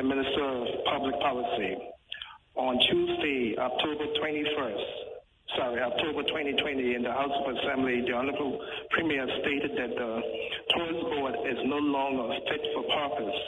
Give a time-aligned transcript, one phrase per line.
[0.00, 1.76] and Minister of Public Policy.
[2.56, 4.86] On Tuesday, October 21st,
[5.58, 10.22] sorry, October 2020, in the House of Assembly, the Honorable Premier stated that the
[10.72, 13.40] Tourist Board is no longer fit for purpose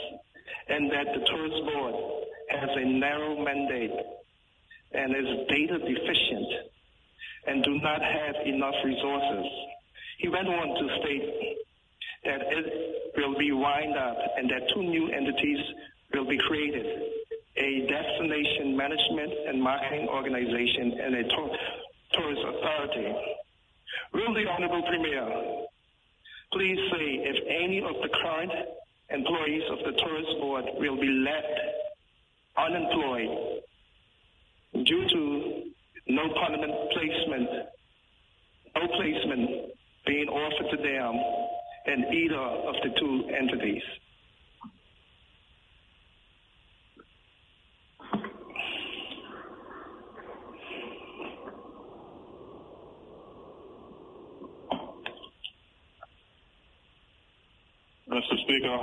[0.69, 1.95] and that the Tourist Board
[2.51, 3.97] has a narrow mandate
[4.93, 6.49] and is data deficient
[7.47, 9.47] and do not have enough resources.
[10.19, 11.57] He went on to state
[12.25, 12.67] that it
[13.17, 15.59] will be wind up and that two new entities
[16.23, 16.87] will be created,
[17.57, 21.25] a destination management and marketing organization and a
[22.15, 23.15] tourist authority.
[24.15, 25.67] Will the Honorable Premier
[26.53, 28.53] please say if any of the current
[29.11, 31.59] employees of the Tourist Board will be left
[32.57, 33.63] unemployed
[34.87, 35.63] due to
[36.07, 37.49] no permanent placement,
[38.77, 39.51] no placement
[40.07, 41.15] being offered to them
[41.87, 43.83] in either of the two entities.
[58.13, 58.37] Mr.
[58.45, 58.79] Speaker,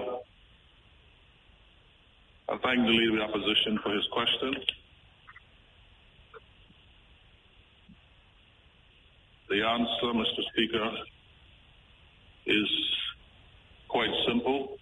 [2.49, 4.55] I thank the Leader of the Opposition for his question.
[9.51, 10.41] The answer, Mr.
[10.51, 10.89] Speaker,
[12.47, 12.67] is
[13.87, 14.77] quite simple,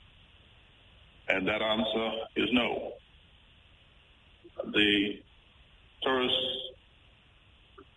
[1.27, 2.93] and that answer is no.
[4.71, 5.19] The
[6.03, 6.35] tourist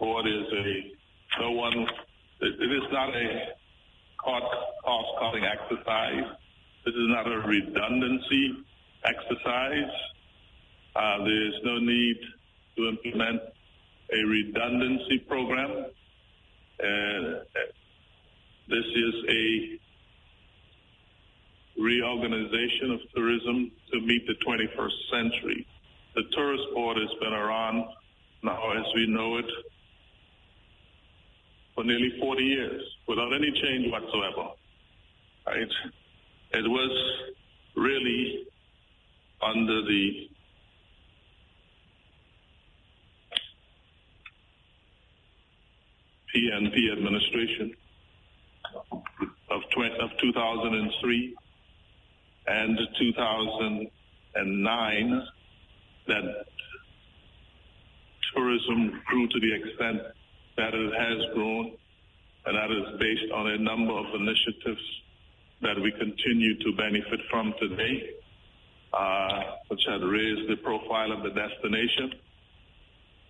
[0.00, 1.86] board is a no one,
[2.40, 3.54] it, it is not a
[4.24, 6.39] cost cutting exercise.
[6.84, 8.64] This is not a redundancy
[9.04, 9.92] exercise.
[10.96, 12.16] Uh, there is no need
[12.76, 13.42] to implement
[14.12, 15.86] a redundancy program.
[16.82, 17.44] Uh,
[18.68, 19.80] this is a
[21.80, 25.66] reorganization of tourism to meet the 21st century.
[26.14, 27.84] The tourist board has been around
[28.42, 29.50] now as we know it
[31.74, 34.50] for nearly 40 years without any change whatsoever.
[35.46, 35.68] Right?
[36.52, 36.90] It was
[37.76, 38.44] really
[39.40, 40.28] under the
[46.34, 47.72] PNP administration
[49.50, 51.34] of, 20, of 2003
[52.46, 55.26] and 2009
[56.08, 56.46] that
[58.34, 60.00] tourism grew to the extent
[60.56, 61.72] that it has grown,
[62.46, 64.80] and that is based on a number of initiatives
[65.62, 68.16] that we continue to benefit from today,
[68.92, 72.14] uh, which had raised the profile of the destination.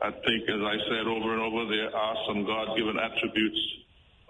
[0.00, 3.60] I think, as I said over and over, there are some God-given attributes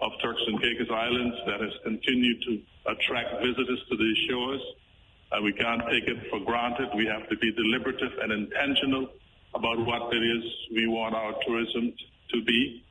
[0.01, 4.61] of Turks and Caicos Islands that has continued to attract visitors to these shores.
[5.31, 6.89] and we can't take it for granted.
[6.93, 9.07] We have to be deliberative and intentional
[9.55, 10.43] about what it is
[10.75, 11.93] we want our tourism
[12.33, 12.83] to be.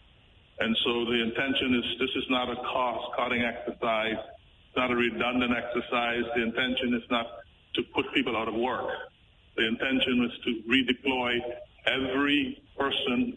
[0.61, 4.17] And so the intention is this is not a cost cutting exercise,
[4.71, 6.23] it's not a redundant exercise.
[6.37, 7.27] The intention is not
[7.75, 8.87] to put people out of work.
[9.57, 11.39] The intention is to redeploy
[11.87, 13.37] every person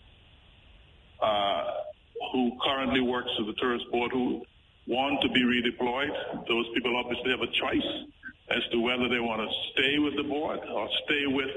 [1.19, 1.63] uh,
[2.31, 4.43] who currently works for the tourist board who
[4.85, 6.47] want to be redeployed.
[6.47, 7.89] Those people obviously have a choice
[8.49, 11.49] as to whether they want to stay with the board or stay with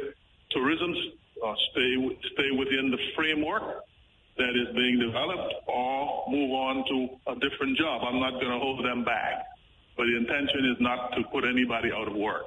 [0.52, 0.94] tourism
[1.42, 3.84] or stay stay within the framework
[4.38, 8.02] that is being developed or move on to a different job.
[8.04, 9.44] I'm not going to hold them back.
[9.96, 12.44] But the intention is not to put anybody out of work.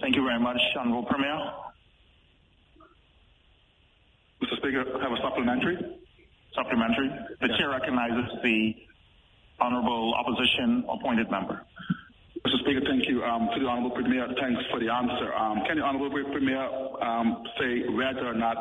[0.00, 1.38] Thank you very much, Honorable Premier.
[4.42, 4.56] Mr.
[4.58, 5.78] Speaker, I have a supplementary.
[6.54, 7.08] Supplementary.
[7.40, 7.58] The yes.
[7.58, 8.74] chair recognizes the
[9.60, 11.62] honorable opposition appointed member.
[12.46, 12.58] Mr.
[12.60, 13.24] Speaker, thank you.
[13.24, 15.32] Um, to the Honorable Premier, thanks for the answer.
[15.32, 16.68] Um, can the Honorable Premier
[17.00, 18.58] um, say whether or not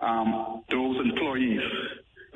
[0.00, 1.60] um, those employees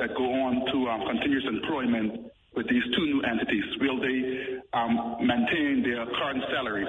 [0.01, 5.17] that go on to um, continuous employment with these two new entities, will they um,
[5.21, 6.89] maintain their current salaries?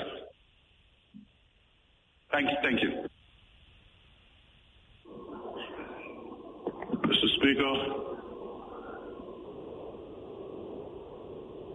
[2.31, 2.57] Thank you.
[2.63, 2.89] Thank you.
[7.03, 7.27] Mr.
[7.35, 7.73] Speaker,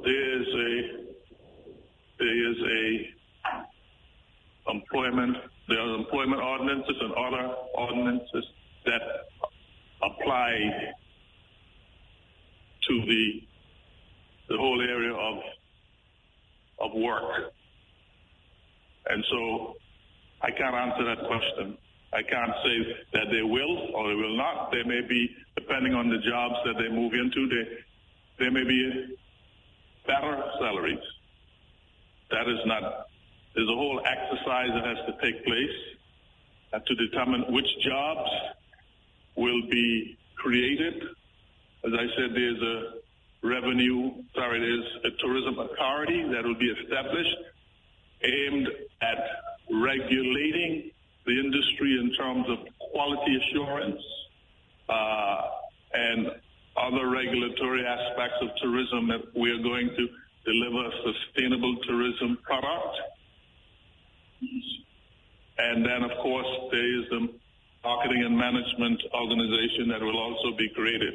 [0.04, 0.80] there is a
[2.18, 3.06] there is a
[4.70, 5.36] employment
[5.68, 8.44] there are employment ordinances and other ordinances
[8.86, 9.02] that
[10.02, 10.52] apply
[12.88, 13.42] to the
[14.48, 15.38] the whole area of
[16.78, 17.52] of work.
[19.08, 19.74] And so
[20.42, 21.78] I can't answer that question.
[22.12, 24.70] I can't say that they will or they will not.
[24.70, 27.64] They may be, depending on the jobs that they move into, they,
[28.38, 29.16] there may be
[30.06, 31.02] better salaries
[32.30, 33.06] that is not,
[33.54, 35.96] there's a whole exercise that has to take place
[36.86, 38.30] to determine which jobs
[39.36, 41.02] will be created.
[41.86, 47.36] As I said, there's a revenue, sorry, there's a tourism authority that will be established
[48.24, 48.68] aimed
[49.02, 49.18] at
[49.70, 50.90] regulating
[51.26, 52.58] the industry in terms of
[52.90, 54.02] quality assurance
[54.88, 55.42] uh,
[55.94, 56.26] and
[56.76, 60.08] other regulatory aspects of tourism that we are going to
[60.44, 62.96] deliver a sustainable tourism product.
[65.58, 67.28] And then, of course, there is the
[67.84, 71.14] marketing and management organization that will also be created.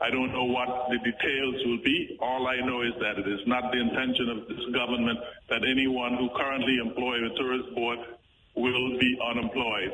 [0.00, 2.16] I don't know what the details will be.
[2.20, 5.18] All I know is that it is not the intention of this government
[5.50, 7.98] that anyone who currently employs a tourist board
[8.56, 9.92] will be unemployed.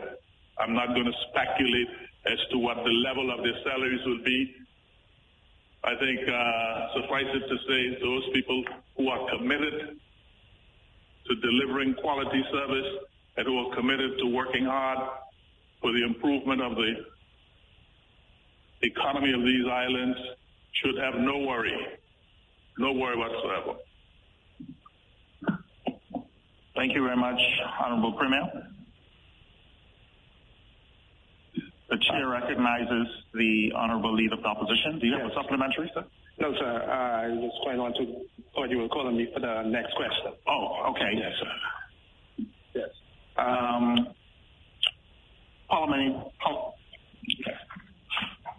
[0.58, 1.88] I'm not going to speculate
[2.26, 4.54] as to what the level of their salaries will be.
[5.82, 8.64] I think uh, suffice it to say, those people
[8.96, 9.98] who are committed
[11.26, 12.90] to delivering quality service
[13.36, 14.98] and who are committed to working hard
[15.80, 16.94] for the improvement of the
[18.82, 20.18] economy of these islands
[20.72, 21.74] should have no worry,
[22.78, 23.78] no worry whatsoever.
[26.74, 27.40] Thank you very much,
[27.82, 28.42] Honorable Premier.
[31.88, 34.98] The chair recognizes the honorable leader of the opposition.
[34.98, 36.04] Do you have a supplementary, sir?
[36.38, 36.82] No, sir.
[36.82, 40.32] I was going on to thought you were calling me for the next question.
[40.46, 41.12] Oh, okay.
[41.14, 42.44] Yes, sir.
[42.74, 42.88] Yes.
[43.38, 44.08] Um,
[45.68, 46.22] parliamentary,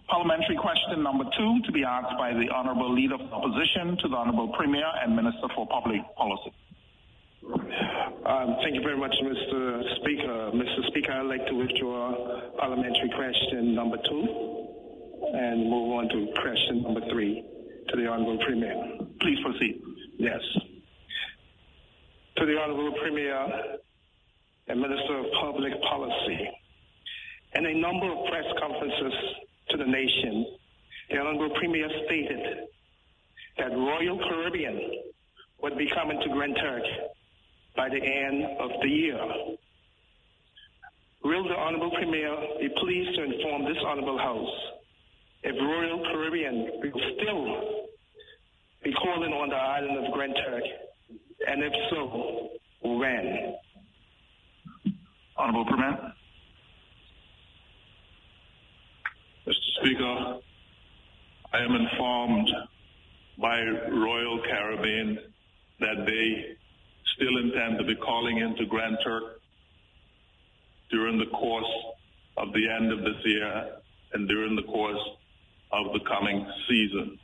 [0.07, 4.15] parliamentary question number two to be asked by the honorable leader of opposition to the
[4.15, 6.51] honorable premier and minister for public policy.
[8.25, 9.95] Um, thank you very much, Mr.
[10.01, 10.51] Speaker.
[10.54, 10.88] Mr.
[10.88, 14.68] Speaker, I'd like to withdraw parliamentary question number two
[15.33, 17.44] and move on to question number three
[17.89, 18.75] to the Honorable Premier.
[19.21, 19.81] Please proceed.
[20.18, 20.39] Yes.
[22.38, 23.48] To the Honorable Premier
[24.68, 26.50] and Minister of Public Policy.
[27.56, 29.13] In a number of press conferences
[29.69, 30.46] to the nation,
[31.10, 32.68] the Honorable Premier stated
[33.58, 34.80] that Royal Caribbean
[35.62, 36.84] would be coming to Grand Turk
[37.75, 39.19] by the end of the year.
[41.24, 44.56] Will the Honorable Premier be pleased to inform this Honorable House
[45.44, 47.88] if Royal Caribbean will still
[48.84, 50.63] be calling on the island of Grand Turk,
[51.48, 52.50] and if so,
[52.84, 53.56] when?
[55.38, 56.13] Honorable Premier.
[59.48, 59.54] Mr.
[59.80, 60.40] Speaker,
[61.54, 62.50] I am informed
[63.38, 65.20] by Royal Caribbean
[65.80, 66.58] that they
[67.16, 69.40] still intend to be calling into Grand Turk
[70.92, 71.72] during the course
[72.36, 73.70] of the end of this year
[74.12, 75.00] and during the course
[75.72, 77.18] of the coming season.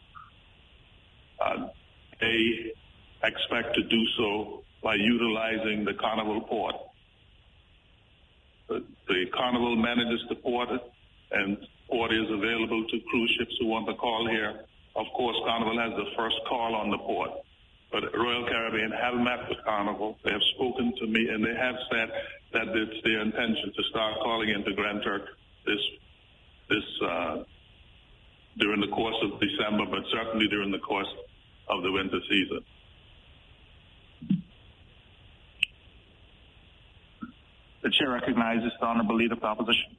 [1.41, 1.67] Uh,
[2.21, 2.71] they
[3.23, 6.75] expect to do so by utilizing the Carnival port.
[8.69, 10.69] The, the Carnival manages the port
[11.31, 11.57] and
[11.93, 14.65] port is available to cruise ships who want to call here.
[14.95, 17.29] Of course, Carnival has the first call on the port.
[17.91, 20.17] But Royal Caribbean have met with Carnival.
[20.25, 22.09] They have spoken to me and they have said
[22.53, 25.21] that it's their intention to start calling into Grand Turk
[25.67, 25.83] this
[26.69, 27.43] this uh,
[28.57, 31.13] during the course of December, but certainly during the course
[31.69, 32.61] of the winter season.
[37.83, 39.97] The chair recognizes the honorable leader of the opposition.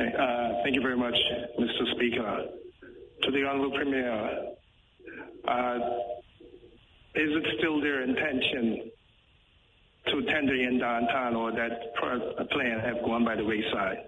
[0.00, 1.14] Uh, thank you very much,
[1.58, 1.94] Mr.
[1.94, 2.46] Speaker.
[3.22, 4.54] To the Honorable Premier,
[5.46, 5.74] uh,
[7.14, 8.90] is it still their intention
[10.06, 11.94] to tender in downtown or that
[12.50, 13.98] plan have gone by the wayside?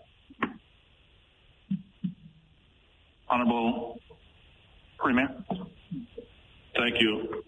[3.29, 3.99] Honorable
[4.99, 5.29] Premier.
[6.77, 7.43] Thank you,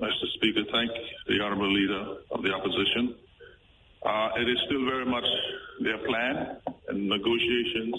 [0.00, 0.26] Mr.
[0.34, 0.62] Speaker.
[0.70, 0.90] Thank
[1.26, 3.16] the Honorable Leader of the Opposition.
[4.06, 5.24] Uh, it is still very much
[5.82, 6.58] their plan,
[6.88, 7.94] and negotiations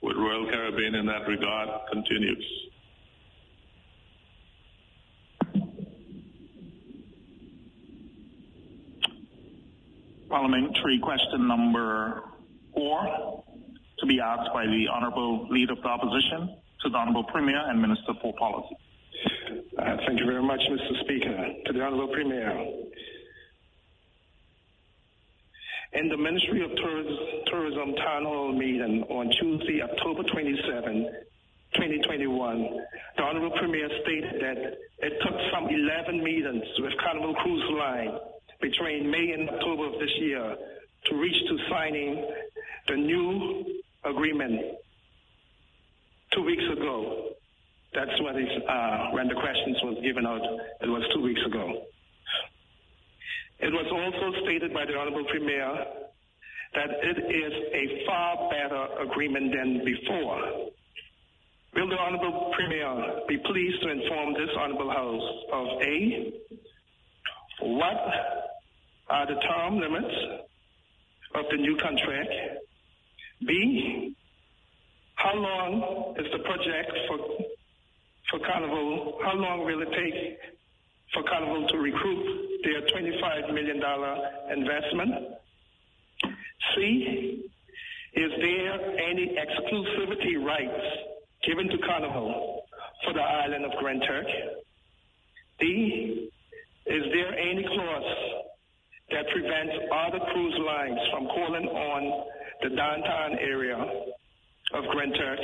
[0.00, 2.44] with Royal Caribbean in that regard continues.
[10.30, 12.22] Parliamentary question number
[12.74, 13.44] four
[13.98, 17.80] to be asked by the Honorable Leader of the Opposition to the Honorable Premier and
[17.80, 18.76] Minister for Policy.
[19.78, 21.04] Uh, thank you very much, Mr.
[21.04, 21.52] Speaker.
[21.66, 22.48] To the Honorable Premier.
[25.94, 26.70] In the Ministry of
[27.46, 31.04] Tourism, Town Hall meeting on Tuesday, October 27,
[31.74, 32.80] 2021,
[33.18, 34.56] the Honorable Premier stated that
[35.00, 38.18] it took some 11 meetings with Carnival Cruise Line
[38.62, 40.56] between May and October of this year
[41.06, 42.26] to reach to signing
[42.88, 43.64] the new
[44.04, 44.78] agreement
[46.32, 47.32] two weeks ago.
[47.92, 50.40] That's what is uh, when the questions was given out.
[50.80, 51.84] It was two weeks ago.
[53.62, 55.86] It was also stated by the Honorable Premier
[56.74, 60.70] that it is a far better agreement than before.
[61.74, 66.32] Will the Honorable Premier be pleased to inform this Honorable House of A,
[67.60, 68.02] what
[69.08, 70.14] are the term limits
[71.36, 72.32] of the new contract?
[73.46, 74.16] B,
[75.14, 77.18] how long is the project for,
[78.28, 80.38] for Carnival, how long will it take
[81.12, 83.80] for Carnival to recoup their $25 million
[84.56, 85.34] investment?
[86.74, 87.44] C,
[88.14, 90.84] is there any exclusivity rights
[91.46, 92.64] given to Carnival
[93.04, 94.26] for the island of Grand Turk?
[95.60, 96.30] D,
[96.86, 98.42] is there any clause
[99.10, 102.26] that prevents other cruise lines from calling on
[102.62, 103.76] the downtown area
[104.74, 105.38] of Grand Turk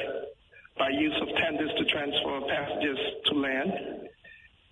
[0.78, 3.72] by use of tenders to transfer passengers to land?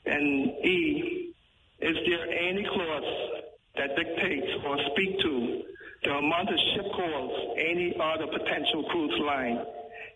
[0.07, 1.35] And E,
[1.81, 3.43] is there any clause
[3.77, 5.63] that dictates or speak to
[6.05, 9.65] the amount of ship calls any other potential cruise line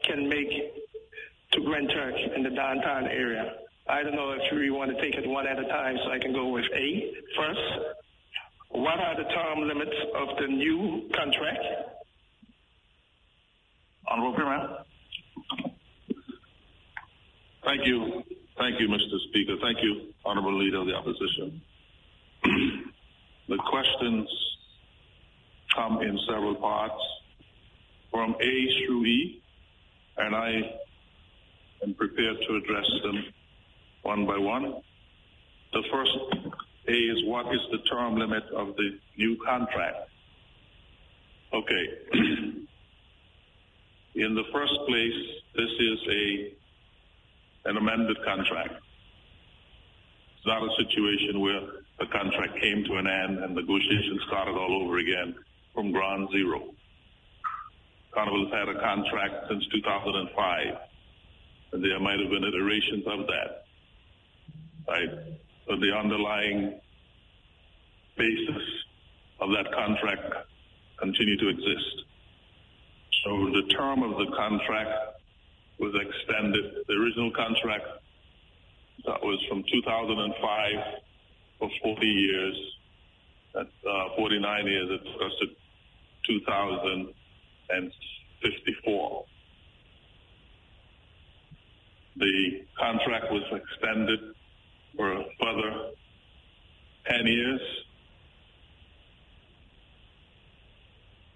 [0.05, 0.51] can make
[1.53, 3.53] to Grand Turk in the downtown area?
[3.89, 6.19] I don't know if you want to take it one at a time so I
[6.19, 7.61] can go with A first.
[8.71, 11.65] What are the term limits of the new contract?
[14.07, 14.69] Honorable Premier.
[17.65, 18.23] Thank you.
[18.61, 19.19] Thank you, Mr.
[19.31, 19.57] Speaker.
[19.63, 21.63] Thank you, Honorable Leader of the Opposition.
[23.49, 24.29] the questions
[25.75, 27.03] come in several parts
[28.11, 29.43] from A through E,
[30.19, 30.79] and I
[31.83, 33.25] am prepared to address them
[34.03, 34.83] one by one.
[35.73, 36.19] The first
[36.87, 40.11] A is what is the term limit of the new contract?
[41.55, 41.89] Okay.
[44.17, 45.15] in the first place,
[45.57, 46.60] this is a
[47.65, 48.75] an amended contract.
[50.37, 51.61] It's not a situation where
[51.99, 55.35] the contract came to an end and negotiations started all over again
[55.75, 56.73] from ground zero.
[58.13, 60.77] Carnival has had a contract since 2005,
[61.73, 63.67] and there might have been iterations of that.
[64.89, 65.11] Right?
[65.69, 66.81] But the underlying
[68.17, 68.63] basis
[69.41, 70.35] of that contract
[70.99, 72.05] continue to exist.
[73.25, 75.10] So the term of the contract
[75.81, 76.85] was extended.
[76.87, 77.87] The original contract
[79.07, 81.01] that was from 2005
[81.59, 82.55] for 40 years.
[83.57, 85.47] At uh, 49 years, it took us to
[86.45, 89.25] 2054.
[92.17, 94.21] The contract was extended
[94.97, 95.91] for a further
[97.09, 97.61] 10 years.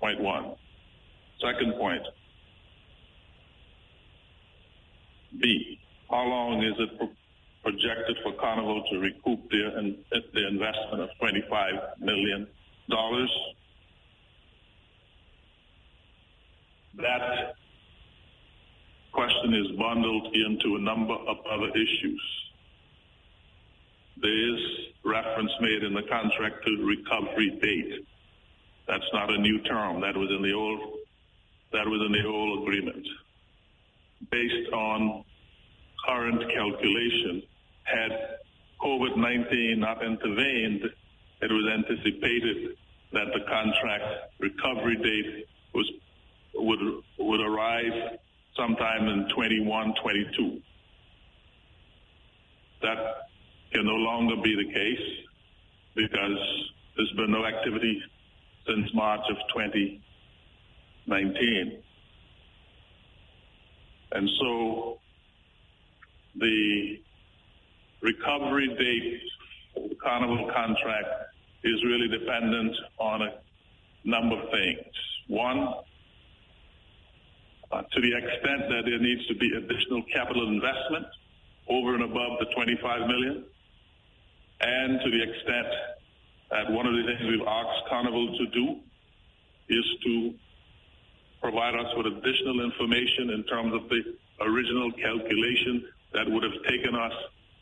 [0.00, 0.54] Point one.
[1.40, 2.02] Second point.
[5.40, 5.78] B,
[6.10, 7.10] how long is it pro-
[7.62, 12.46] projected for Carnival to recoup their, in, their investment of $25 million?
[16.96, 17.54] That
[19.12, 22.22] question is bundled into a number of other issues.
[24.16, 24.60] There is
[25.04, 28.06] reference made in the contract to recovery date.
[28.86, 30.00] That's not a new term.
[30.02, 30.80] That was in the old
[31.72, 33.04] that was in the old agreement
[34.34, 35.24] based on
[36.06, 37.42] current calculation.
[37.84, 38.10] Had
[38.82, 40.82] COVID-19 not intervened,
[41.40, 42.76] it was anticipated
[43.12, 44.04] that the contract
[44.40, 45.88] recovery date was
[46.54, 46.80] would
[47.18, 48.18] would arrive
[48.56, 50.60] sometime in 21, 22.
[52.82, 53.28] That
[53.72, 55.26] can no longer be the case
[55.94, 58.02] because there's been no activity
[58.66, 61.83] since March of 2019.
[64.14, 64.98] And so
[66.36, 67.00] the
[68.00, 71.08] recovery date of the Carnival contract
[71.64, 73.30] is really dependent on a
[74.04, 74.86] number of things.
[75.26, 75.68] One,
[77.72, 81.06] uh, to the extent that there needs to be additional capital investment
[81.68, 83.44] over and above the 25 million,
[84.60, 85.66] and to the extent
[86.50, 88.76] that one of the things we've asked Carnival to do
[89.70, 90.34] is to
[91.44, 94.00] provide us with additional information in terms of the
[94.40, 95.84] original calculation
[96.14, 97.12] that would have taken us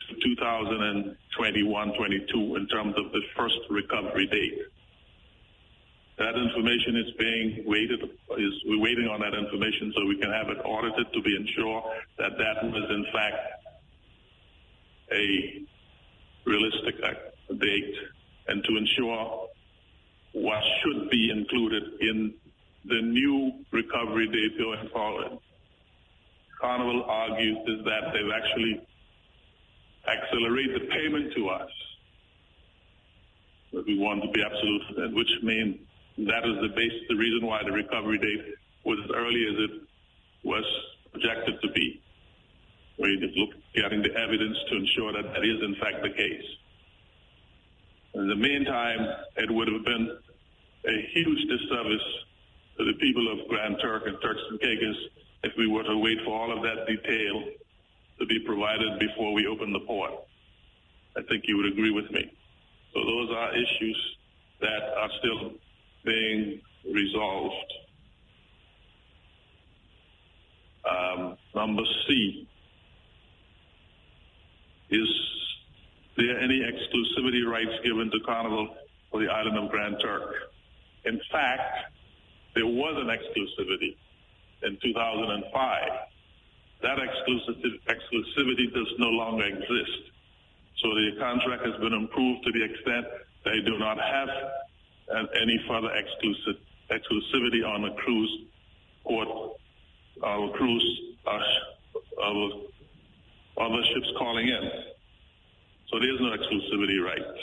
[0.09, 4.59] to 2021, 22 in terms of the first recovery date.
[6.17, 8.05] That information is being waited,
[8.39, 11.83] is we're waiting on that information so we can have it audited to be ensured
[12.19, 13.67] that that was in fact
[15.11, 15.67] a
[16.45, 17.95] realistic uh, date
[18.47, 19.49] and to ensure
[20.35, 22.35] what should be included in
[22.85, 25.39] the new recovery date going forward.
[26.61, 28.87] Carnival argues is that they've actually
[30.07, 31.71] accelerated the payment to us.
[33.73, 35.79] But we want to be absolute, which means
[36.19, 39.71] that is the base, the reason why the recovery date was as early as it
[40.45, 40.65] was
[41.13, 42.01] projected to be.
[42.99, 43.17] We're
[43.75, 46.45] getting the evidence to ensure that that is in fact the case.
[48.15, 50.19] In the meantime, it would have been
[50.85, 52.03] a huge disservice
[52.83, 54.97] to the people of Grand Turk and Turks and Caicos
[55.45, 57.45] if we were to wait for all of that detail
[58.19, 60.13] to be provided before we open the port.
[61.17, 62.33] I think you would agree with me.
[62.93, 64.17] So those are issues
[64.61, 65.53] that are still
[66.05, 66.61] being
[66.93, 67.73] resolved.
[70.89, 72.49] Um, number C,
[74.91, 75.09] is
[76.17, 78.77] there any exclusivity rights given to Carnival
[79.11, 80.35] for the island of Grand Turk?
[81.05, 81.93] In fact,
[82.55, 83.97] there was an exclusivity
[84.63, 85.91] in 2005.
[86.83, 90.11] That exclusivity does no longer exist.
[90.79, 93.07] So the contract has been improved to the extent
[93.45, 94.29] they do not have
[95.41, 95.91] any further
[96.91, 98.47] exclusivity on a cruise
[99.05, 99.29] port,
[100.23, 101.39] uh, cruise, uh,
[103.61, 104.71] other ships calling in.
[105.91, 107.39] So there's no exclusivity rights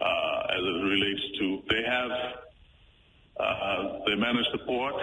[0.00, 2.10] uh, as it relates to, they have,
[3.40, 4.94] uh, they manage the port,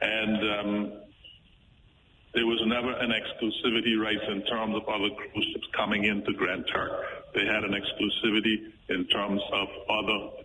[0.00, 0.92] and um,
[2.34, 6.64] there was never an exclusivity rights in terms of other cruise ships coming into Grand
[6.72, 6.92] Turk.
[7.34, 10.44] They had an exclusivity in terms of other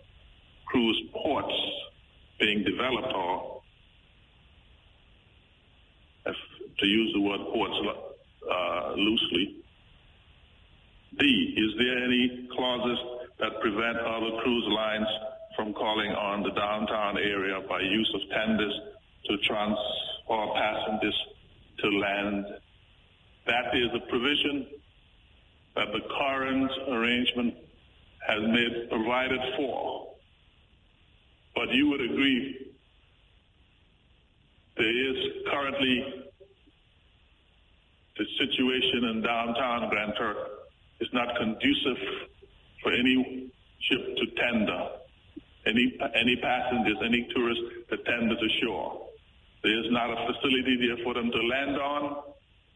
[0.66, 1.54] cruise ports
[2.40, 3.60] being developed or
[6.26, 6.36] if,
[6.78, 7.74] to use the word ports
[8.50, 9.56] uh, loosely.
[11.18, 12.98] D, is there any clauses
[13.38, 15.06] that prevent other cruise lines
[15.56, 18.74] from calling on the downtown area by use of tenders
[19.26, 21.18] to transfer passengers
[21.78, 22.44] to land?
[23.46, 24.66] That is a provision
[25.76, 27.54] that the current arrangement
[28.26, 30.08] has made provided for.
[31.54, 32.72] But you would agree
[34.76, 35.16] there is
[35.50, 36.24] currently
[38.16, 40.36] the situation in downtown Grand Turk
[41.00, 41.96] is not conducive
[42.82, 43.50] for any
[43.80, 44.88] ship to tender,
[45.66, 49.08] any, any passengers, any tourists to tender to shore.
[49.62, 52.22] There is not a facility there for them to land on,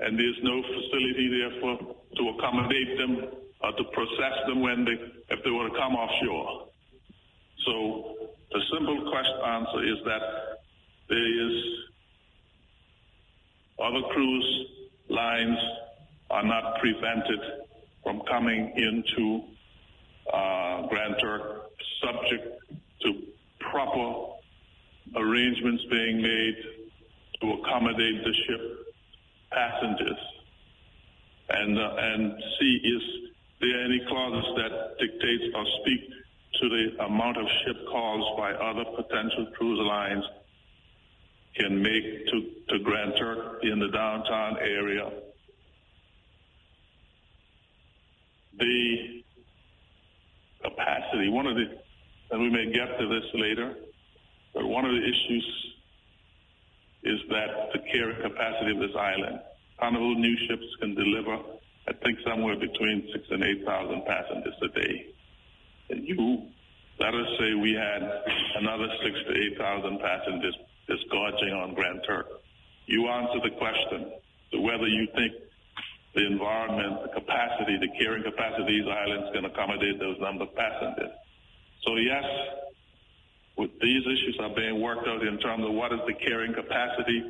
[0.01, 3.29] and there's no facility there for to accommodate them
[3.63, 4.93] or to process them when they
[5.35, 6.69] if they were to come offshore.
[7.65, 10.23] So the simple question answer is that
[11.09, 11.65] there is
[13.83, 14.67] other cruise
[15.09, 15.59] lines
[16.31, 17.41] are not prevented
[18.03, 19.43] from coming into
[20.33, 21.56] uh, Grand Turk
[22.03, 22.63] subject
[23.03, 23.23] to
[23.61, 24.33] proper
[25.17, 26.57] arrangements being made
[27.41, 28.95] to accommodate the ship
[29.53, 30.19] passengers.
[31.49, 33.03] And, uh, and C, is
[33.61, 36.11] there any clauses that dictates or speak
[36.61, 40.25] to the amount of ship calls by other potential cruise lines
[41.57, 45.11] can make to, to Grand Turk in the downtown area.
[48.59, 49.23] The
[50.63, 51.79] capacity, one of the,
[52.31, 53.75] and we may get to this later,
[54.55, 55.77] but one of the issues
[57.05, 59.41] is that the carrying capacity of this island.
[59.79, 61.37] Carnival new ships can deliver,
[61.89, 65.07] I think, somewhere between six and 8,000 passengers a day.
[65.91, 66.43] And you,
[66.99, 68.03] let us say we had
[68.59, 70.57] another six to 8,000 passengers
[70.89, 72.27] disgorging on Grand Turk.
[72.87, 74.13] You answer the question
[74.53, 75.33] to whether you think
[76.15, 80.55] the environment, the capacity, the carrying capacity of these islands can accommodate those number of
[80.57, 81.13] passengers.
[81.87, 82.25] So yes,
[83.57, 87.23] with these issues are being worked out in terms of what is the carrying capacity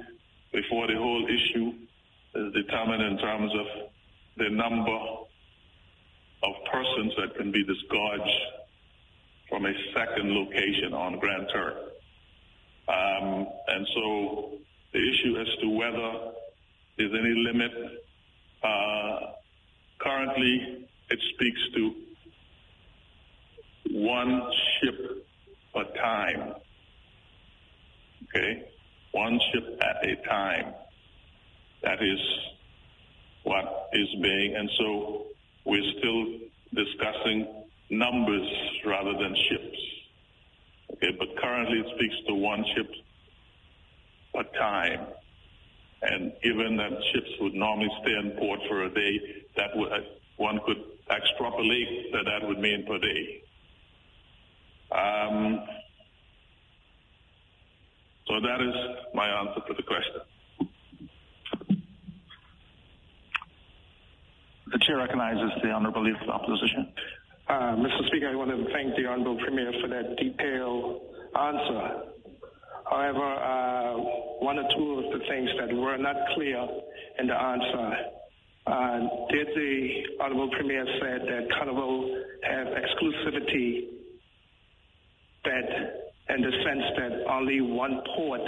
[0.53, 1.73] before the whole issue
[2.35, 3.66] is determined in terms of
[4.38, 4.99] the number
[6.42, 8.40] of persons that can be disgorged
[9.49, 11.77] from a second location on Grand Turk.
[12.88, 14.53] Um, and so
[14.92, 16.33] the issue as to whether
[16.97, 17.73] there's any limit,
[18.62, 19.19] uh,
[19.99, 22.06] currently it speaks to
[23.96, 24.42] one
[24.80, 25.26] ship
[25.74, 26.54] a time.
[28.24, 28.68] Okay?
[29.12, 30.74] One ship at a time.
[31.82, 32.18] That is
[33.44, 35.26] what is being, and so
[35.64, 36.24] we're still
[36.74, 38.48] discussing numbers
[38.85, 39.78] rather than ships.
[40.92, 42.90] Okay, but currently it speaks to one ship
[44.38, 45.06] at a time.
[46.02, 49.20] And given that ships would normally stay in port for a day,
[49.56, 50.00] that would, uh,
[50.37, 53.42] one could extrapolate that that would mean per day.
[54.92, 55.61] Um,
[58.27, 58.75] so that is
[59.14, 60.20] my answer to the question.
[64.72, 66.92] The chair recognizes the honourable leader of the opposition.
[67.49, 68.07] Uh, Mr.
[68.09, 71.03] Speaker, I want to thank the honourable premier for that detailed
[71.38, 72.03] answer.
[72.90, 73.94] However, uh,
[74.42, 76.66] one or two of the things that were not clear
[77.18, 77.96] in the answer.
[78.66, 78.99] Uh,
[79.31, 79.88] did the
[80.20, 83.95] honourable premier said that Carnival have exclusivity
[85.46, 88.42] that in the sense that only one port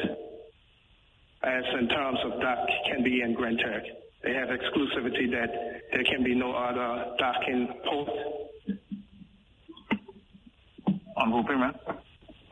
[1.42, 3.84] as in terms of dock can be in Grand Turk.
[4.22, 8.10] They have exclusivity that there can be no other docking port.
[11.16, 11.72] Honorable Premier.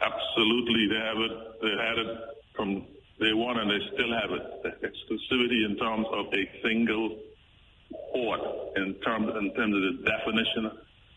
[0.00, 1.60] Absolutely, they have it.
[1.62, 2.18] They had it
[2.54, 2.86] from
[3.18, 4.62] day one, and they still have it.
[4.62, 7.18] The exclusivity in terms of a single
[8.12, 8.40] port,
[8.76, 10.66] in terms in terms of the definition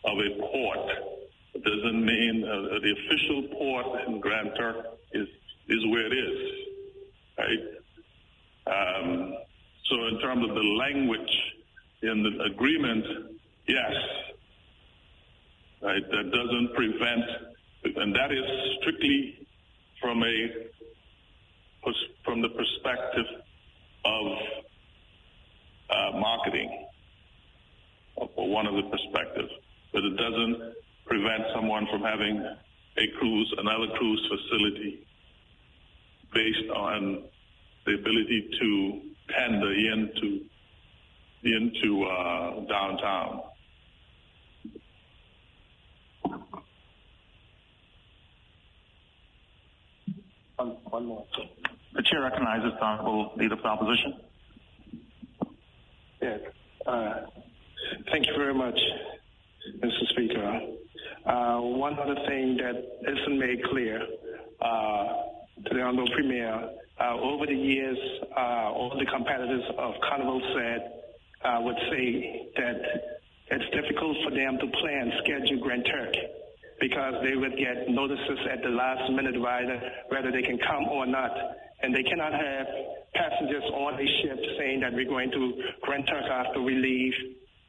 [0.04, 1.19] of a port, it
[1.54, 4.76] doesn't mean uh, the official port in Grand Turk
[5.12, 5.26] is
[5.68, 6.52] is where it is,
[7.38, 7.64] right?
[8.66, 9.34] Um,
[9.88, 11.36] so, in terms of the language
[12.02, 13.04] in the agreement,
[13.66, 13.92] yes,
[15.82, 16.02] right.
[16.10, 17.50] That doesn't prevent
[17.84, 18.44] and that is
[18.80, 19.46] strictly
[20.00, 20.34] from a
[22.24, 23.24] from the perspective
[24.04, 24.26] of
[25.90, 26.86] uh, marketing,
[28.16, 29.50] or one of the perspectives,
[29.92, 30.74] but it doesn't
[31.10, 32.38] prevent someone from having
[32.96, 35.04] a cruise, another cruise facility,
[36.32, 37.24] based on
[37.84, 39.00] the ability to
[39.36, 40.40] tender into
[41.42, 43.42] into uh, downtown.
[50.56, 51.26] One, one more.
[51.94, 54.20] The chair recognizes the honorable leader of the opposition.
[56.22, 56.40] Yes.
[56.86, 57.14] Uh,
[58.12, 58.78] thank you very much,
[59.82, 60.08] Mr.
[60.10, 60.60] Speaker.
[61.26, 64.00] Uh, one other thing that isn't made clear
[64.60, 65.04] uh,
[65.66, 67.98] to the Honorable Premier, uh, over the years,
[68.36, 70.92] uh, all the competitors of Carnival said,
[71.44, 76.14] uh, would say that it's difficult for them to plan, schedule Grand Turk
[76.80, 81.04] because they would get notices at the last minute whether, whether they can come or
[81.04, 81.30] not.
[81.82, 82.66] And they cannot have
[83.14, 87.12] passengers on a ship saying that we're going to Grand Turk after we leave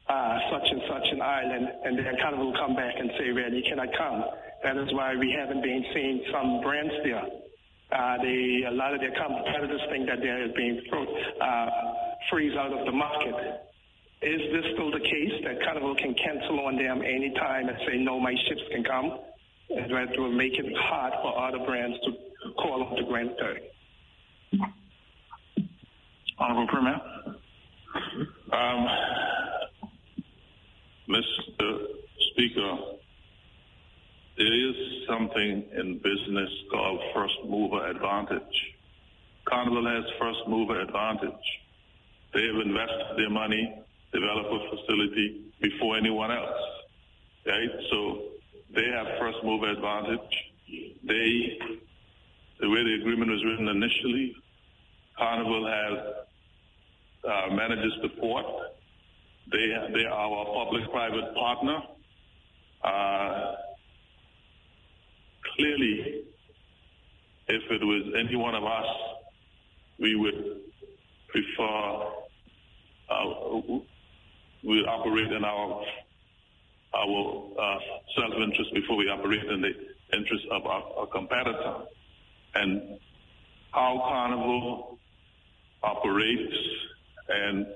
[0.08, 3.32] uh, such and such an island, and then kind of will come back and say,
[3.32, 4.24] well, you cannot come.
[4.62, 7.24] That is why we haven't been seeing some brands there.
[7.92, 10.80] Uh, they, a lot of their competitors think that they're being
[11.40, 11.66] uh,
[12.30, 13.34] freeze out of the market.
[14.22, 18.20] Is this still the case that Carnival can cancel on them anytime and say, no,
[18.20, 19.18] my ships can come?
[19.70, 23.58] And that will make it hard for other brands to call on the Grand Turk.
[26.38, 27.00] Honorable Premier.
[28.52, 28.86] Um,
[31.08, 31.86] Mr.
[32.32, 32.76] Speaker,
[34.36, 34.76] there is
[35.08, 38.74] something in business called first mover advantage.
[39.44, 41.32] Carnival has first mover advantage.
[42.32, 46.60] They have invested their money develop a facility before anyone else,
[47.46, 47.70] right?
[47.90, 48.22] So
[48.74, 50.32] they have first mover advantage.
[51.02, 51.58] They,
[52.60, 54.36] the way the agreement was written initially,
[55.18, 55.98] Carnival has
[57.24, 58.44] uh, manages the port.
[59.52, 61.78] They they are our public-private partner.
[62.82, 63.52] Uh,
[65.56, 66.24] clearly,
[67.48, 68.86] if it was any one of us,
[69.98, 70.60] we would
[71.28, 72.06] prefer
[73.10, 73.24] uh,
[74.64, 75.84] we operate in our
[76.94, 77.78] our uh,
[78.16, 79.72] self-interest before we operate in the
[80.16, 81.74] interest of our, our competitor.
[82.54, 82.98] And
[83.72, 84.98] how Carnival
[85.82, 86.54] operates
[87.28, 87.66] and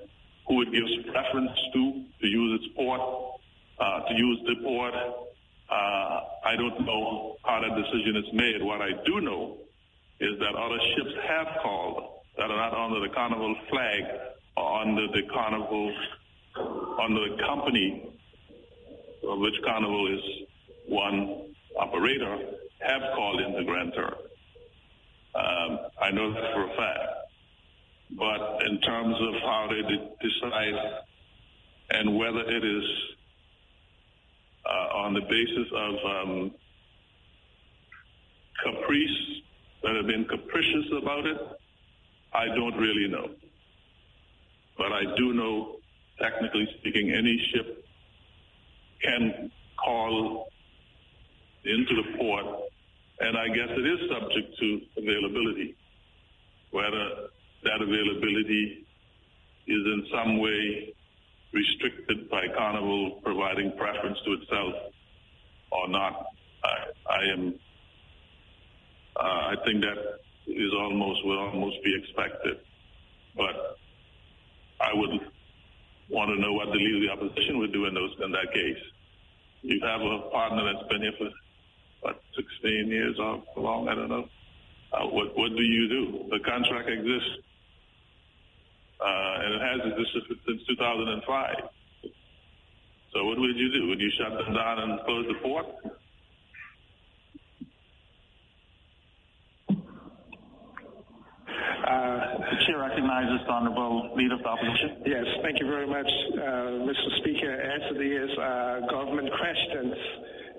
[0.47, 3.01] who it gives preference to to use its port,
[3.79, 4.93] uh, to use the port.
[5.69, 8.63] Uh, I don't know how that decision is made.
[8.63, 9.57] What I do know
[10.19, 14.03] is that other ships have called that are not under the Carnival flag
[14.55, 15.93] or under the Carnival
[17.01, 18.09] under the company
[19.27, 20.23] of which Carnival is
[20.87, 22.37] one operator,
[22.79, 24.17] have called into Grand Turk.
[25.35, 27.26] Um, I know that for a fact.
[28.11, 31.01] But in terms of how they de- decide
[31.91, 32.83] and whether it is
[34.65, 36.51] uh, on the basis of um,
[38.63, 39.41] caprice,
[39.83, 41.37] that have been capricious about it,
[42.33, 43.29] I don't really know.
[44.77, 45.77] But I do know
[46.21, 47.85] technically speaking, any ship
[49.03, 49.51] can
[49.83, 50.47] call
[51.65, 52.45] into the port,
[53.19, 55.75] and I guess it is subject to availability.
[56.71, 57.29] Whether
[57.63, 58.87] that availability
[59.67, 60.93] is in some way
[61.53, 64.73] restricted by Carnival providing preference to itself
[65.71, 66.27] or not,
[66.63, 67.55] I, I am.
[69.15, 69.97] Uh, I think that
[70.47, 72.57] is almost will almost be expected,
[73.35, 73.77] but
[74.79, 75.19] I would
[76.09, 78.53] want to know what the leader of the opposition would do in those in that
[78.53, 78.83] case.
[79.63, 81.29] You have a partner that's been here for
[82.01, 84.29] what 16 years or long, I don't know.
[84.93, 86.29] Uh, what what do you do?
[86.29, 87.43] The contract exists,
[88.99, 91.55] and it has existed since 2005.
[93.13, 93.87] So what would you do?
[93.87, 95.65] Would you shut them down and close the port?
[101.87, 105.03] Uh, the chair recognizes the Honorable Leader of the Opposition.
[105.05, 107.17] Yes, thank you very much, uh, Mr.
[107.17, 107.49] Speaker.
[107.49, 109.95] Answer these uh, government questions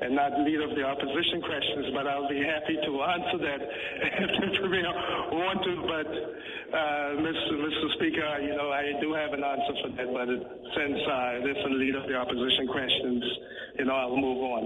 [0.00, 3.60] and not Leader of the Opposition questions, but I'll be happy to answer that
[4.22, 4.92] if the Premier
[5.34, 5.74] want to.
[5.90, 6.10] But,
[6.70, 7.52] uh, Mr.
[7.58, 7.86] Mr.
[7.98, 10.42] Speaker, you know, I do have an answer for that, but it,
[10.76, 13.24] since uh, this is Leader of the Opposition questions,
[13.78, 14.62] you know, I'll move on,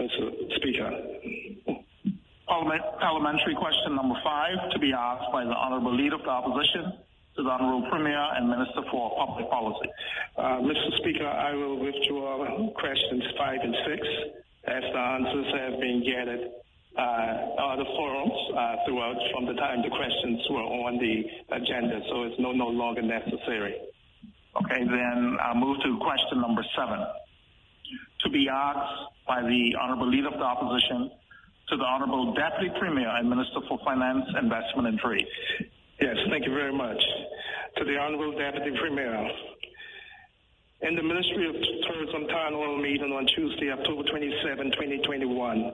[0.00, 0.56] Mr.
[0.58, 0.90] Speaker.
[2.46, 6.98] Parliamentary question number five to be asked by the Honorable Leader of the Opposition
[7.36, 9.88] to the Honorable Premier and Minister for Public Policy.
[10.36, 10.96] Uh, Mr.
[10.98, 14.06] Speaker, I will withdraw questions five and six
[14.66, 16.50] as the answers have been gathered
[16.96, 21.24] uh, other forums uh, throughout from the time the questions were on the
[21.56, 23.74] agenda, so it's no, no longer necessary.
[24.54, 27.00] Okay, then I'll move to question number seven
[28.22, 31.10] to be asked by the Honorable Leader of the Opposition
[31.68, 35.26] to the Honorable Deputy Premier and Minister for Finance, Investment and Trade.
[36.00, 37.02] Yes, thank you very much.
[37.78, 39.30] To the Honorable Deputy Premier.
[40.84, 41.56] In the Ministry of
[41.88, 45.72] Tourism Town Hall meeting on Tuesday, October 27, 2021,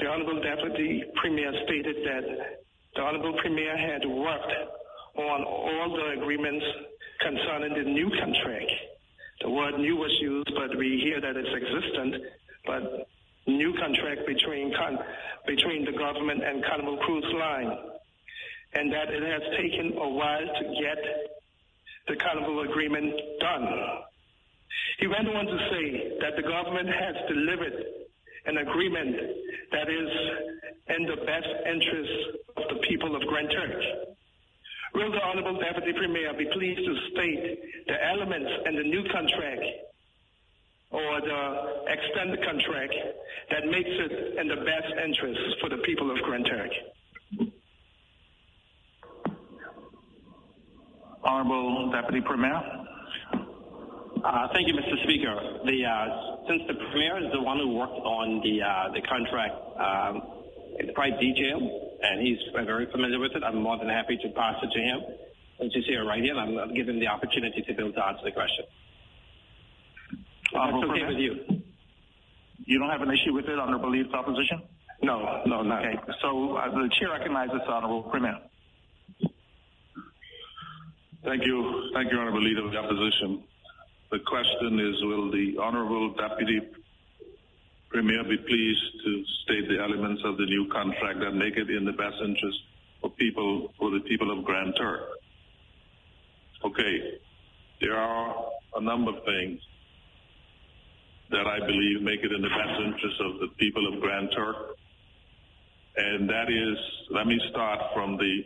[0.00, 2.24] the Honorable Deputy Premier stated that
[2.96, 4.56] the Honorable Premier had worked
[5.20, 6.64] on all the agreements
[7.20, 8.72] concerning the new contract.
[9.42, 12.24] The word new was used, but we hear that it's existent,
[12.64, 13.08] but
[13.46, 14.72] new contract between
[15.46, 17.76] between the government and Carnival Cruise Line,
[18.72, 20.96] and that it has taken a while to get
[22.08, 23.68] the Carnival agreement done.
[24.98, 27.84] He went on to say that the government has delivered
[28.46, 29.16] an agreement
[29.72, 30.10] that is
[30.96, 32.12] in the best interest
[32.56, 33.82] of the people of Grand Turk.
[34.94, 39.64] Will the Honorable Deputy Premier be pleased to state the elements in the new contract
[40.90, 42.94] or the extended contract
[43.50, 46.70] that makes it in the best interest for the people of Grand Turk.
[51.24, 52.85] Honorable Deputy Premier.
[54.24, 55.02] Uh, thank you, Mr.
[55.02, 55.60] Speaker.
[55.64, 59.54] The, uh, since the Premier is the one who worked on the, uh, the contract
[59.78, 60.22] um,
[60.78, 61.58] in quite detail,
[62.02, 65.00] and he's very familiar with it, I'm more than happy to pass it to him.
[65.58, 68.06] Since he's here right here, and I'll give him the opportunity to be able to
[68.06, 68.64] answer the question.
[70.52, 71.62] That's okay with you.
[72.64, 74.62] You don't have an issue with it, Honorable Leader of Opposition?
[75.02, 75.84] No, no, not.
[75.84, 78.38] Okay, so uh, the chair recognizes Honorable Premier.
[81.24, 81.90] Thank you.
[81.94, 83.44] Thank you, Honorable Leader of the Opposition.
[84.10, 86.60] The question is, will the Honorable Deputy
[87.90, 91.84] Premier be pleased to state the elements of the new contract that make it in
[91.84, 92.58] the best interest
[93.02, 95.00] of people, for the people of Grand Turk?
[96.64, 97.18] Okay,
[97.80, 99.60] there are a number of things
[101.30, 104.76] that I believe make it in the best interest of the people of Grand Turk.
[105.96, 106.78] And that is,
[107.10, 108.44] let me start from the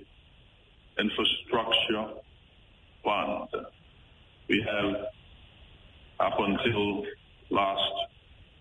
[0.98, 2.14] infrastructure
[3.04, 3.48] fund.
[4.48, 5.06] We have
[6.20, 7.04] up until
[7.50, 7.92] last,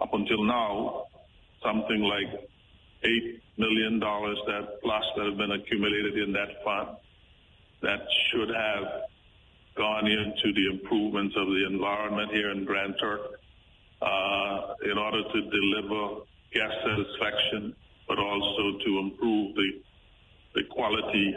[0.02, 1.06] up until now,
[1.64, 2.50] something like
[3.04, 6.98] eight million dollars that plus that have been accumulated in that fund
[7.82, 8.00] that
[8.32, 8.86] should have
[9.76, 13.22] gone into the improvements of the environment here in Grand Turk
[14.02, 16.22] uh, in order to deliver
[16.54, 17.76] guest satisfaction,
[18.08, 19.70] but also to improve the,
[20.56, 21.36] the quality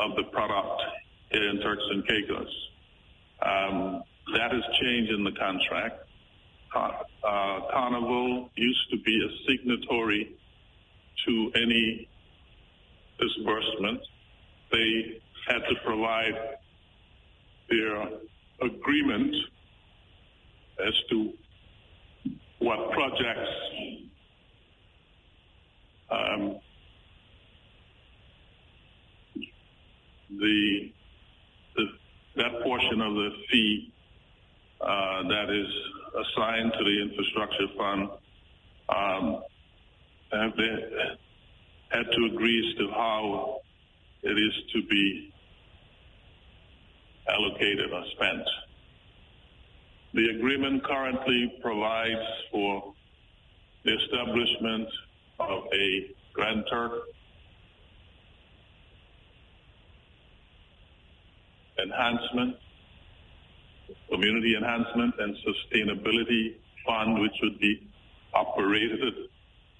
[0.00, 0.82] of the product
[1.30, 2.68] here in Turks and Caicos.
[3.42, 6.02] Um, that has changed in the contract.
[6.74, 10.36] Uh, Carnival used to be a signatory
[11.26, 12.08] to any
[13.18, 14.00] disbursement.
[14.70, 16.34] They had to provide
[17.70, 18.08] their
[18.60, 19.34] agreement
[20.86, 21.32] as to
[22.58, 23.50] what projects
[26.10, 26.58] um,
[30.30, 30.92] the,
[31.76, 31.84] the,
[32.36, 33.92] that portion of the fee
[34.80, 35.66] that is
[36.14, 38.08] assigned to the infrastructure fund
[38.88, 39.42] um,
[40.32, 40.78] have been,
[41.90, 43.58] had to agree as to how
[44.22, 45.32] it is to be
[47.28, 48.46] allocated or spent.
[50.14, 52.94] The agreement currently provides for
[53.84, 54.88] the establishment
[55.40, 56.92] of a Grand Turk
[61.82, 62.56] enhancement
[64.10, 67.88] Community Enhancement and Sustainability Fund, which would be
[68.34, 69.14] operated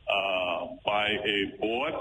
[0.09, 1.95] uh, by a board,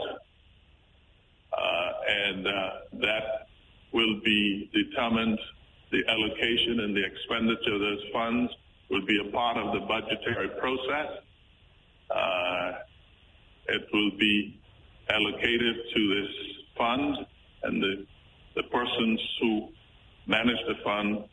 [1.53, 2.51] uh, and uh,
[2.93, 3.47] that
[3.93, 5.39] will be determined.
[5.91, 8.51] The allocation and the expenditure of those funds
[8.89, 11.21] will be a part of the budgetary process.
[12.09, 12.71] Uh,
[13.67, 14.59] it will be
[15.09, 16.31] allocated to this
[16.77, 17.17] fund,
[17.63, 18.05] and the,
[18.55, 19.69] the persons who
[20.27, 21.23] manage the fund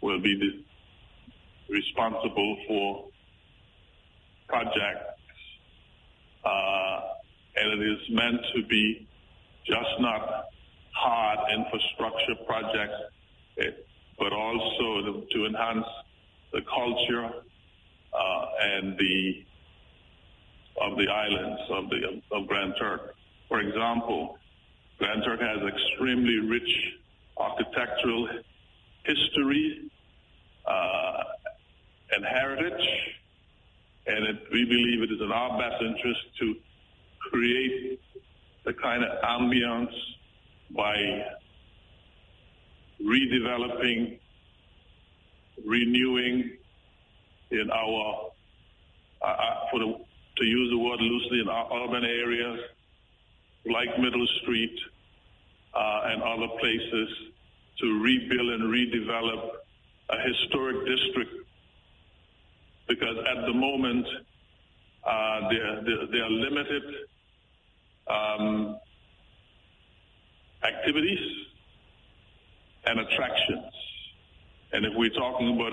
[0.00, 3.04] will be the, responsible for
[4.48, 5.14] projects.
[6.44, 7.00] Uh,
[7.56, 9.06] and it is meant to be
[9.66, 10.46] just not
[10.92, 12.94] hard infrastructure projects,
[13.56, 13.86] it,
[14.18, 15.86] but also to, to, enhance
[16.52, 18.44] the culture uh,
[18.76, 19.44] and the
[20.80, 23.14] of the islands of the of Grand Turk.
[23.48, 24.38] For example,
[24.98, 26.70] Grand Turk has extremely rich
[27.36, 28.28] architectural
[29.08, 29.90] history
[30.66, 31.22] uh,
[32.12, 32.88] and heritage,
[34.06, 36.54] and it, we believe it is in our best interest to
[37.30, 38.00] create
[38.64, 39.94] the kind of ambience
[40.76, 41.24] by
[43.02, 44.18] redeveloping,
[45.64, 46.50] renewing
[47.50, 48.30] in our,
[49.22, 49.94] uh, uh, for the,
[50.36, 52.60] to use the word loosely, in our urban areas
[53.64, 54.78] like Middle Street
[55.74, 57.08] uh, and other places
[57.80, 59.50] to rebuild and redevelop
[60.10, 61.32] a historic district
[62.88, 64.06] because at the moment
[65.04, 66.82] uh, there, there, are limited
[68.08, 68.78] um,
[70.64, 71.46] activities
[72.86, 73.72] and attractions.
[74.72, 75.72] And if we're talking about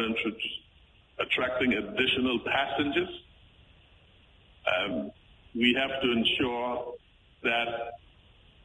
[1.20, 3.10] attracting additional passengers,
[4.68, 5.12] um,
[5.54, 6.94] we have to ensure
[7.44, 7.94] that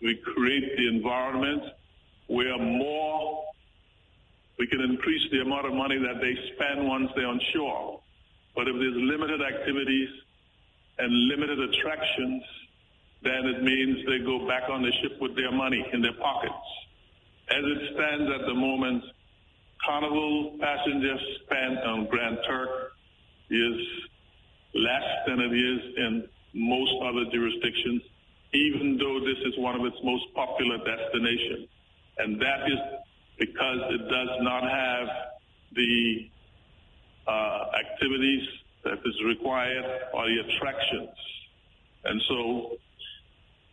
[0.02, 1.62] we create the environment
[2.30, 3.44] where more
[4.58, 8.00] we can increase the amount of money that they spend once they're on shore.
[8.54, 10.08] But if there's limited activities
[10.98, 12.42] and limited attractions,
[13.22, 16.66] then it means they go back on the ship with their money in their pockets.
[17.50, 19.02] As it stands at the moment,
[19.84, 22.92] Carnival passenger spend on Grand Turk
[23.50, 23.76] is
[24.74, 28.02] less than it is in most other jurisdictions,
[28.52, 31.66] even though this is one of its most popular destinations.
[32.22, 32.78] And that is
[33.38, 35.08] because it does not have
[35.74, 36.30] the
[37.26, 38.46] uh, activities
[38.84, 41.10] that is required or the attractions.
[42.04, 42.76] And so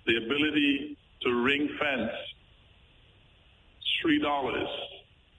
[0.05, 2.12] the ability to ring fence
[4.01, 4.67] three dollars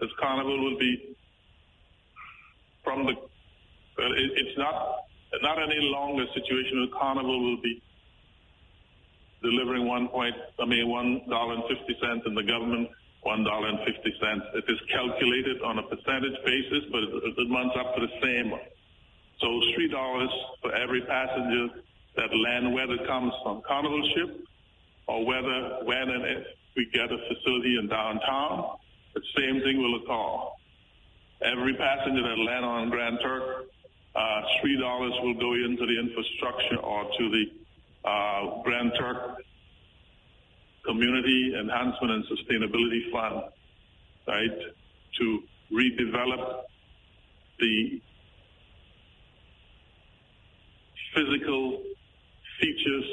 [0.01, 1.16] this carnival will be
[2.85, 5.05] from the it, it's not
[5.42, 7.83] not any longer situation where carnival will be
[9.42, 12.88] delivering one point I mean one dollar and fifty cents and the government
[13.22, 14.44] one dollar and fifty cents.
[14.54, 18.52] It is calculated on a percentage basis, but it, it runs up to the same.
[19.40, 20.31] So three dollars
[20.62, 21.83] for every passenger
[22.16, 24.44] that land whether it comes from Carnival ship
[25.07, 28.76] or whether when and if we get a facility in downtown,
[29.14, 31.50] the same thing will occur.
[31.52, 33.66] Every passenger that land on Grand Turk,
[34.14, 37.44] uh, three dollars will go into the infrastructure or to the
[38.09, 39.42] uh, Grand Turk
[40.88, 43.42] Community Enhancement and Sustainability Fund,
[44.27, 44.59] right,
[45.18, 46.62] to redevelop
[47.61, 48.01] the
[51.14, 51.83] physical
[52.59, 53.05] features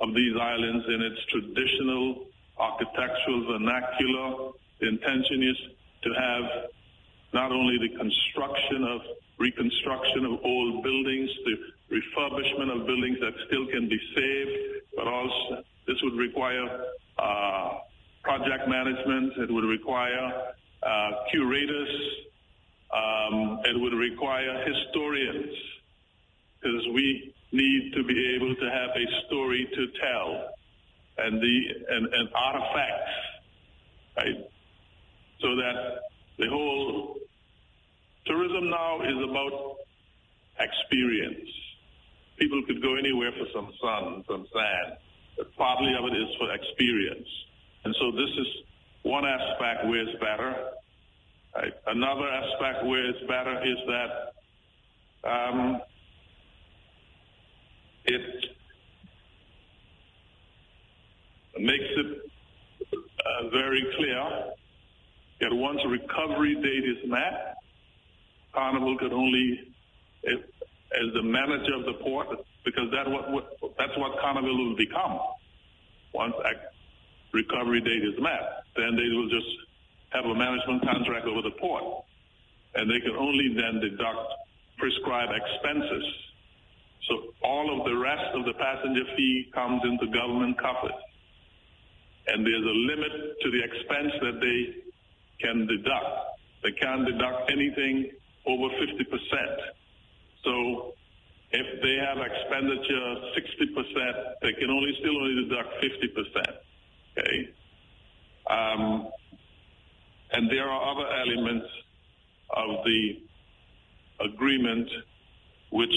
[0.00, 2.26] of these islands in its traditional
[2.58, 4.52] architectural vernacular.
[4.80, 5.56] The intention is
[6.04, 6.44] to have
[7.34, 9.00] not only the construction of
[9.38, 15.64] reconstruction of old buildings, the refurbishment of buildings that still can be saved, but also
[15.90, 16.84] this would require
[17.18, 17.70] uh,
[18.22, 19.32] project management.
[19.38, 21.90] It would require uh, curators.
[22.94, 25.50] Um, it would require historians
[26.60, 30.54] because we need to be able to have a story to tell
[31.18, 33.16] and the and, and artifacts,
[34.16, 34.50] right?
[35.40, 35.74] So that
[36.38, 37.16] the whole
[38.26, 39.76] tourism now is about
[40.60, 41.50] experience.
[42.38, 44.96] People could go anywhere for some sun, some sand,
[45.56, 47.28] partly of it is for experience.
[47.84, 48.46] And so this is
[49.02, 50.54] one aspect where it's better.
[51.54, 51.72] Right?
[51.86, 54.32] Another aspect where it's better is that
[55.28, 55.80] um,
[58.04, 58.44] it
[61.58, 62.30] makes it
[62.92, 64.24] uh, very clear
[65.40, 67.56] that once a recovery date is met,
[68.54, 69.72] Carnival could only,
[70.22, 72.28] if, as the manager of the port,
[72.64, 73.46] because that what, what,
[73.78, 75.18] that's what Carnival will become.
[76.12, 76.34] Once
[77.32, 79.46] recovery date is met, then they will just
[80.10, 82.04] have a management contract over the port.
[82.74, 84.26] and they can only then deduct
[84.78, 86.04] prescribed expenses.
[87.08, 90.94] So all of the rest of the passenger fee comes into government coffers.
[92.28, 94.60] And there's a limit to the expense that they
[95.40, 96.12] can deduct.
[96.62, 98.10] They can't deduct anything
[98.46, 99.56] over 50%.
[100.44, 100.94] So
[101.52, 106.56] if they have expenditure 60%, they can only still only deduct 50%.
[107.18, 107.48] Okay.
[108.48, 109.08] Um,
[110.32, 111.66] and there are other elements
[112.50, 113.22] of the
[114.24, 114.88] agreement
[115.70, 115.94] which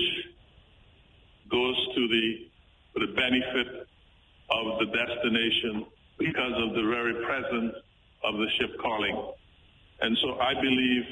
[1.51, 2.49] goes to the,
[2.95, 3.87] the benefit
[4.49, 5.85] of the destination
[6.17, 7.75] because of the very presence
[8.23, 9.33] of the ship calling.
[10.01, 11.03] And so I believe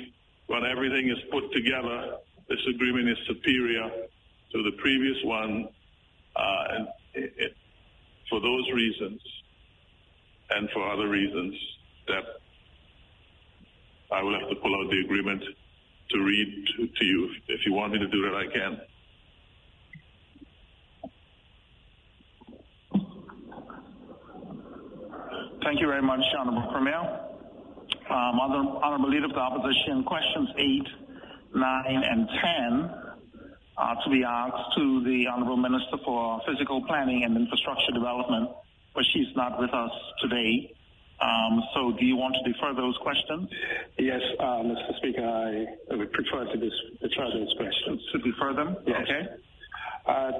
[0.47, 2.17] when everything is put together,
[2.49, 3.89] this agreement is superior
[4.54, 5.70] to the previous one,
[6.36, 7.54] uh, and it, it,
[8.30, 9.22] for those reasons
[10.52, 11.56] and for other reasons
[12.08, 12.24] that
[14.12, 15.43] I will have to pull out the agreement
[16.10, 17.26] to read to, to you.
[17.26, 18.82] If, if you want me to do that, I can.
[25.64, 26.99] Thank you very much, Honorable Premier.
[28.10, 28.39] Um,
[28.84, 30.88] Honorable Leader of the Opposition, questions 8,
[31.56, 33.11] 9, and 10
[33.78, 38.49] are to be asked to the Honorable Minister for Physical Planning and Infrastructure Development,
[38.93, 39.91] but she's not with us
[40.22, 40.74] today.
[41.22, 43.49] Um, so do you want to defer those questions?
[43.97, 44.97] Yes, uh, Mr.
[44.97, 45.24] Speaker,
[45.91, 48.01] I would prefer to defer those questions.
[48.11, 48.78] To defer them?
[48.88, 49.01] Yes.
[49.03, 49.28] Okay.
[50.07, 50.32] Uh,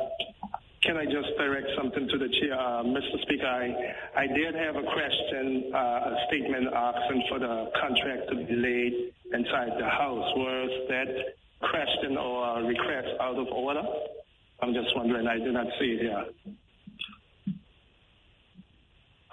[0.82, 2.60] can I just direct something to the chair?
[2.60, 3.22] Uh, Mr.
[3.22, 8.36] Speaker, I, I did have a question, uh, a statement asking for the contract to
[8.36, 10.26] be laid inside the House.
[10.36, 11.36] Was that
[11.70, 13.84] question or request out of order?
[14.62, 15.28] I'm just wondering.
[15.28, 16.26] I do not see it here.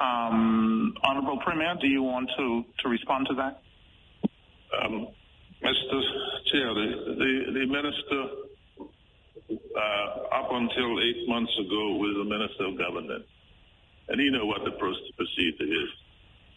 [0.00, 3.60] Um, Honorable Premier, do you want to, to respond to that?
[4.80, 5.08] Um,
[5.62, 6.02] Mr.
[6.52, 8.22] Chair, the, the, the minister,
[9.50, 13.24] uh, up until eight months ago, was the minister of government,
[14.08, 15.90] and he know what the procedure is.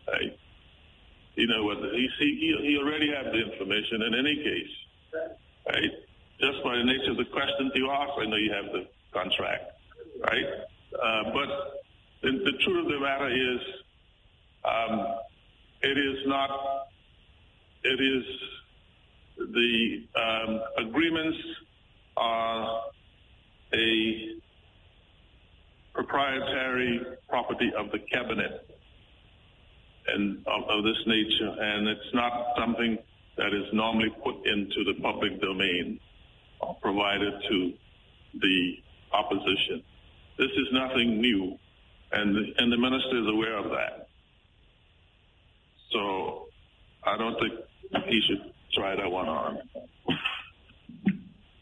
[0.08, 0.38] Right?
[1.36, 4.76] You know what the, he, he he already have the information in any case.
[5.68, 5.91] Right?
[6.39, 9.64] Just by the nature of the questions you ask, I know you have the contract.
[10.24, 10.45] Right?
[10.93, 11.84] Uh, but
[12.22, 13.59] the, the truth of the matter is,
[14.66, 15.07] um,
[15.82, 16.88] it is not,
[17.84, 18.24] it is
[19.38, 21.38] the um, agreements
[22.18, 22.82] are
[23.74, 24.36] a
[25.93, 28.68] proprietary property of the cabinet
[30.07, 32.97] and of, of, this nature, and it's not something
[33.38, 36.00] that is normally put into the public domain
[36.60, 37.74] or provided to
[38.40, 38.74] the
[39.14, 39.84] opposition.
[40.38, 41.58] This is nothing new
[42.12, 44.08] and the, and the minister is aware of that.
[45.92, 46.48] So
[47.04, 47.54] I don't think
[48.08, 49.60] he should try that one on.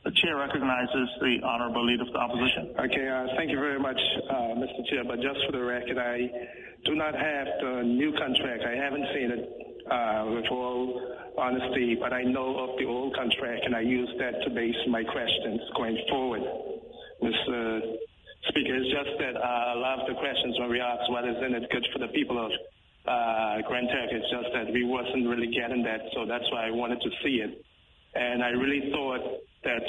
[0.04, 2.74] The chair recognizes the honorable leader of the opposition.
[2.80, 4.00] Okay, uh, thank you very much,
[4.30, 4.82] uh, Mr.
[4.90, 5.04] Chair.
[5.06, 6.30] But just for the record, I
[6.86, 8.64] do not have the new contract.
[8.66, 11.02] I haven't seen it uh, with all
[11.38, 15.04] honesty, but I know of the old contract, and I use that to base my
[15.04, 16.42] questions going forward.
[17.24, 17.82] Mr.
[18.48, 21.36] Speaker, it's just that uh, a lot of the questions when we ask what is
[21.46, 22.52] in it good for the people of
[23.08, 26.72] uh, Grand Turk, it's just that we wasn't really getting that, so that's why I
[26.72, 27.66] wanted to see it.
[28.16, 29.22] And I really thought
[29.64, 29.84] that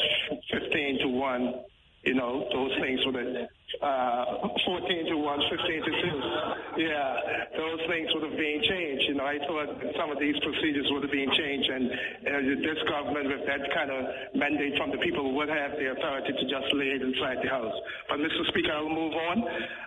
[0.51, 1.55] 15 to 1
[2.03, 3.44] you know, those things were the
[3.84, 5.92] uh, 14 to 1, 15 to
[6.80, 6.80] 2.
[6.80, 7.16] Yeah,
[7.57, 9.05] those things would have been changed.
[9.05, 9.68] You know, I thought
[10.01, 12.32] some of these procedures would have been changed, and uh,
[12.64, 14.01] this government, with that kind of
[14.32, 17.76] mandate from the people, would have the authority to just lay it inside the House.
[18.09, 18.48] But, Mr.
[18.48, 19.36] Speaker, I'll move on.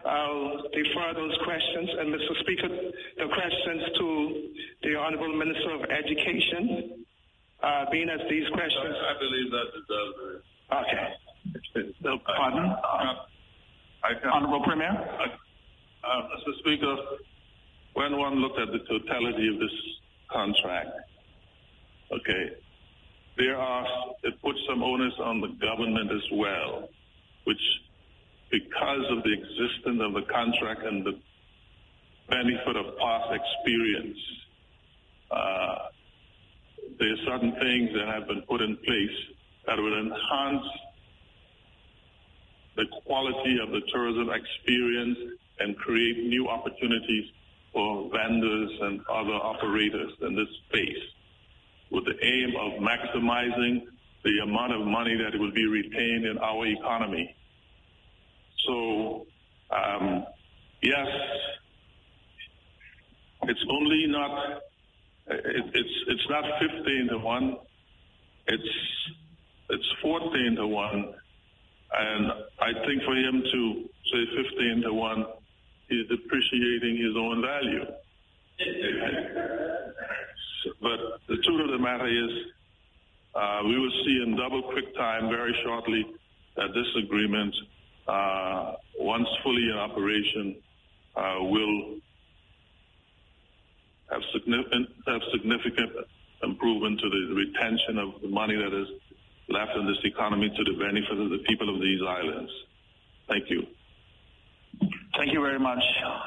[0.06, 1.90] I'll defer those questions.
[1.98, 2.34] And, Mr.
[2.46, 2.70] Speaker,
[3.18, 4.06] the questions to
[4.86, 7.06] the Honorable Minister of Education,
[7.64, 8.96] uh, being as these questions.
[9.02, 10.14] I believe that it does.
[10.78, 11.23] Okay.
[12.38, 12.66] Pardon?
[12.66, 14.90] Uh, Honorable Premier?
[14.92, 16.60] Uh, uh, Mr.
[16.60, 16.96] Speaker,
[17.94, 19.76] when one looked at the totality of this
[20.32, 20.90] contract,
[22.12, 22.56] okay,
[23.38, 23.86] there are,
[24.24, 26.90] it puts some onus on the government as well,
[27.46, 27.62] which
[28.52, 31.20] because of the existence of the contract and the
[32.30, 34.20] benefit of past experience,
[35.32, 35.76] uh,
[37.00, 39.18] there are certain things that have been put in place
[39.66, 40.66] that will enhance
[42.76, 45.18] the quality of the tourism experience
[45.60, 47.26] and create new opportunities
[47.72, 51.04] for vendors and other operators in this space
[51.92, 53.84] with the aim of maximizing
[54.24, 57.36] the amount of money that will be retained in our economy.
[58.66, 59.26] So,
[59.70, 60.26] um,
[60.82, 61.08] yes,
[63.44, 64.62] it's only not,
[65.28, 67.58] it, it's, it's not 15 to 1,
[68.48, 68.64] it's
[69.70, 71.16] it's 14 to 1.
[71.94, 75.26] And I think for him to say 15 to 1,
[75.90, 77.86] he's depreciating his own value.
[80.82, 82.32] but the truth of the matter is,
[83.36, 86.06] uh, we will see in double quick time very shortly
[86.56, 87.56] that this agreement,
[88.08, 90.56] uh, once fully in operation,
[91.16, 91.96] uh, will
[94.10, 95.92] have significant, have significant
[96.44, 98.88] improvement to the retention of the money that is
[99.54, 102.52] left in this economy to the benefit of the people of these islands.
[103.30, 103.64] Thank you.
[105.18, 105.84] Thank you very much,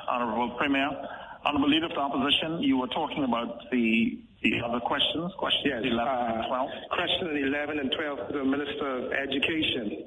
[0.08, 0.88] Honorable Premier.
[1.44, 5.82] Honorable Leader of the Opposition, you were talking about the the other questions, questions yes,
[5.82, 6.70] 11 and 12.
[6.70, 10.06] Uh, question 11 and 12 to the Minister of Education.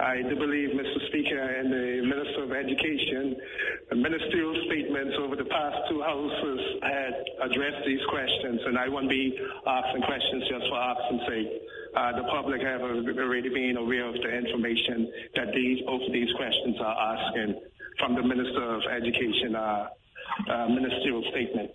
[0.00, 0.98] I do believe, Mr.
[1.08, 3.36] Speaker, and the Minister of Education,
[3.94, 7.14] ministerial statements over the past two houses had
[7.46, 11.50] addressed these questions, and I won't be asking questions just for asking sake.
[11.94, 16.32] Uh, the public have already been aware of the information that these both of these
[16.36, 17.60] questions are asking
[17.98, 19.88] from the Minister of Education uh,
[20.48, 21.74] uh, ministerial statements.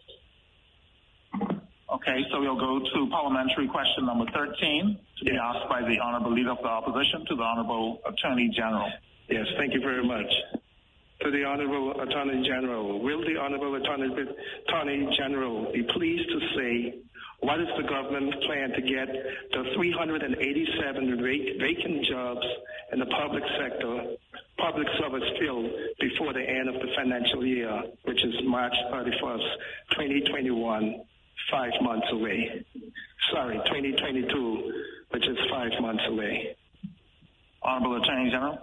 [1.94, 6.34] Okay, so we'll go to parliamentary question number 13 to be asked by the Honorable
[6.34, 8.90] Leader of the Opposition to the Honorable Attorney General.
[9.30, 10.32] Yes, thank you very much.
[11.22, 14.14] To the Honorable Attorney General, will the Honorable Attorney,
[14.68, 16.96] Attorney General be pleased to say
[17.46, 19.08] what is the government plan to get
[19.52, 22.46] the 387 vacant jobs
[22.92, 24.16] in the public sector,
[24.58, 25.70] public service filled
[26.00, 29.50] before the end of the financial year, which is March 31st,
[29.92, 31.06] 2021?
[31.52, 32.66] five months away.
[33.32, 36.56] Sorry, 2022, which is five months away.
[37.62, 38.60] Honorable Attorney General.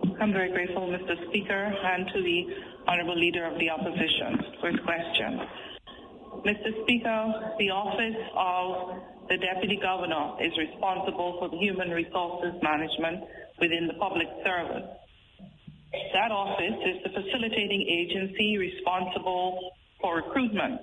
[0.00, 1.14] I'm very grateful, Mr.
[1.28, 2.46] Speaker, and to the
[2.86, 4.38] Honorable Leader of the Opposition.
[4.60, 5.40] First question.
[6.46, 6.70] Mr.
[6.82, 13.24] Speaker, the Office of the Deputy Governor is responsible for the human resources management
[13.60, 14.86] within the public service.
[16.14, 20.80] That office is the facilitating agency responsible for recruitment.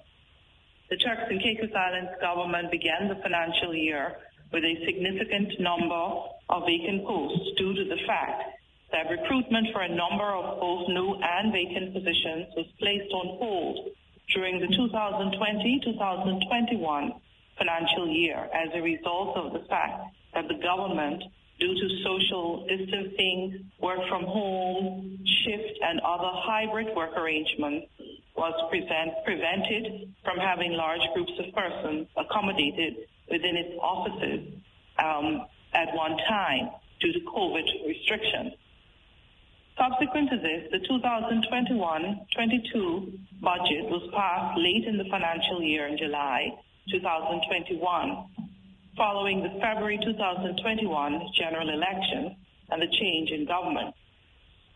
[0.90, 4.16] The Turks and Caicos Islands government began the financial year
[4.52, 6.04] with a significant number
[6.50, 8.44] of vacant posts due to the fact
[8.92, 13.90] that recruitment for a number of both new and vacant positions was placed on hold
[14.34, 17.20] during the 2020-2021
[17.58, 21.24] financial year as a result of the fact that the government
[21.60, 27.88] due to social distancing, work from home, shift, and other hybrid work arrangements
[28.36, 32.96] was present, prevented from having large groups of persons accommodated
[33.32, 34.42] within its offices
[35.00, 36.70] um, at one time
[37.00, 38.54] due to COVID restrictions.
[39.78, 46.54] Subsequent to this, the 2021-22 budget was passed late in the financial year in July
[46.92, 48.28] 2021
[48.96, 52.36] following the February 2021 general election
[52.70, 53.94] and the change in government.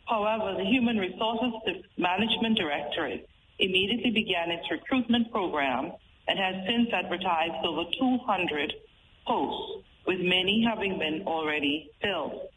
[0.08, 1.54] However, the Human Resources
[1.98, 3.30] Management Directorate
[3.60, 5.94] immediately began its recruitment program
[6.28, 8.74] and has since advertised over 200
[9.26, 12.50] posts, with many having been already filled.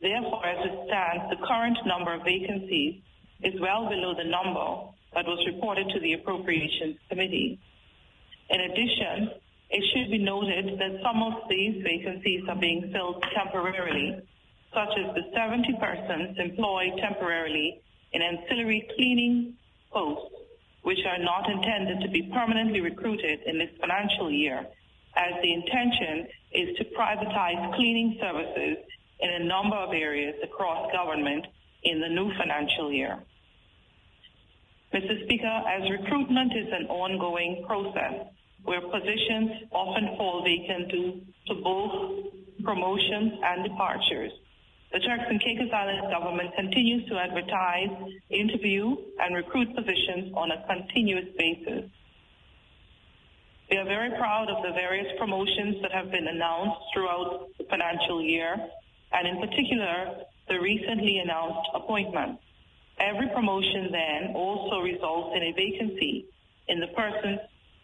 [0.00, 3.00] Therefore, as it stands, the current number of vacancies
[3.42, 7.58] is well below the number that was reported to the Appropriations Committee.
[8.50, 9.30] In addition,
[9.70, 14.20] it should be noted that some of these vacancies are being filled temporarily,
[14.72, 17.80] such as the 70 persons employed temporarily
[18.12, 19.54] in ancillary cleaning
[19.90, 20.34] posts,
[20.82, 24.66] which are not intended to be permanently recruited in this financial year,
[25.16, 28.76] as the intention is to privatize cleaning services
[29.20, 31.46] in a number of areas across government
[31.82, 33.18] in the new financial year.
[34.92, 35.24] Mr.
[35.24, 38.26] Speaker, as recruitment is an ongoing process,
[38.64, 42.32] where positions often fall vacant due to both
[42.64, 44.32] promotions and departures.
[44.92, 47.90] The Turks and Caicos Islands government continues to advertise,
[48.30, 51.90] interview, and recruit positions on a continuous basis.
[53.70, 58.22] We are very proud of the various promotions that have been announced throughout the financial
[58.22, 58.56] year,
[59.12, 62.38] and in particular, the recently announced appointment.
[62.98, 66.26] Every promotion then also results in a vacancy
[66.68, 67.40] in the person's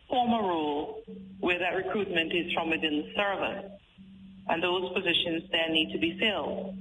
[0.08, 1.02] former role
[1.40, 3.70] where that recruitment is from within the service,
[4.48, 6.76] and those positions then need to be filled.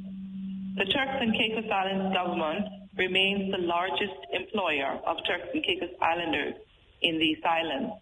[0.77, 2.65] The Turks and Caicos Islands government
[2.97, 6.55] remains the largest employer of Turks and Caicos Islanders
[7.01, 7.93] in these islands,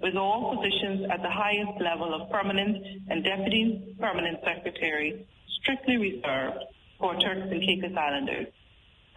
[0.00, 5.26] with all positions at the highest level of permanent and deputy permanent secretary
[5.62, 6.64] strictly reserved
[6.98, 8.46] for Turks and Caicos Islanders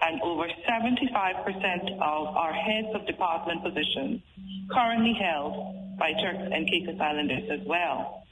[0.01, 4.21] and over 75% of our heads of department positions
[4.71, 8.23] currently held by Turks and Caicos Islanders as well.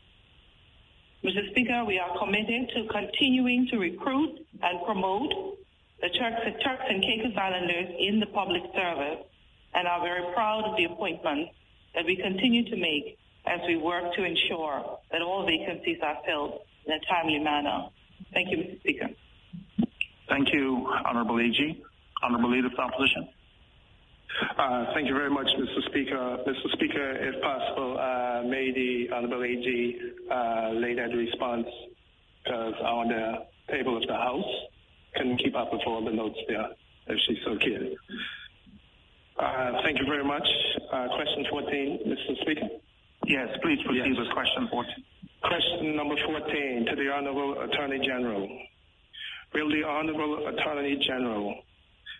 [1.23, 1.49] Mr.
[1.51, 5.31] Speaker, we are committed to continuing to recruit and promote
[6.01, 9.23] the Turks, Turks and Caicos Islanders in the public service
[9.73, 11.51] and are very proud of the appointments
[11.95, 16.59] that we continue to make as we work to ensure that all vacancies are filled
[16.85, 17.87] in a timely manner.
[18.33, 18.79] Thank you, Mr.
[18.79, 19.09] Speaker.
[20.29, 21.83] Thank you, Honorable AG.
[22.23, 23.27] Honorable Leader of the Opposition.
[24.57, 25.85] Uh, thank you very much, Mr.
[25.89, 26.37] Speaker.
[26.47, 26.71] Mr.
[26.73, 29.99] Speaker, if possible, uh, may the Honorable AG
[30.31, 31.67] uh, lay that response
[32.43, 34.51] because on the table of the House
[35.15, 36.67] can keep up with all the notes there,
[37.07, 37.95] if she's so keen.
[39.37, 40.47] Uh, thank you very much.
[40.91, 42.41] Uh, question 14, Mr.
[42.41, 42.67] Speaker.
[43.27, 44.17] Yes, please proceed yes.
[44.17, 44.91] with question 14.
[45.43, 48.47] Question number 14 to the Honorable Attorney General.
[49.53, 51.53] Will the Honorable Attorney General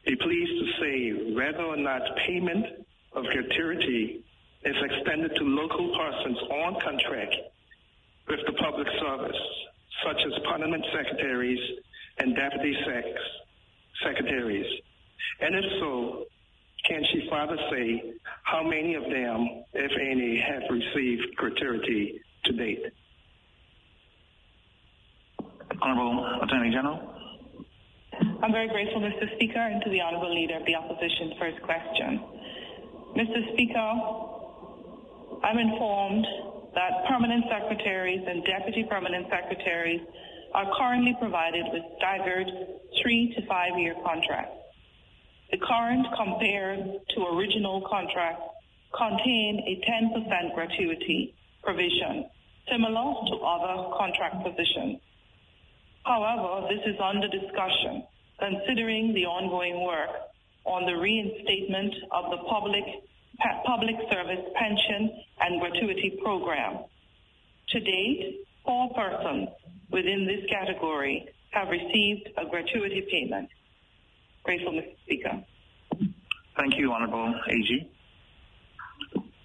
[0.05, 2.65] be pleased to say whether or not payment
[3.13, 4.24] of gratuity
[4.65, 7.36] is extended to local persons on contract
[8.28, 9.41] with the public service,
[10.05, 11.59] such as parliament secretaries
[12.19, 13.07] and deputy sex
[14.03, 14.67] secretaries?
[15.39, 16.26] And if so,
[16.88, 18.13] can she further say
[18.43, 22.84] how many of them, if any, have received gratuity to date?
[25.82, 26.99] Honorable Attorney General.
[28.41, 29.36] I'm very grateful, Mr.
[29.36, 32.24] Speaker, and to the Honorable Leader of the Opposition for his question.
[33.18, 33.53] Mr.
[33.53, 33.91] Speaker,
[35.43, 36.26] I'm informed
[36.76, 40.01] that permanent secretaries and deputy permanent secretaries
[40.53, 42.47] are currently provided with staggered
[43.01, 44.55] three to five year contracts.
[45.51, 48.43] The current compared to original contracts
[48.95, 52.30] contain a 10% gratuity provision,
[52.72, 55.03] similar to other contract positions.
[56.06, 58.04] However, this is under discussion,
[58.39, 60.10] considering the ongoing work
[60.66, 62.84] on the reinstatement of the public,
[63.66, 66.80] public service pension and gratuity program.
[67.70, 69.49] To date, four persons
[69.91, 73.49] within this category have received a gratuity payment.
[74.43, 74.95] Grateful, Mr.
[75.06, 75.43] Speaker.
[76.58, 77.89] Thank you, Honorable AG.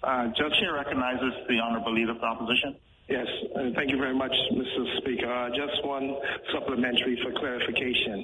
[0.03, 2.75] Uh, Judge Chair recognizes the Honorable Leader of the Opposition.
[3.09, 4.97] Yes, uh, thank you very much, Mr.
[4.99, 5.31] Speaker.
[5.33, 6.15] Uh, just one
[6.53, 8.23] supplementary for clarification.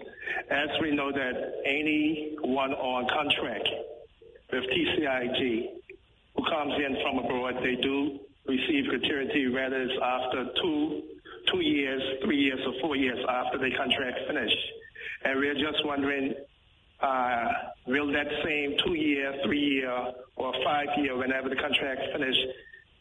[0.52, 1.34] As we know that
[1.66, 3.68] anyone on contract
[4.54, 5.70] with TCIG
[6.36, 11.02] who comes in from abroad, they do receive gratuity, whether it's after two,
[11.52, 14.54] two years, three years, or four years after the contract finish.
[15.24, 16.36] And we're just wondering
[17.02, 17.48] uh,
[17.88, 22.38] will that same two-year, three-year, or five-year, whenever the contract finish,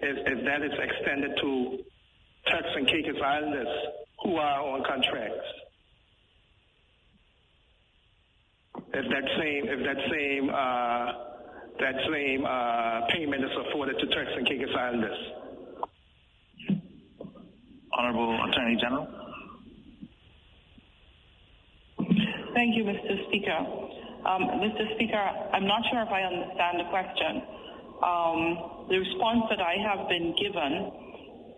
[0.00, 1.78] if, if that is extended to
[2.50, 3.68] Turks and Caicos Islanders
[4.22, 5.46] who are on contracts?
[8.92, 11.12] If that same, if that same, uh,
[11.80, 15.18] that same uh, payment is afforded to Turks and Caicos Islanders.
[17.96, 19.08] Honorable Attorney General.
[22.54, 23.26] Thank you, Mr.
[23.28, 23.58] Speaker.
[24.26, 24.94] Um, Mr.
[24.94, 25.18] Speaker,
[25.52, 27.53] I'm not sure if I understand the question.
[28.02, 30.92] Um, the response that I have been given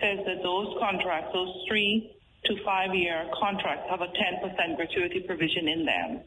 [0.01, 2.13] says that those contracts, those three
[2.45, 6.21] to five year contracts, have a 10% gratuity provision in them.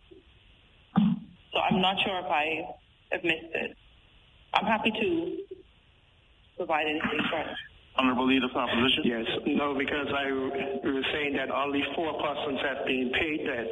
[1.53, 2.75] So I'm not sure if I
[3.11, 3.77] have missed it.
[4.53, 5.37] I'm happy to
[6.57, 7.55] provide anything further.
[7.97, 9.03] Honorable Leader of Opposition.
[9.03, 13.67] Yes, no, because I was saying that only four persons have been paid that.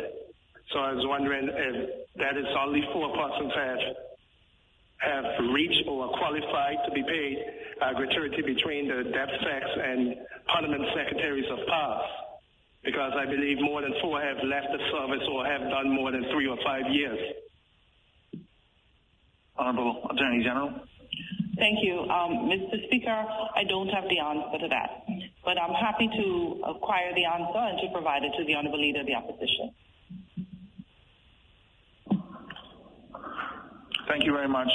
[0.74, 1.76] So I was wondering if
[2.18, 3.80] that is only four persons have
[4.98, 7.38] have reached or are qualified to be paid
[7.82, 10.16] uh, gratuity between the DepSex and
[10.48, 12.02] Parliament Secretaries of PAS,
[12.84, 16.26] because I believe more than four have left the service or have done more than
[16.32, 17.20] three or five years.
[19.58, 20.82] Honorable Attorney General.
[21.58, 22.02] Thank you.
[22.02, 22.86] Um, Mr.
[22.86, 25.06] Speaker, I don't have the answer to that,
[25.44, 29.02] but I'm happy to acquire the answer and to provide it to the Honorable Leader
[29.02, 29.74] of the Opposition.
[34.08, 34.70] Thank you very much,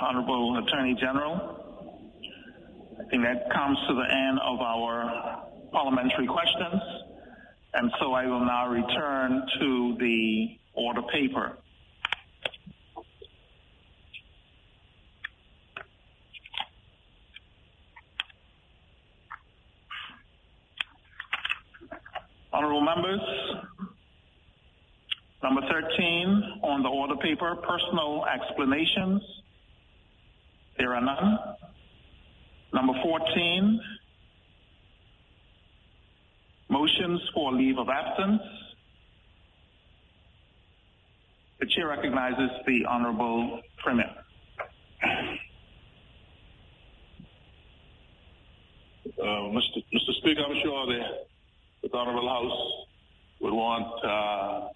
[0.00, 1.64] Honorable Attorney General.
[3.00, 6.80] I think that comes to the end of our parliamentary questions.
[7.74, 11.58] And so I will now return to the order paper.
[22.52, 23.20] Honorable members,
[25.42, 29.22] Number 13 on the order paper, personal explanations.
[30.78, 31.38] There are none.
[32.72, 33.80] Number 14,
[36.68, 38.42] motions for leave of absence.
[41.60, 44.10] The chair recognizes the Honorable Premier.
[49.20, 49.82] Uh, Mr.
[49.92, 50.14] Mr.
[50.18, 52.86] Speaker, I'm sure the, the Honorable House
[53.40, 54.68] would want uh,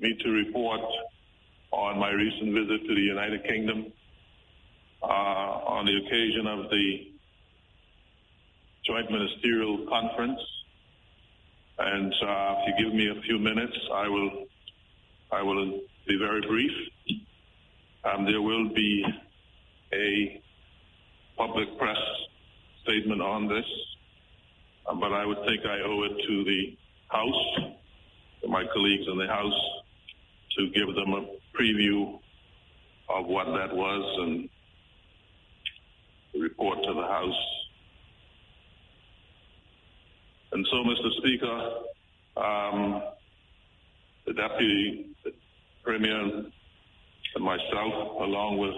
[0.00, 0.80] me to report
[1.72, 3.92] on my recent visit to the United Kingdom
[5.02, 7.12] uh, on the occasion of the
[8.86, 10.40] Joint Ministerial Conference.
[11.78, 14.46] And uh, if you give me a few minutes, I will
[15.32, 16.72] I will be very brief.
[18.04, 19.04] Um, there will be
[19.92, 20.42] a
[21.36, 21.98] public press
[22.82, 23.64] statement on this,
[24.86, 26.76] uh, but I would think I owe it to the
[27.08, 27.72] House,
[28.42, 29.79] to my colleagues in the House,
[30.58, 32.18] to give them a preview
[33.08, 34.48] of what that was and
[36.40, 37.44] report to the House.
[40.52, 41.10] And so, Mr.
[41.18, 41.70] Speaker,
[42.36, 43.02] um,
[44.26, 45.06] the Deputy
[45.84, 46.20] Premier
[47.34, 48.74] and myself, along with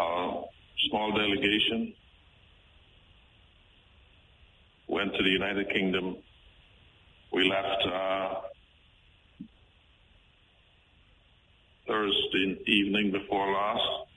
[0.00, 0.42] a
[0.88, 1.94] small delegation,
[4.88, 6.16] went to the United Kingdom.
[7.32, 8.34] We left uh,
[11.86, 14.08] Thursday evening before last,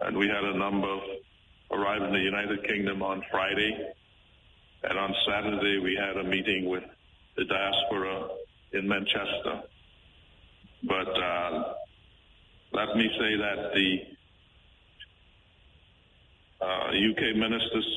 [0.00, 0.96] and we had a number
[1.70, 3.92] arrive in the United Kingdom on Friday,
[4.84, 6.84] and on Saturday we had a meeting with
[7.36, 8.28] the diaspora
[8.72, 9.62] in Manchester.
[10.84, 11.74] But uh,
[12.72, 13.98] let me say that the
[16.60, 17.88] uh, UK ministers,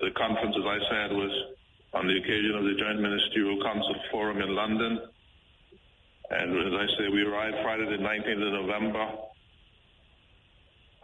[0.00, 1.54] the conference, as I said, was
[1.92, 5.00] on the occasion of the Joint Ministerial Council Forum in London.
[6.30, 9.06] And as I say, we arrived Friday the 19th of November.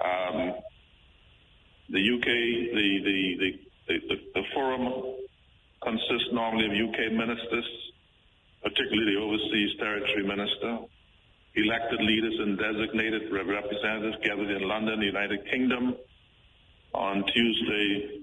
[0.01, 0.55] Um,
[1.91, 3.37] the UK, the, the,
[3.89, 5.16] the, the, the forum
[5.83, 7.68] consists normally of UK ministers,
[8.62, 10.79] particularly the overseas territory minister,
[11.55, 15.97] elected leaders and designated representatives gathered in London, United Kingdom,
[16.95, 18.21] on Tuesday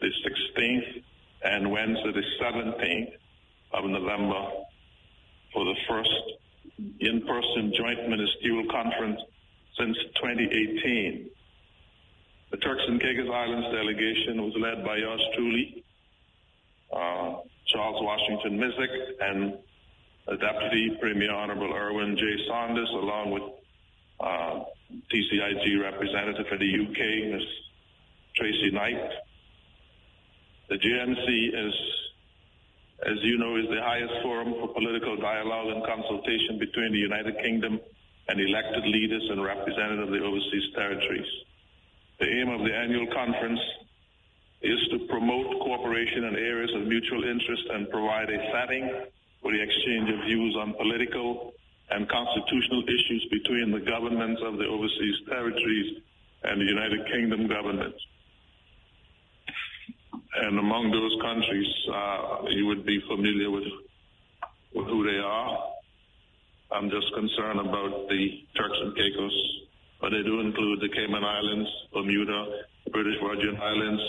[0.00, 1.02] the 16th
[1.42, 3.12] and Wednesday the 17th
[3.72, 4.64] of November
[5.54, 6.10] for the first
[7.00, 9.20] in-person joint ministerial conference
[9.78, 11.30] since 2018.
[12.50, 15.84] The Turks and Caicos Islands delegation was led by yours truly,
[16.92, 17.34] uh,
[17.66, 19.58] Charles Washington Misick, and
[20.26, 22.22] Deputy Premier Honorable Irwin J.
[22.48, 23.42] Saunders, along with
[24.20, 24.64] uh,
[25.12, 27.42] TCIG representative for the UK, Ms.
[28.36, 29.10] Tracy Knight.
[30.68, 31.74] The JMC is,
[33.02, 37.36] as you know, is the highest forum for political dialogue and consultation between the United
[37.38, 37.80] Kingdom
[38.28, 41.28] and elected leaders and representatives of the overseas territories.
[42.20, 43.60] The aim of the annual conference
[44.62, 48.88] is to promote cooperation in areas of mutual interest and provide a setting
[49.42, 51.52] for the exchange of views on political
[51.90, 56.00] and constitutional issues between the governments of the overseas territories
[56.44, 57.94] and the United Kingdom government.
[60.36, 63.64] And among those countries, uh, you would be familiar with,
[64.74, 65.58] with who they are.
[66.72, 69.60] I'm just concerned about the Turks and Caicos,
[70.00, 74.02] but they do include the Cayman Islands, Bermuda, British Virgin Islands,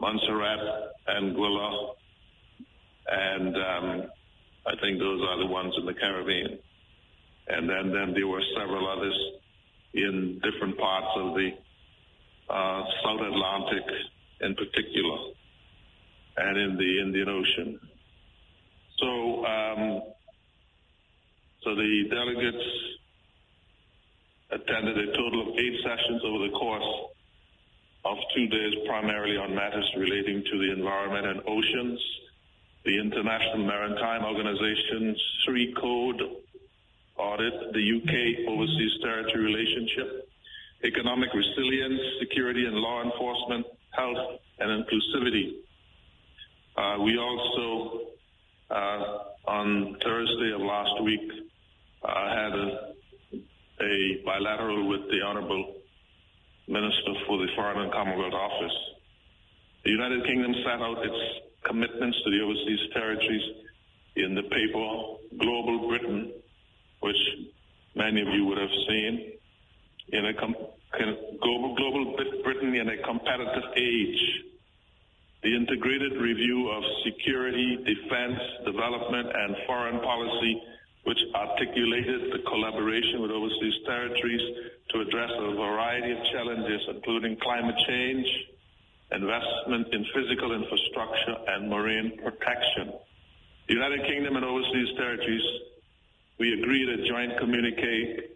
[0.00, 0.60] Montserrat,
[1.08, 1.94] Anguilla,
[3.06, 4.10] and um,
[4.66, 6.58] I think those are the ones in the Caribbean.
[7.48, 9.18] And then, then there were several others
[9.92, 11.50] in different parts of the
[12.48, 13.84] uh, South Atlantic
[14.40, 15.18] in particular,
[16.36, 17.80] and in the Indian Ocean.
[18.98, 20.02] So, um,
[21.62, 22.64] so the delegates
[24.50, 27.10] attended a total of eight sessions over the course
[28.04, 32.00] of two days, primarily on matters relating to the environment and oceans,
[32.84, 36.20] the International Maritime Organization's three code
[37.16, 40.28] audit, the UK overseas territory relationship,
[40.84, 43.66] economic resilience, security and law enforcement,
[43.96, 45.56] health, and inclusivity.
[46.76, 48.00] Uh, we also,
[48.70, 51.30] uh, on Thursday of last week,
[52.02, 52.90] uh, had a,
[53.80, 55.76] a, bilateral with the Honorable
[56.66, 58.76] Minister for the Foreign and Commonwealth Office.
[59.84, 63.42] The United Kingdom set out its commitments to the overseas territories
[64.16, 66.32] in the paper Global Britain,
[67.00, 67.16] which
[67.94, 69.32] many of you would have seen,
[70.08, 70.56] in a com-
[71.42, 74.22] global, global Britain in a competitive age.
[75.42, 80.62] The integrated review of security, defense, development, and foreign policy,
[81.04, 84.40] which articulated the collaboration with overseas territories
[84.90, 88.26] to address a variety of challenges, including climate change,
[89.12, 92.92] investment in physical infrastructure, and marine protection.
[93.68, 95.44] The United Kingdom and overseas territories,
[96.38, 98.33] we agreed a joint communique,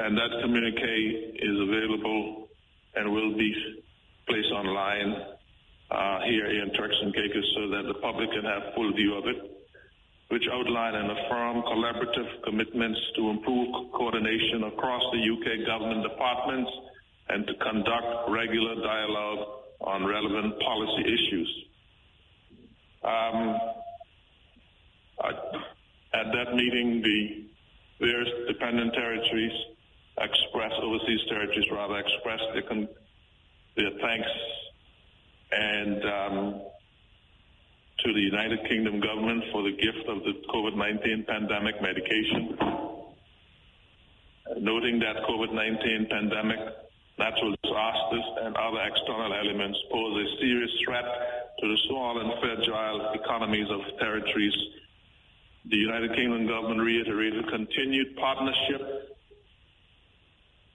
[0.00, 2.48] and that communique is available
[2.96, 3.54] and will be
[4.28, 5.16] placed online
[5.90, 9.26] uh, here in Turks and Caicos so that the public can have full view of
[9.26, 9.36] it,
[10.28, 16.70] which outline and affirm collaborative commitments to improve coordination across the UK government departments
[17.28, 19.48] and to conduct regular dialogue
[19.80, 21.64] on relevant policy issues.
[23.04, 23.58] Um,
[26.14, 27.44] at that meeting, the
[28.00, 29.52] various dependent territories
[30.18, 32.62] expressed, overseas territories rather, express their,
[33.76, 34.28] their thanks
[35.52, 36.62] and um,
[37.98, 42.58] to the United Kingdom government for the gift of the COVID-19 pandemic medication,
[44.58, 46.58] noting that COVID-19 pandemic,
[47.18, 51.04] natural disasters, and other external elements pose a serious threat
[51.60, 54.56] to the small and fragile economies of territories.
[55.66, 59.13] The United Kingdom government reiterated continued partnership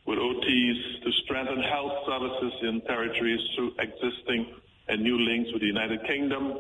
[0.10, 4.56] with OTs to strengthen health services in territories through existing
[4.88, 6.58] and new links with the United Kingdom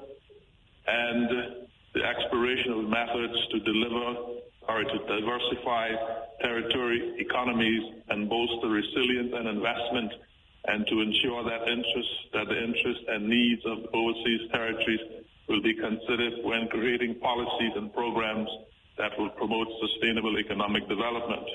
[0.85, 1.29] and
[1.95, 4.37] the exploration of methods to deliver
[4.69, 5.89] or to diversify
[6.41, 10.13] territory economies and bolster resilience and investment
[10.67, 15.73] and to ensure that interest that the interests and needs of overseas territories will be
[15.73, 18.49] considered when creating policies and programs
[18.99, 21.49] that will promote sustainable economic development.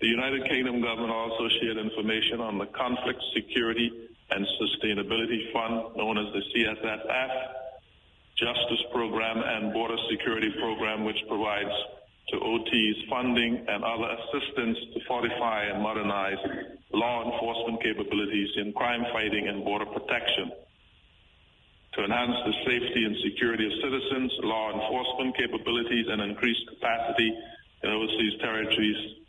[0.00, 6.16] The United Kingdom government also shared information on the Conflict Security and Sustainability Fund, known
[6.16, 7.32] as the CSSF,
[8.34, 11.76] Justice Program and Border Security Program, which provides
[12.28, 16.40] to OTs funding and other assistance to fortify and modernize
[16.94, 20.50] law enforcement capabilities in crime fighting and border protection.
[21.94, 27.36] To enhance the safety and security of citizens, law enforcement capabilities, and increase capacity
[27.82, 29.19] in overseas territories,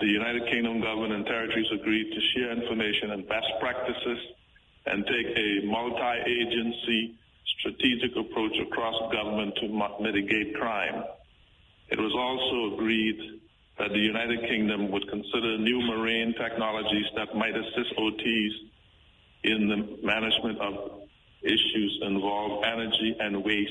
[0.00, 4.18] the United Kingdom government and territories agreed to share information and best practices
[4.86, 7.14] and take a multi-agency
[7.58, 9.68] strategic approach across government to
[10.00, 11.04] mitigate crime.
[11.88, 13.40] It was also agreed
[13.78, 18.52] that the United Kingdom would consider new marine technologies that might assist OTs
[19.44, 21.02] in the management of
[21.42, 23.70] issues involve energy and waste.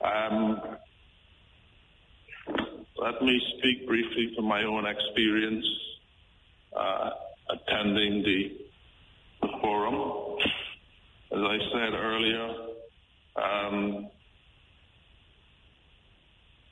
[0.00, 0.60] Um,
[2.98, 5.66] let me speak briefly from my own experience
[6.74, 7.10] uh,
[7.50, 8.58] attending the,
[9.42, 10.38] the, forum.
[11.32, 12.54] As I said earlier,
[13.36, 14.08] um,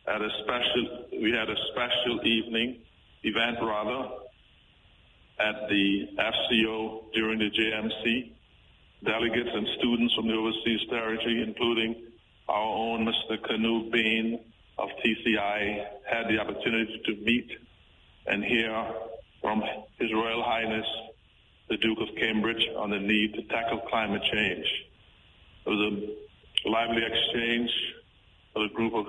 [0.06, 2.80] at a special, we had a special evening
[3.22, 4.08] event rather
[5.40, 8.30] at the FCO during the JMC.
[9.04, 12.06] Delegates and students from the overseas territory, including
[12.48, 13.42] our own Mr.
[13.42, 14.40] Canoe Bain
[14.78, 17.50] of TCI, had the opportunity to meet
[18.26, 18.86] and hear
[19.40, 19.62] from
[19.98, 20.86] His Royal Highness
[21.68, 24.66] the Duke of Cambridge on the need to tackle climate change.
[25.66, 25.92] It was
[26.64, 27.70] a lively exchange
[28.54, 29.06] with a group of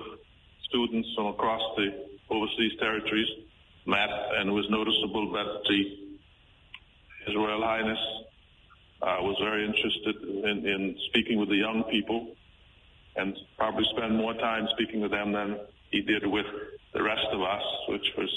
[0.68, 3.28] students from across the overseas territories
[3.86, 5.98] met, and it was noticeable that the,
[7.26, 7.98] His Royal Highness
[9.02, 12.34] uh, was very interested in, in speaking with the young people
[13.16, 15.58] and probably spend more time speaking with them than
[15.90, 16.46] he did with
[16.92, 18.30] the rest of us, which was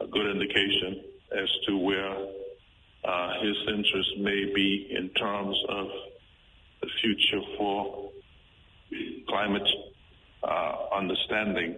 [0.00, 2.16] a good indication as to where
[3.04, 5.86] uh, his interest may be in terms of
[6.80, 8.10] the future for
[9.28, 9.68] climate
[10.42, 11.76] uh, understanding.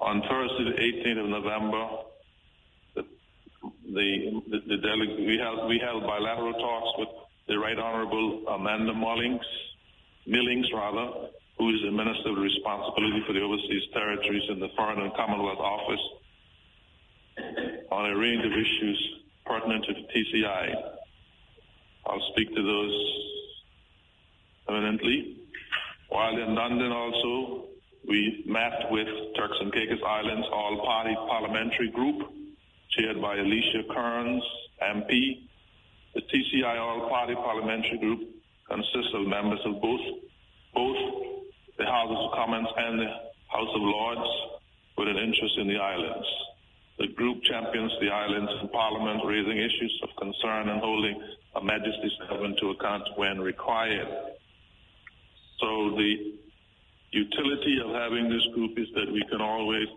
[0.00, 1.88] On Thursday, the 18th of November,
[2.94, 3.02] the,
[3.92, 7.08] the, the, the delegate, we held, we held bilateral talks with
[7.48, 9.44] the Right Honorable Amanda Mullings,
[10.26, 15.00] Millings rather, who is the Minister of Responsibility for the Overseas Territories in the Foreign
[15.00, 16.00] and Commonwealth Office,
[17.90, 18.98] on a range of issues
[19.46, 20.74] pertinent to the TCI.
[22.06, 23.22] I'll speak to those
[24.68, 25.38] eminently.
[26.08, 27.64] While in London also,
[28.08, 32.32] we met with Turks and Caicos Islands All-Party Parliamentary Group,
[32.90, 34.42] chaired by Alicia Kearns,
[34.82, 35.48] MP.
[36.14, 38.31] The TCI All-Party Parliamentary Group
[38.68, 40.00] consists of members of both,
[40.74, 40.96] both
[41.78, 43.10] the House of Commons and the
[43.48, 44.30] House of Lords
[44.96, 46.26] with an interest in the islands.
[46.98, 51.20] The group champions the islands in Parliament, raising issues of concern and holding
[51.56, 54.08] a Majesty's government to account when required.
[55.60, 56.36] So the
[57.12, 59.88] utility of having this group is that we can always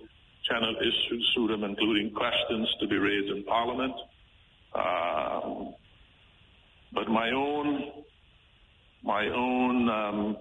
[0.49, 3.93] channel issues through them, including questions to be raised in Parliament.
[4.73, 5.73] Um,
[6.93, 7.91] but my own,
[9.05, 10.37] my own um,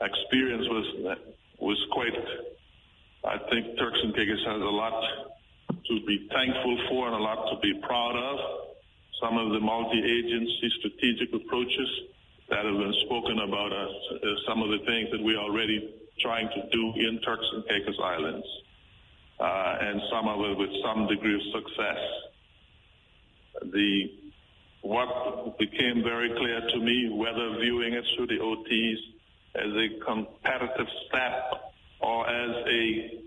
[0.00, 1.18] experience was
[1.60, 2.16] was quite.
[3.22, 5.04] I think Turks and Caicos has a lot
[5.68, 8.38] to be thankful for and a lot to be proud of.
[9.20, 11.88] Some of the multi-agency strategic approaches
[12.48, 13.86] that have been spoken about uh,
[14.48, 18.46] some of the things that we're already trying to do in Turks and Caicos Islands,
[19.38, 22.00] uh, and some of it with some degree of success.
[23.72, 24.19] The
[24.82, 28.98] what became very clear to me, whether viewing it through the OTs
[29.54, 33.20] as a competitive step or as a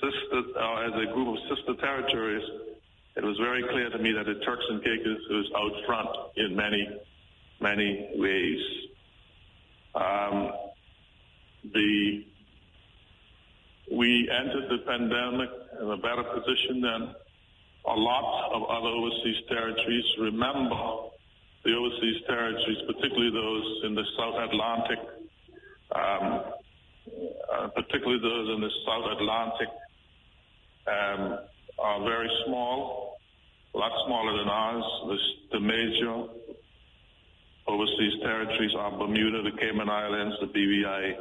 [0.00, 2.44] sister, or as a group of sister territories,
[3.16, 6.54] it was very clear to me that the Turks and Caicos was out front in
[6.54, 6.86] many,
[7.60, 8.60] many ways.
[9.94, 10.52] Um,
[11.72, 12.26] the
[13.90, 15.48] we entered the pandemic
[15.80, 17.14] in a better position than
[17.86, 20.04] a lot of other overseas territories.
[20.18, 21.10] Remember,
[21.64, 24.98] the overseas territories, particularly those in the South Atlantic,
[25.94, 26.42] um,
[27.52, 29.68] uh, particularly those in the South Atlantic,
[30.86, 31.38] um,
[31.78, 33.18] are very small,
[33.74, 34.84] a lot smaller than ours.
[35.06, 36.26] The, the major
[37.68, 41.14] overseas territories are Bermuda, the Cayman Islands, the BVI,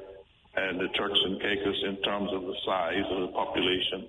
[0.58, 4.08] and the Turks and Caicos in terms of the size of the population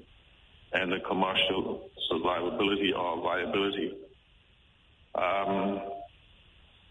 [0.72, 3.92] and the commercial survivability or viability.
[5.14, 5.80] Um,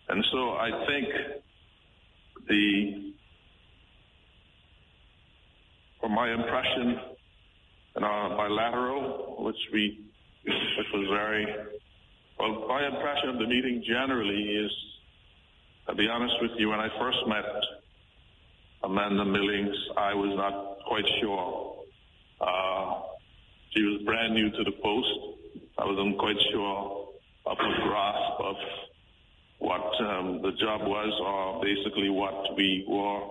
[0.10, 1.08] and so I think
[2.48, 3.14] the,
[6.00, 7.00] from my impression,
[7.98, 10.06] in our bilateral, which we,
[10.46, 11.46] which was very,
[12.40, 14.72] well, my impression of the meeting generally is,
[15.88, 17.46] I'll be honest with you, when I first met
[18.84, 21.76] Amanda Millings, I was not quite sure.
[22.42, 23.02] Uh,
[23.76, 25.10] she was brand new to the post.
[25.78, 27.10] I wasn't quite sure
[27.46, 28.56] of her grasp of
[29.60, 33.22] what um, the job was, or basically what we were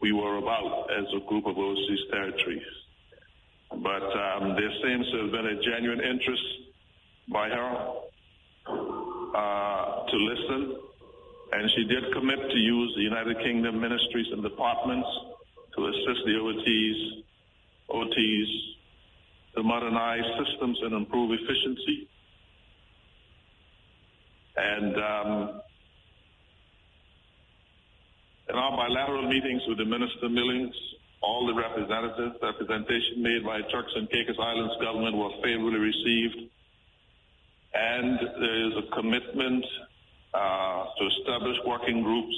[0.00, 2.62] we were about as a group of overseas territories.
[3.70, 6.42] But um, there seems to have been a genuine interest
[7.30, 7.72] by her
[9.36, 10.76] uh, to listen,
[11.52, 15.08] and she did commit to use the United Kingdom ministries and departments
[15.76, 17.22] to assist the OTs,
[17.90, 18.70] OTs
[19.54, 22.08] to modernize systems and improve efficiency.
[24.56, 25.60] And um,
[28.48, 30.74] in our bilateral meetings with the Minister Millings,
[31.22, 36.50] all the representatives, representation made by Turks and Caicos Islands government were favorably received.
[37.74, 39.64] And there is a commitment
[40.34, 42.34] uh, to establish working groups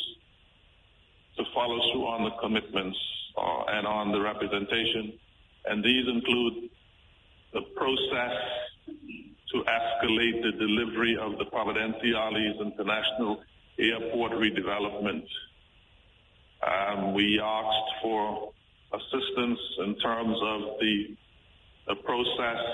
[1.36, 2.98] to follow through on the commitments
[3.36, 5.12] uh, and on the representation.
[5.64, 6.70] And these include
[7.52, 8.32] the process
[8.86, 13.42] to escalate the delivery of the Providenciales International
[13.78, 15.26] Airport redevelopment.
[16.66, 18.52] Um, we asked for
[18.94, 21.16] assistance in terms of the,
[21.88, 22.64] the process,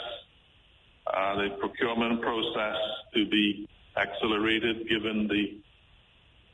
[1.07, 2.76] uh, the procurement process
[3.14, 5.59] to be accelerated given the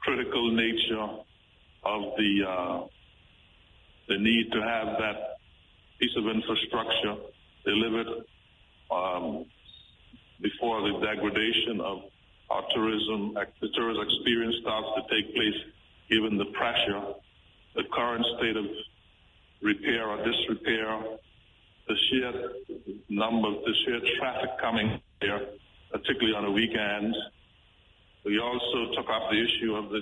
[0.00, 1.08] critical nature
[1.84, 2.86] of the uh,
[4.08, 5.38] the need to have that
[5.98, 7.16] piece of infrastructure
[7.64, 8.06] delivered
[8.90, 9.46] um,
[10.40, 12.02] before the degradation of
[12.50, 15.60] our tourism, the tourist experience starts to take place,
[16.10, 17.02] given the pressure,
[17.74, 18.66] the current state of
[19.62, 21.02] repair or disrepair,
[21.88, 22.32] the sheer
[23.08, 25.40] number, the sheer traffic coming here,
[25.90, 27.16] particularly on the weekends.
[28.24, 30.00] We also took up the issue of the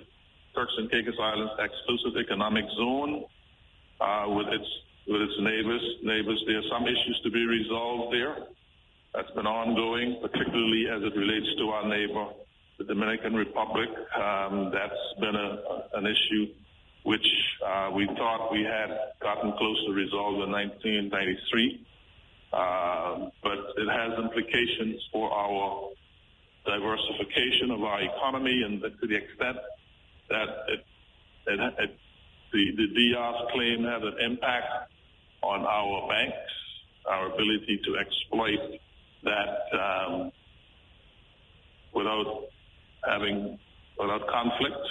[0.55, 3.25] Turks and Caicos Islands exclusive economic zone
[4.01, 4.69] uh, with its
[5.07, 5.83] with its neighbors.
[6.03, 8.37] Neighbors, there are some issues to be resolved there.
[9.15, 12.29] That's been ongoing, particularly as it relates to our neighbor,
[12.79, 13.89] the Dominican Republic.
[14.17, 15.59] Um, that's been a,
[15.95, 16.53] an issue
[17.05, 17.27] which
[17.67, 21.85] uh, we thought we had gotten close to resolve in 1993.
[22.53, 25.91] Uh, but it has implications for our
[26.65, 29.57] diversification of our economy and to the extent
[30.29, 30.85] that it,
[31.47, 31.99] it, it,
[32.53, 34.92] the, the DR's claim has an impact
[35.43, 36.53] on our banks,
[37.07, 38.79] our ability to exploit
[39.25, 40.33] that um,
[41.95, 42.45] without
[43.05, 43.59] having,
[43.99, 44.87] without conflict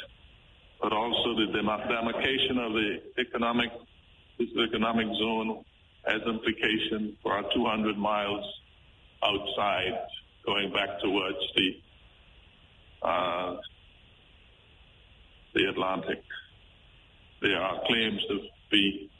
[0.81, 3.69] but also the demarcation of the economic
[4.39, 5.63] this economic zone
[6.05, 8.43] has implication for our 200 miles
[9.23, 10.07] outside,
[10.43, 13.55] going back towards the uh,
[15.53, 16.23] the Atlantic.
[17.43, 18.39] There are claims to
[18.71, 19.11] be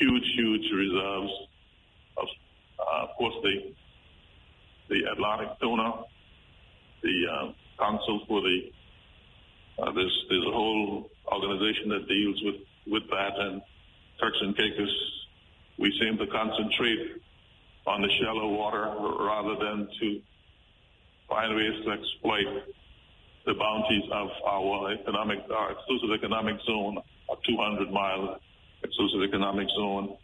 [0.00, 1.32] huge, huge reserves.
[2.16, 2.28] Of,
[2.80, 3.74] uh, of course, the
[4.88, 6.02] the Atlantic tuna,
[7.02, 8.58] the uh, Council for the
[9.78, 13.62] uh, there's there's a whole organization that deals with with that, and
[14.20, 14.94] Turks and Caicos,
[15.78, 17.22] we seem to concentrate
[17.86, 18.92] on the shallow water
[19.24, 20.20] rather than to
[21.28, 22.64] find ways to exploit
[23.46, 26.98] the bounties of our economic, our exclusive economic zone,
[27.30, 28.38] a 200 mile
[28.82, 30.16] exclusive economic zone.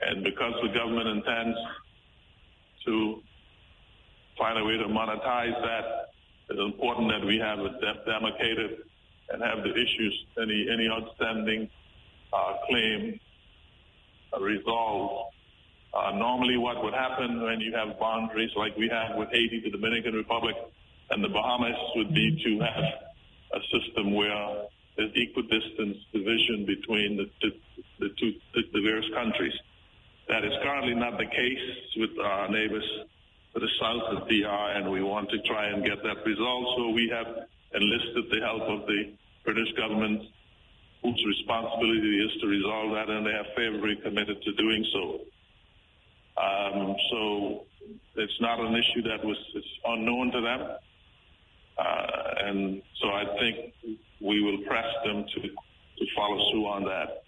[0.00, 1.58] And because the government intends
[2.86, 3.22] to
[4.38, 6.12] find a way to monetize that,
[6.48, 7.72] it's important that we have it
[8.06, 8.78] demarcated
[9.30, 11.68] and have the issues, any, any outstanding
[12.32, 13.20] uh, claim
[14.32, 15.34] uh, resolved.
[15.92, 19.70] Uh, normally what would happen when you have boundaries like we have with Haiti, the
[19.70, 20.56] Dominican Republic,
[21.10, 22.84] and the Bahamas would be to have
[23.54, 24.66] a system where
[24.96, 27.50] there's equidistant division between the, the,
[28.00, 29.54] the two the, the various countries.
[30.28, 32.86] That is currently not the case with our neighbors
[33.54, 36.68] to the south of DR, and we want to try and get that resolved.
[36.76, 37.26] So we have
[37.74, 39.12] enlisted the help of the
[39.44, 40.22] British government,
[41.02, 45.20] whose responsibility is to resolve that, and they have favorably committed to doing so.
[46.40, 47.64] Um, so
[48.16, 49.36] it's not an issue that was
[49.84, 50.60] unknown to them.
[51.78, 53.74] Uh, and so I think
[54.20, 57.24] we will press them to, to follow through on that.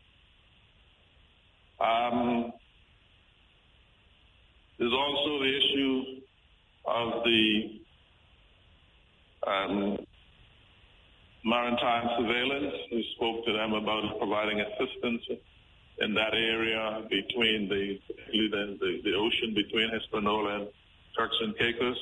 [1.83, 2.53] Um,
[4.79, 6.03] there's also the issue
[6.87, 7.81] of the
[9.47, 9.99] um,
[11.45, 12.75] maritime surveillance.
[12.93, 15.23] We spoke to them about providing assistance
[15.99, 17.99] in that area between the
[18.33, 20.69] the, the ocean between Hispaniola and
[21.17, 21.99] Turks and Caicos,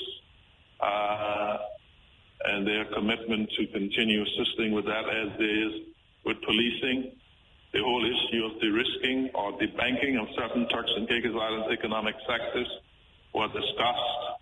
[0.81, 1.57] uh,
[2.47, 5.73] and their commitment to continue assisting with that as there is
[6.25, 7.13] with policing.
[7.73, 12.69] The whole issue of de-risking or debanking of certain Turks and Caicos Islands economic sectors
[13.33, 14.41] was discussed,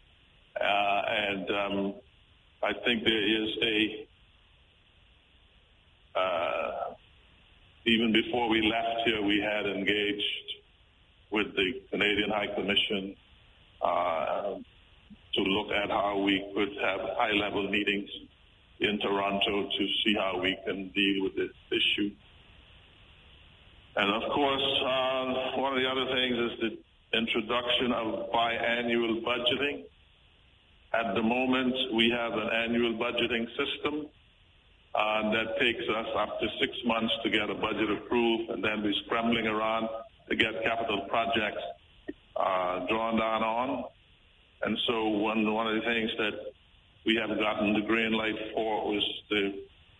[0.58, 1.94] uh, and um,
[2.62, 4.08] I think there is a
[6.18, 6.94] uh,
[7.86, 10.48] even before we left here, we had engaged
[11.30, 13.16] with the Canadian High Commission
[13.80, 14.54] uh,
[15.34, 18.10] to look at how we could have high-level meetings
[18.80, 22.10] in Toronto to see how we can deal with this issue.
[23.98, 29.86] And of course, uh, one of the other things is the introduction of biannual budgeting.
[30.94, 34.06] At the moment, we have an annual budgeting system
[34.94, 38.84] uh, that takes us up to six months to get a budget approved, and then
[38.84, 39.88] we're scrambling around
[40.30, 41.62] to get capital projects
[42.36, 43.84] uh, drawn down on.
[44.62, 46.52] And so one one of the things that
[47.04, 49.54] we have gotten the green light for was the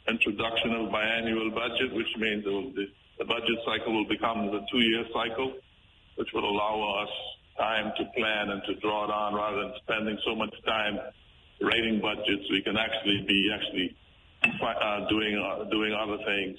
[0.09, 2.87] introduction of biannual budget, which means the,
[3.19, 5.53] the budget cycle will become the two-year cycle,
[6.17, 7.11] which will allow us
[7.59, 10.99] time to plan and to draw down rather than spending so much time
[11.61, 12.47] writing budgets.
[12.51, 13.97] We can actually be actually
[14.63, 16.59] uh, doing uh, doing other things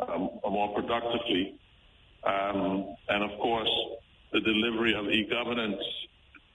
[0.00, 1.58] um, more productively.
[2.24, 3.70] Um, and of course,
[4.32, 5.80] the delivery of e-governance.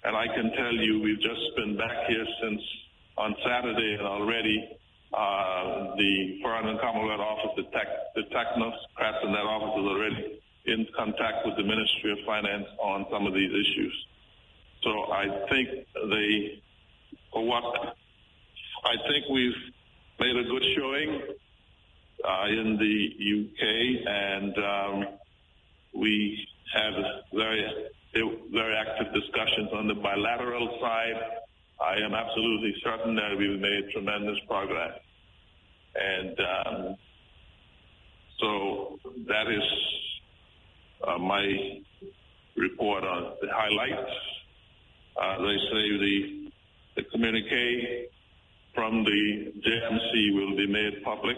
[0.03, 2.61] And I can tell you, we've just been back here since
[3.17, 4.77] on Saturday, and already
[5.13, 10.41] uh, the Foreign and Commonwealth Office, the, tech, the technocrats in that office is already
[10.65, 14.05] in contact with the Ministry of Finance on some of these issues.
[14.81, 15.69] So I think
[16.09, 16.61] they,
[17.31, 17.95] what
[18.85, 19.53] I think we've
[20.19, 21.21] made a good showing
[22.27, 25.07] uh, in the UK, and um,
[25.93, 26.93] we had
[27.33, 27.65] very
[28.51, 31.42] very active discussions on the bilateral side.
[31.83, 34.99] I am absolutely certain that we've made tremendous progress,
[35.95, 36.95] and um,
[38.39, 39.63] so that is
[41.05, 41.81] uh, my
[42.55, 44.11] report on the highlights.
[45.21, 46.51] Uh, they say the
[46.95, 48.07] the communique
[48.73, 51.37] from the JMC will be made public,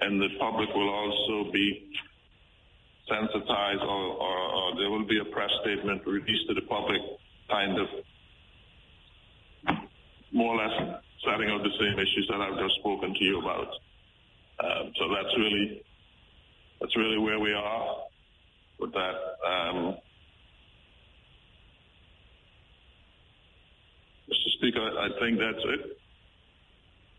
[0.00, 1.90] and the public will also be
[3.06, 7.00] sensitized, or, or, or there will be a press statement released to the public,
[7.50, 7.86] kind of
[10.32, 13.68] more or less setting out the same issues that I've just spoken to you about.
[14.64, 15.82] Um, so that's really
[16.80, 17.96] that's really where we are
[18.80, 19.14] with that.
[19.46, 19.96] Um,
[24.30, 24.50] Mr.
[24.58, 25.98] Speaker, I think that's it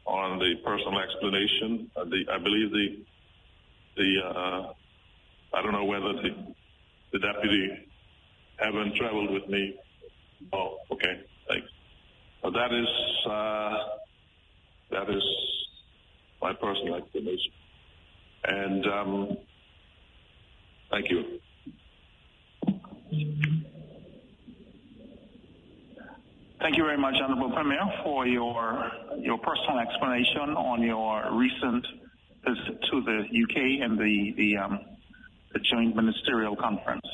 [0.05, 1.91] on the personal explanation.
[1.95, 3.05] Uh, the, I believe the
[3.97, 4.73] the uh,
[5.57, 6.55] I don't know whether the
[7.13, 7.89] the deputy
[8.59, 9.75] haven't traveled with me.
[10.53, 11.67] Oh, okay, thanks.
[12.43, 12.87] That is
[13.25, 13.77] uh,
[14.91, 15.23] that is
[16.41, 17.51] my personal explanation,
[18.43, 19.37] and um,
[20.91, 21.39] thank you.
[26.59, 31.85] Thank you very much, Honorable Premier, for your your personal explanation on your recent
[32.45, 34.79] visit to the UK and the the, um,
[35.53, 37.07] the joint ministerial conference.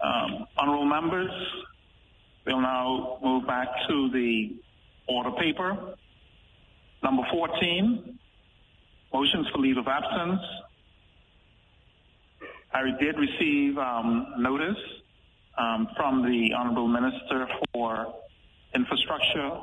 [0.00, 1.30] Um, honorable members,
[2.46, 4.56] we'll now move back to the
[5.08, 5.94] order paper.
[7.02, 8.18] Number 14,
[9.12, 10.40] motions for leave of absence.
[12.72, 14.76] I did receive um, notice
[15.56, 18.14] um, from the Honorable Minister for
[18.74, 19.60] Infrastructure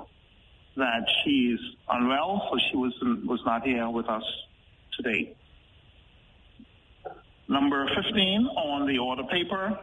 [0.77, 1.59] that she's
[1.89, 2.93] unwell, so she was
[3.25, 4.23] was not here with us
[4.95, 5.35] today.
[7.49, 9.77] Number 15 on the order paper.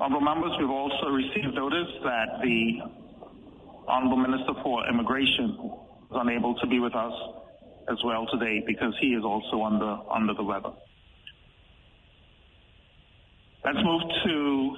[0.00, 2.80] Honorable members, we've also received notice that the
[3.86, 5.58] Honorable Minister for Immigration
[6.10, 7.12] is unable to be with us
[7.90, 10.70] as well today because he is also under under the weather.
[13.62, 14.76] Let's move to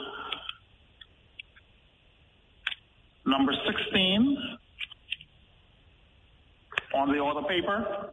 [3.24, 4.38] number 16
[6.96, 8.10] on the order paper.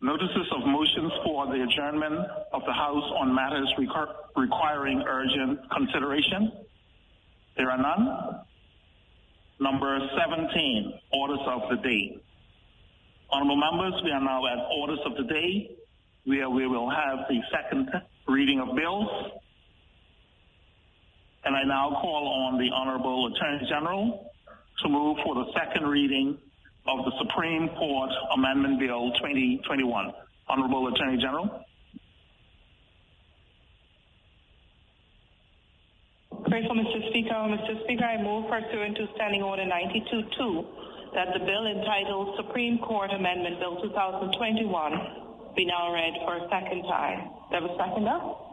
[0.00, 2.20] Notices of motions for the adjournment
[2.52, 3.72] of the House on matters
[4.36, 6.52] requiring urgent consideration.
[7.56, 8.44] There are none.
[9.58, 12.16] Number 17, orders of the day.
[13.30, 15.76] Honorable members, we are now at orders of the day,
[16.26, 17.90] where we will have the second
[18.28, 19.08] reading of bills.
[21.44, 24.32] And I now call on the Honorable Attorney General
[24.80, 26.38] to move for the second reading
[26.88, 30.12] of the Supreme Court Amendment Bill 2021.
[30.48, 31.64] Honorable Attorney General.
[36.44, 37.10] Grateful, Mr.
[37.10, 37.34] Speaker.
[37.34, 37.84] Mr.
[37.84, 40.64] Speaker, I move pursuant to Standing Order 92-2
[41.14, 46.82] that the bill entitled Supreme Court Amendment Bill 2021 be now read for a second
[46.84, 47.30] time.
[47.50, 48.47] There was seconder?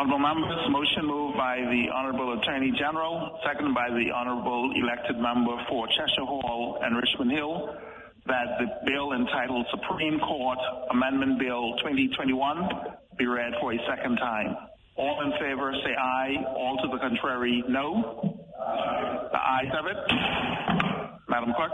[0.00, 5.62] Honorable members, motion moved by the Honorable Attorney General, seconded by the Honorable Elected Member
[5.68, 7.76] for Cheshire Hall and Richmond Hill,
[8.24, 10.56] that the bill entitled Supreme Court
[10.90, 12.70] Amendment Bill 2021
[13.18, 14.56] be read for a second time.
[14.96, 16.36] All in favor say aye.
[16.56, 18.40] All to the contrary, no.
[18.56, 21.20] The ayes have it.
[21.28, 21.72] Madam Clerk.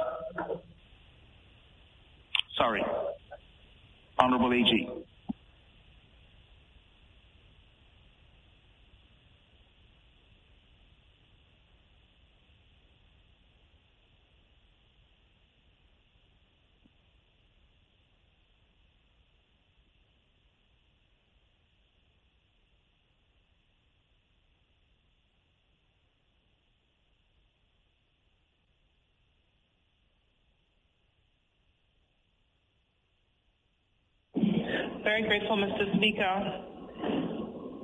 [2.58, 2.82] Sorry.
[4.18, 5.05] Honorable AG.
[35.16, 35.96] Very grateful, Mr.
[35.96, 36.62] Speaker.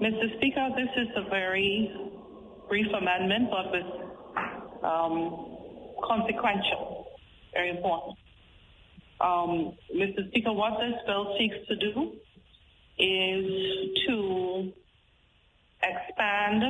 [0.02, 0.36] Mr.
[0.36, 1.90] Speaker, this is a very
[2.68, 3.86] brief amendment, but with
[4.84, 5.56] um,
[6.04, 7.06] consequential,
[7.54, 8.18] very important.
[9.18, 10.28] Um, Mr.
[10.28, 12.12] Speaker, what this bill seeks to do
[12.98, 14.72] is to
[15.82, 16.62] expand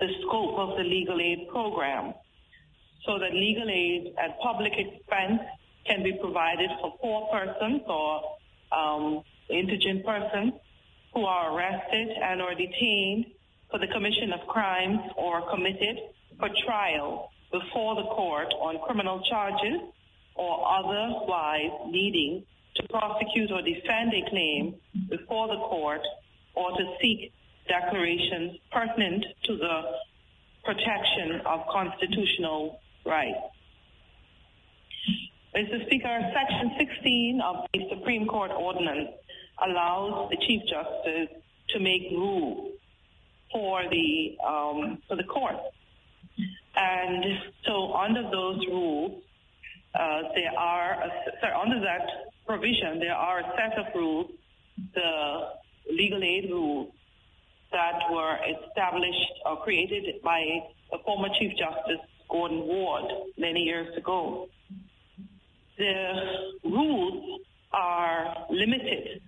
[0.00, 2.12] the scope of the legal aid program
[3.06, 5.42] so that legal aid at public expense
[5.86, 8.20] can be provided for poor persons or
[8.72, 10.52] um, indigent persons
[11.14, 13.26] who are arrested and or detained
[13.70, 15.98] for the commission of crimes or committed
[16.38, 19.80] for trial before the court on criminal charges
[20.34, 22.44] or otherwise needing
[22.76, 24.74] to prosecute or defend a claim
[25.08, 26.02] before the court
[26.54, 27.32] or to seek
[27.66, 29.82] declarations pertinent to the
[30.64, 33.38] protection of constitutional rights.
[35.56, 35.84] Mr.
[35.86, 39.08] Speaker, Section 16 of the Supreme Court Ordinance
[39.64, 41.36] allows the Chief Justice
[41.70, 42.72] to make rules
[43.52, 45.56] for the um, for the court.
[46.76, 47.24] And
[47.64, 49.22] so under those rules,
[49.94, 51.10] uh, there are a,
[51.40, 52.08] sorry, under that
[52.46, 54.30] provision, there are a set of rules,
[54.94, 55.48] the
[55.90, 56.92] legal aid rules
[57.72, 60.60] that were established or created by
[61.04, 64.48] former Chief Justice Gordon Ward many years ago.
[65.76, 66.12] The
[66.64, 67.40] rules
[67.72, 69.20] are limited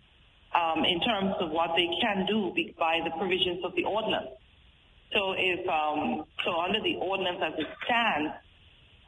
[0.54, 4.30] um, in terms of what they can do by the provisions of the ordinance.
[5.12, 8.32] So if um, so, under the ordinance as it stands,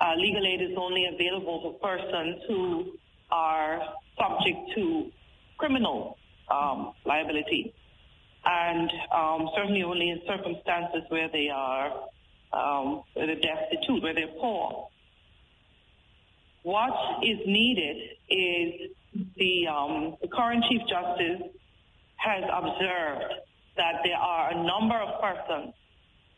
[0.00, 2.92] uh, legal aid is only available for persons who
[3.30, 3.80] are
[4.18, 5.10] subject to
[5.58, 6.18] criminal
[6.50, 7.72] um, liability,
[8.44, 11.92] and um, certainly only in circumstances where they are
[12.52, 14.88] um, where they're destitute, where they're poor.
[16.62, 17.96] What is needed
[18.28, 21.50] is the, um, the current Chief Justice
[22.16, 23.32] has observed
[23.76, 25.74] that there are a number of persons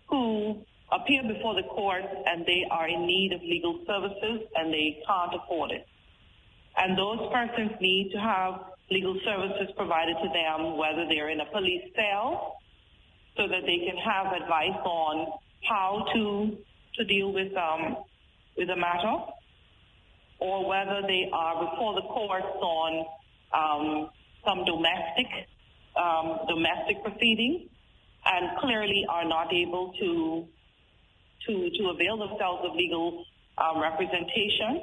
[0.08, 5.02] who appear before the court and they are in need of legal services and they
[5.06, 5.86] can't afford it.
[6.76, 8.60] And those persons need to have
[8.90, 12.56] legal services provided to them, whether they're in a police cell,
[13.36, 15.38] so that they can have advice on
[15.68, 16.56] how to
[16.96, 17.96] to deal with um,
[18.56, 19.16] with a matter,
[20.44, 23.06] or whether they are before the courts on
[23.54, 24.10] um,
[24.44, 25.26] some domestic
[25.96, 27.70] um, domestic proceedings,
[28.26, 30.46] and clearly are not able to
[31.46, 33.24] to to avail themselves of legal
[33.56, 34.82] um, representation,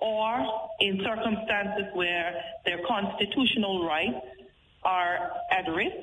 [0.00, 4.24] or in circumstances where their constitutional rights
[4.84, 6.00] are at risk,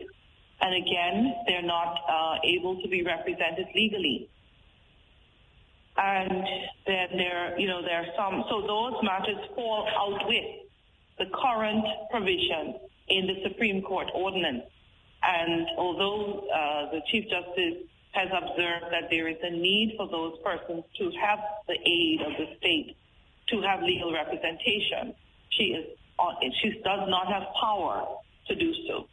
[0.62, 4.30] and again they're not uh, able to be represented legally
[6.00, 6.48] and
[6.88, 8.46] then there, you know, there are some.
[8.50, 10.46] So those matters fall out with
[11.18, 14.64] the current provision in the Supreme Court ordinance.
[15.22, 20.38] And although uh, the Chief Justice has observed that there is a need for those
[20.44, 22.96] persons to have the aid of the state
[23.48, 25.14] to have legal representation,
[25.50, 25.86] she is
[26.18, 26.32] uh,
[26.62, 28.08] she does not have power
[28.48, 29.08] to do so.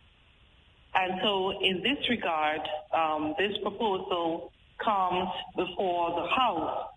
[0.95, 2.61] And so, in this regard,
[2.93, 4.53] um, this proposal
[4.83, 6.89] comes before the House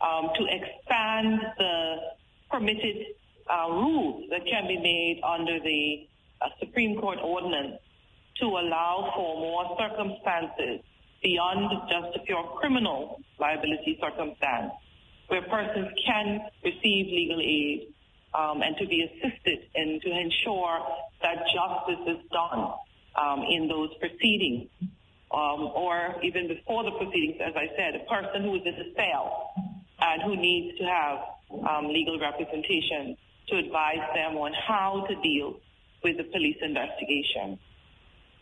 [0.00, 1.96] um, to expand the
[2.50, 3.06] permitted
[3.48, 6.08] uh, rules that can be made under the
[6.40, 7.80] uh, Supreme Court ordinance
[8.40, 10.80] to allow for more circumstances
[11.22, 14.72] beyond just a pure criminal liability circumstance,
[15.28, 17.92] where persons can receive legal aid
[18.34, 20.80] um, and to be assisted and to ensure
[21.22, 22.72] that justice is done
[23.20, 24.68] um, in those proceedings
[25.32, 28.94] um, or even before the proceedings, as I said, a person who is in a
[28.94, 29.52] cell
[30.00, 31.18] and who needs to have
[31.68, 33.16] um, legal representation
[33.48, 35.60] to advise them on how to deal
[36.02, 37.58] with the police investigation.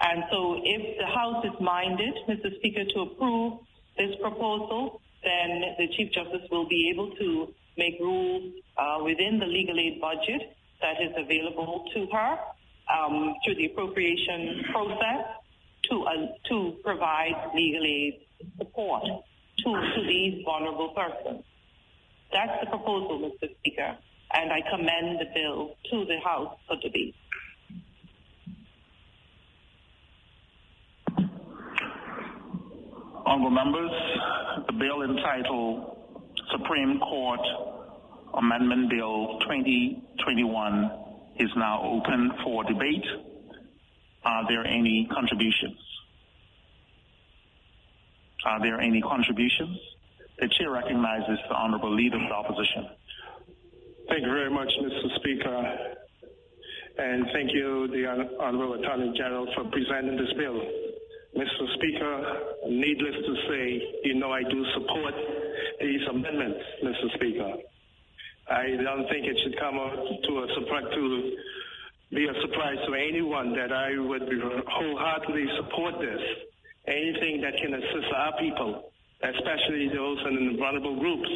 [0.00, 2.54] And so if the House is minded, Mr.
[2.56, 3.58] Speaker, to approve
[3.96, 9.46] this proposal, then the Chief Justice will be able to make rules uh, within the
[9.46, 12.38] legal aid budget that is available to her
[12.88, 15.26] um, through the appropriation process
[15.90, 16.12] to, uh,
[16.48, 18.20] to provide legal aid
[18.58, 21.44] support to, to these vulnerable persons.
[22.32, 23.48] That's the proposal, Mr.
[23.58, 23.96] Speaker,
[24.32, 27.14] and I commend the bill to the House for debate.
[33.24, 33.90] Honorable members,
[34.66, 35.96] the bill entitled
[36.50, 37.40] Supreme Court
[38.34, 40.90] Amendment Bill 2021
[41.38, 43.04] is now open for debate.
[44.28, 45.78] Are there any contributions?
[48.44, 49.78] Are there any contributions?
[50.38, 52.90] The chair recognizes the honorable leader of the opposition.
[54.10, 55.16] Thank you very much, Mr.
[55.16, 55.78] Speaker.
[56.98, 58.04] And thank you, the
[58.38, 60.60] Honorable Attorney General, for presenting this bill.
[61.34, 61.74] Mr.
[61.76, 62.36] Speaker,
[62.68, 65.14] needless to say, you know I do support
[65.80, 67.14] these amendments, Mr.
[67.14, 67.52] Speaker.
[68.50, 71.32] I don't think it should come to a to
[72.10, 74.22] be a surprise to anyone that I would
[74.66, 76.22] wholeheartedly support this.
[76.86, 78.90] Anything that can assist our people,
[79.22, 81.28] especially those in vulnerable groups,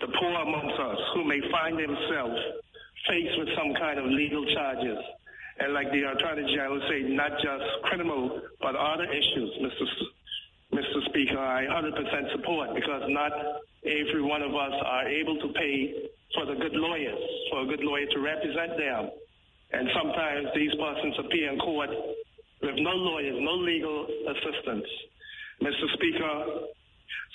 [0.00, 2.38] the poor amongst us who may find themselves
[3.08, 4.98] faced with some kind of legal charges.
[5.58, 9.86] And like the Attorney General said, not just criminal, but other issues, Mr.
[10.74, 11.04] Mr.
[11.10, 13.30] Speaker, I 100% support because not
[13.84, 17.18] every one of us are able to pay for the good lawyers,
[17.50, 19.10] for a good lawyer to represent them.
[19.74, 21.90] And sometimes these persons appear in court
[22.62, 24.86] with no lawyers, no legal assistance.
[25.62, 25.86] Mr.
[25.94, 26.70] Speaker,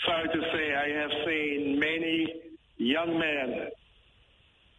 [0.08, 2.34] sorry to say I have seen many
[2.78, 3.68] young men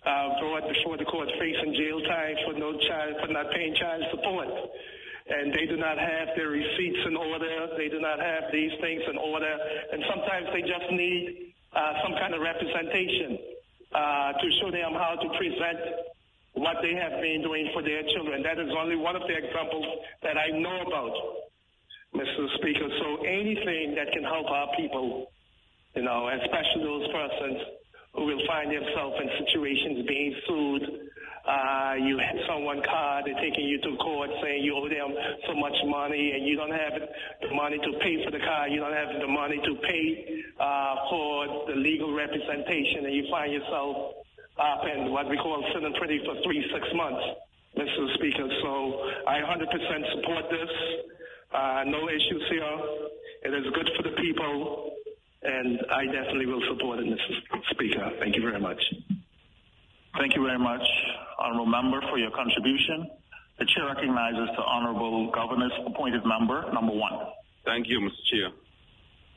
[0.06, 4.04] uh, brought before the court facing jail time for no child for not paying child
[4.10, 4.48] support.
[5.28, 7.76] And they do not have their receipts in order.
[7.76, 9.52] They do not have these things in order.
[9.92, 13.38] And sometimes they just need uh, some kind of representation
[13.92, 16.08] uh, to show them how to present
[16.60, 18.44] what they have been doing for their children.
[18.44, 19.86] That is only one of the examples
[20.22, 21.16] that I know about,
[22.14, 22.44] Mr.
[22.60, 22.88] Speaker.
[23.00, 25.32] So anything that can help our people,
[25.96, 27.58] you know, especially those persons
[28.12, 30.84] who will find themselves in situations being sued.
[31.40, 35.08] Uh, you have someone card, they're taking you to court saying you owe them
[35.48, 36.92] so much money and you don't have
[37.40, 40.94] the money to pay for the car, you don't have the money to pay uh,
[41.08, 44.19] for the legal representation and you find yourself
[44.60, 47.24] up in what we call sitting pretty for three, six months,
[47.76, 48.14] Mr.
[48.14, 48.48] Speaker.
[48.62, 48.70] So
[49.26, 50.70] I 100% support this.
[51.52, 52.78] Uh, no issues here.
[53.42, 54.92] It is good for the people,
[55.42, 57.60] and I definitely will support it, Mr.
[57.72, 58.10] Speaker.
[58.20, 58.82] Thank you very much.
[60.18, 60.82] Thank you very much,
[61.38, 63.08] Honorable Member, for your contribution.
[63.58, 67.12] The Chair recognizes the Honorable Governor's appointed member, number one.
[67.64, 68.24] Thank you, Mr.
[68.30, 68.50] Chair.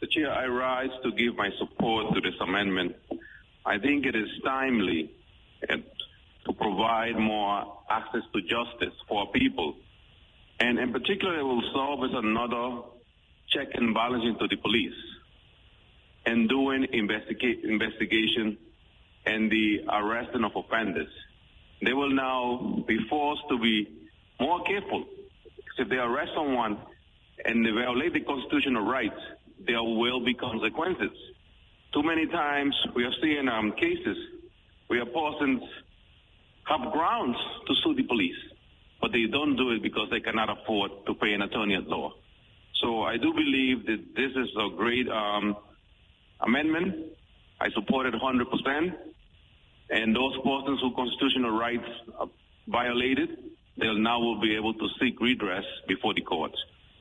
[0.02, 0.12] Mr.
[0.12, 2.96] Chair, I rise to give my support to this amendment.
[3.66, 5.12] I think it is timely
[5.70, 5.78] uh,
[6.46, 9.76] to provide more access to justice for people.
[10.60, 12.82] And in particular, it will serve as another
[13.50, 14.94] check and balance into the police
[16.26, 18.58] and doing investiga- investigation
[19.26, 21.10] and the arresting of offenders.
[21.82, 23.88] They will now be forced to be
[24.40, 25.06] more careful.
[25.78, 26.78] If they arrest someone
[27.44, 29.20] and they violate the constitutional rights,
[29.66, 31.12] there will be consequences.
[31.94, 34.18] Too many times we are seeing um, cases
[34.88, 35.62] where persons
[36.66, 37.38] have grounds
[37.68, 38.36] to sue the police,
[39.00, 42.12] but they don't do it because they cannot afford to pay an attorney at law.
[42.82, 45.56] So I do believe that this is a great um,
[46.42, 46.96] amendment.
[47.62, 48.94] I support it 100%.
[49.90, 51.88] And those persons whose constitutional rights
[52.18, 52.28] are
[52.68, 53.38] violated,
[53.78, 56.56] they'll now will be able to seek redress before the courts.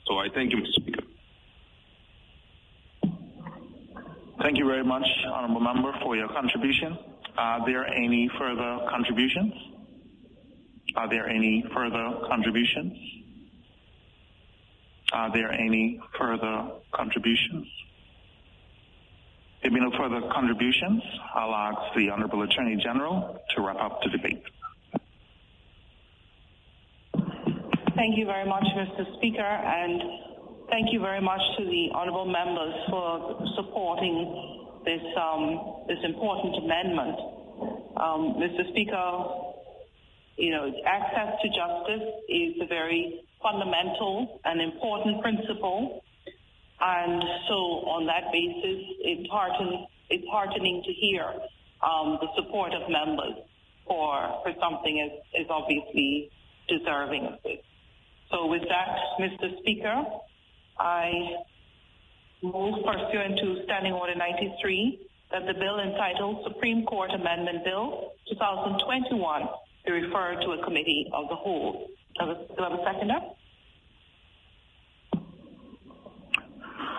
[0.07, 0.83] So I thank you, Mr.
[0.83, 1.03] Speaker.
[4.43, 6.99] Thank you very much, Honorable Member, for your contribution.
[7.39, 9.53] Are there any further contributions?
[10.97, 12.93] Are there any further contributions?
[15.13, 17.69] Are there any further contributions?
[19.63, 21.05] There being no further contributions,
[21.37, 24.43] I'll ask the Honorable Attorney General to wrap up the debate.
[27.95, 29.17] Thank you very much, Mr.
[29.19, 30.03] Speaker, and
[30.73, 37.17] thank you very much to the honourable members for supporting this um, this important amendment.
[37.97, 38.69] Um, Mr.
[38.71, 39.07] Speaker,
[40.37, 46.03] you know, access to justice is a very fundamental and important principle
[46.81, 47.55] and so
[47.95, 51.23] on that basis, it's, hearten, it's heartening to hear
[51.81, 53.39] um, the support of members
[53.87, 56.31] for, for something as, as obviously
[56.67, 57.63] deserving of this.
[58.33, 59.57] So with that, Mr.
[59.61, 60.03] Speaker,
[60.79, 61.13] I
[62.43, 65.01] move pursuant to Standing Order 93
[65.31, 69.49] that the bill entitled Supreme Court Amendment Bill 2021
[69.87, 71.89] be referred to a committee of the whole.
[72.19, 73.19] Do I have a seconder?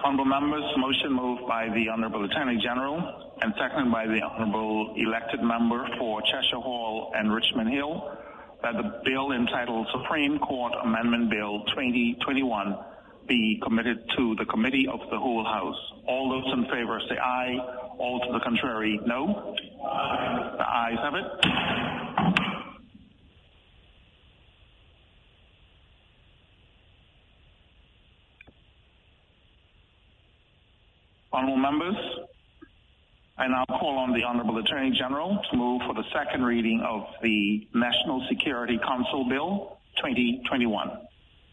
[0.04, 5.42] Honourable members, motion moved by the Honourable Attorney General and seconded by the Honourable elected
[5.42, 8.18] member for Cheshire Hall and Richmond Hill
[8.64, 12.76] that the bill entitled Supreme Court Amendment Bill 2021
[13.28, 15.78] be committed to the committee of the whole House.
[16.08, 17.58] All those in favor say aye.
[17.98, 19.56] All to the contrary, no.
[20.58, 21.26] The ayes have it.
[31.34, 31.96] Honourable members,
[33.38, 37.08] I now call on the Honourable Attorney General to move for the second reading of
[37.24, 40.92] the National Security Council Bill 2021.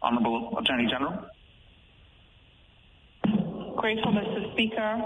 [0.03, 1.25] Honourable Attorney General.
[3.81, 4.52] Grateful, Mr.
[4.52, 5.01] Speaker.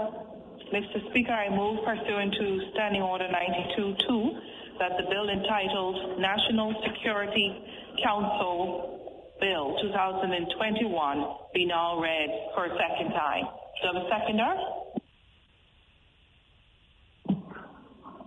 [0.73, 1.09] Mr.
[1.09, 4.35] Speaker, I move pursuant to Standing Order 92-2
[4.79, 7.55] that the bill entitled National Security
[8.03, 13.45] Council Bill 2021 be now read for a second time.
[13.81, 14.55] Do I have a seconder?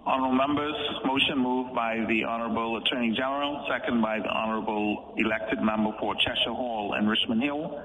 [0.07, 5.91] Honourable members, motion moved by the Honourable Attorney General, second by the Honourable elected member
[6.01, 7.83] for Cheshire Hall and Richmond Hill,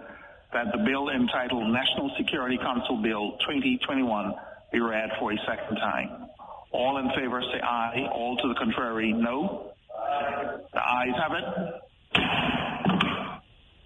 [0.53, 4.33] that the bill entitled National Security Council Bill 2021
[4.71, 6.27] be read for a second time.
[6.71, 8.07] All in favor say aye.
[8.11, 9.71] All to the contrary, no.
[10.73, 11.43] The ayes have it.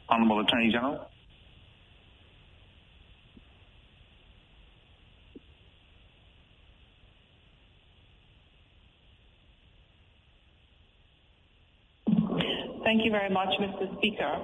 [0.09, 1.09] Honourable Attorney General.
[12.83, 13.97] Thank you very much, Mr.
[13.97, 14.39] Speaker.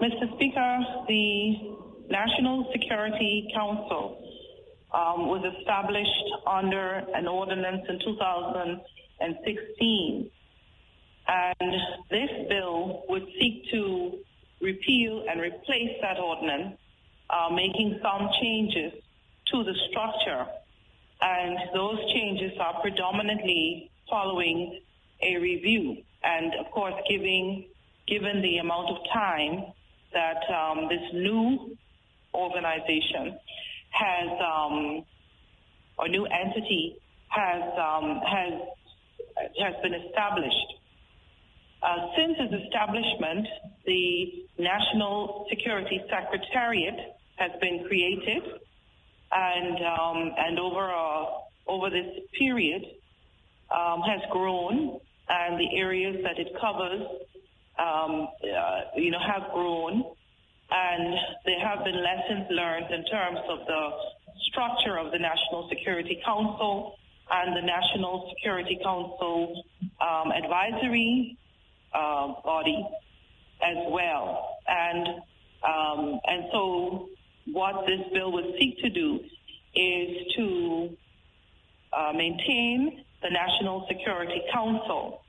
[0.00, 0.32] Mr.
[0.36, 1.74] Speaker, the
[2.08, 4.22] National Security Council
[4.94, 10.30] um, was established under an ordinance in 2016.
[11.26, 11.74] And
[12.10, 14.18] this bill would seek to
[14.60, 16.78] repeal and replace that ordinance,
[17.28, 18.92] uh, making some changes
[19.46, 20.46] to the structure.
[21.20, 24.78] And those changes are predominantly following
[25.22, 26.04] a review.
[26.22, 27.66] And of course, giving,
[28.06, 29.72] given the amount of time
[30.12, 31.76] that um, this new
[32.34, 33.38] organization
[33.90, 35.04] has, um,
[35.98, 36.96] or new entity
[37.28, 38.52] has, um, has,
[39.60, 40.74] has been established.
[41.82, 43.46] Uh, since its establishment,
[43.86, 48.42] the National Security Secretariat has been created,
[49.30, 51.24] and um, and over uh,
[51.68, 52.06] over this
[52.36, 52.82] period
[53.70, 54.98] um, has grown
[55.28, 57.02] and the areas that it covers,
[57.78, 60.04] um, uh, you know, have grown.
[60.70, 61.14] and
[61.46, 63.90] there have been lessons learned in terms of the
[64.50, 66.98] structure of the National Security Council
[67.30, 69.64] and the National Security Council
[70.00, 71.38] um, advisory
[71.94, 72.86] uh, body
[73.62, 74.56] as well.
[74.66, 75.08] And
[75.66, 77.08] um, and so
[77.52, 79.20] what this bill would seek to do
[79.74, 80.96] is to
[81.92, 85.22] uh, maintain the National Security Council,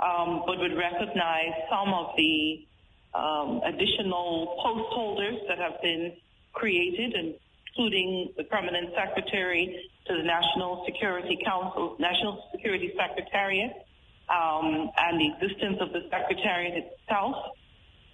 [0.00, 2.66] um, but would recognize some of the
[3.14, 6.12] um, additional post holders that have been
[6.52, 13.72] created, including the permanent secretary to the National Security Council, National Security Secretariat,
[14.28, 17.34] um, and the existence of the Secretariat itself,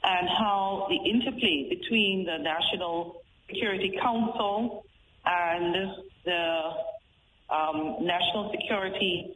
[0.03, 4.85] and how the interplay between the National Security Council
[5.27, 5.75] and
[6.25, 6.71] the
[7.51, 9.35] um, National Security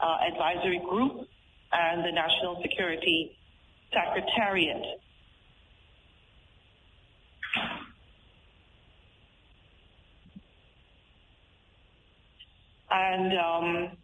[0.00, 1.28] uh, Advisory Group
[1.74, 3.36] and the National Security
[3.92, 5.00] Secretariat.
[12.90, 13.96] And um,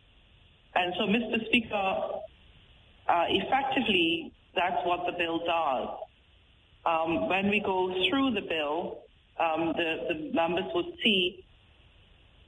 [0.75, 1.47] and so, Mr.
[1.47, 1.77] Speaker,
[3.09, 5.89] uh, effectively, that's what the bill does.
[6.87, 9.03] Um, when we go through the bill,
[9.39, 11.45] um, the, the members would see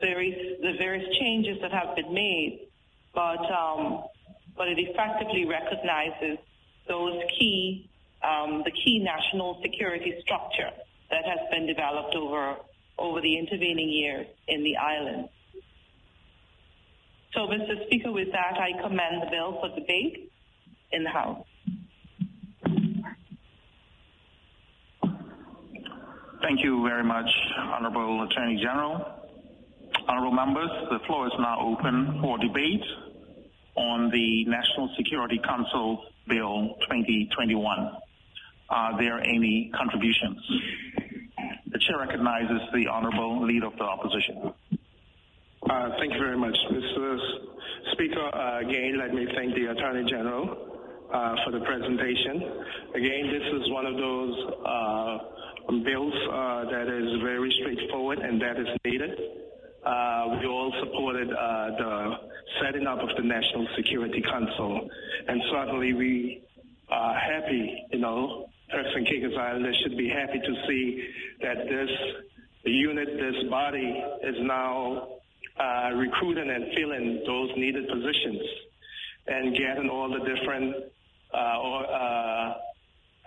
[0.00, 2.68] various, the various changes that have been made,
[3.14, 4.04] but um,
[4.56, 6.38] but it effectively recognizes
[6.88, 7.88] those key
[8.22, 10.70] um, the key national security structure
[11.10, 12.56] that has been developed over
[12.98, 15.28] over the intervening years in the island.
[17.34, 17.86] So, Mr.
[17.86, 20.30] Speaker, with that, I commend the bill for debate
[20.92, 21.44] in the House.
[26.42, 29.00] Thank you very much, Honorable Attorney General.
[30.08, 32.82] Honorable members, the floor is now open for debate
[33.74, 37.90] on the National Security Council Bill 2021.
[38.70, 40.38] Are there any contributions?
[41.68, 44.52] The chair recognizes the Honorable Leader of the Opposition.
[45.68, 47.18] Uh, thank you very much, Mr.
[47.92, 48.34] Speaker.
[48.34, 50.72] Uh, again, let me thank the Attorney General
[51.12, 52.42] uh, for the presentation.
[52.94, 54.34] Again, this is one of those
[54.66, 55.18] uh,
[55.84, 59.10] bills uh, that is very straightforward and that is needed.
[59.84, 64.88] Uh, we all supported the setting up of the National Security Council,
[65.28, 66.42] and certainly we
[66.88, 71.08] are happy, you know, Turks and Caicos Islanders should be happy to see
[71.42, 71.90] that this
[72.64, 75.08] unit, this body is now
[75.60, 78.40] uh, recruiting and filling those needed positions
[79.26, 80.74] and getting all the different
[81.34, 82.54] uh, or, uh,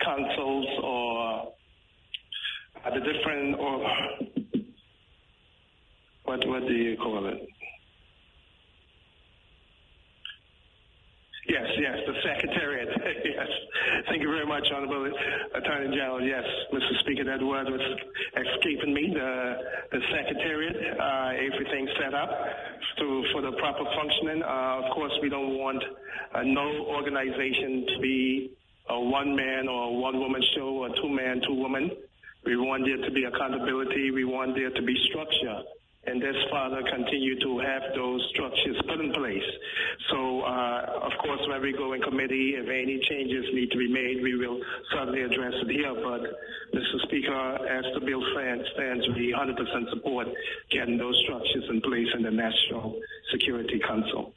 [0.03, 1.53] councils or
[2.85, 3.79] uh, the different or
[6.25, 7.47] what what do you call it?
[11.47, 12.89] Yes, yes, the Secretariat.
[13.23, 13.47] yes.
[14.09, 15.05] Thank you very much, Honorable
[15.53, 16.21] Attorney General.
[16.21, 16.43] Yes,
[16.73, 16.99] Mr.
[17.01, 17.81] Speaker, that word was
[18.33, 19.11] escaping me.
[19.13, 19.53] The,
[19.91, 22.29] the Secretariat, uh, everything set up
[22.97, 24.41] to, for the proper functioning.
[24.41, 25.83] Uh, of course, we don't want
[26.33, 28.51] uh, no organization to be
[28.89, 31.91] a one man or one woman show or two man, two woman.
[32.43, 34.09] We want there to be accountability.
[34.09, 35.61] We want there to be structure
[36.07, 39.49] and this Father continue to have those structures put in place.
[40.11, 43.87] So, uh, of course, when we go in committee, if any changes need to be
[43.91, 44.59] made, we will
[44.93, 45.93] certainly address it here.
[45.93, 46.21] But,
[46.73, 47.01] Mr.
[47.03, 50.27] Speaker, as the bill stands, we 100% support
[50.69, 52.99] getting those structures in place in the National
[53.31, 54.33] Security Council.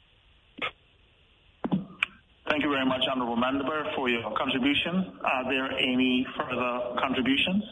[2.49, 5.19] Thank you very much, Honorable Member, for your contribution.
[5.23, 7.63] Are there any further contributions?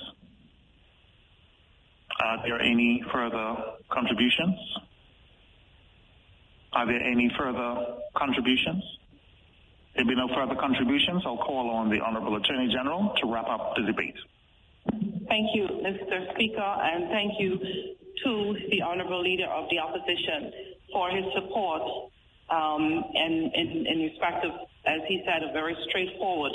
[2.20, 3.56] Are there any further
[3.92, 4.56] contributions?
[6.74, 8.84] Are there any further contributions?
[9.96, 11.24] There be no further contributions.
[11.26, 14.16] I'll call on the Honorable Attorney General to wrap up the debate.
[15.28, 16.34] Thank you, Mr.
[16.34, 17.58] Speaker, and thank you
[18.24, 20.52] to the Honorable Leader of the Opposition
[20.92, 21.82] for his support
[22.50, 24.52] um, and in respect of,
[24.86, 26.54] as he said, a very straightforward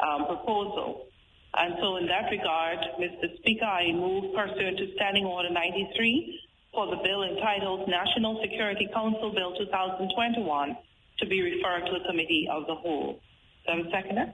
[0.00, 1.06] um, proposal.
[1.54, 3.36] And so in that regard, Mr.
[3.38, 6.40] Speaker, I move pursuant to Standing Order 93
[6.72, 10.76] for the bill entitled National Security Council Bill 2021
[11.18, 13.18] to be referred to the Committee of the Whole.
[13.66, 14.32] Do I seconder?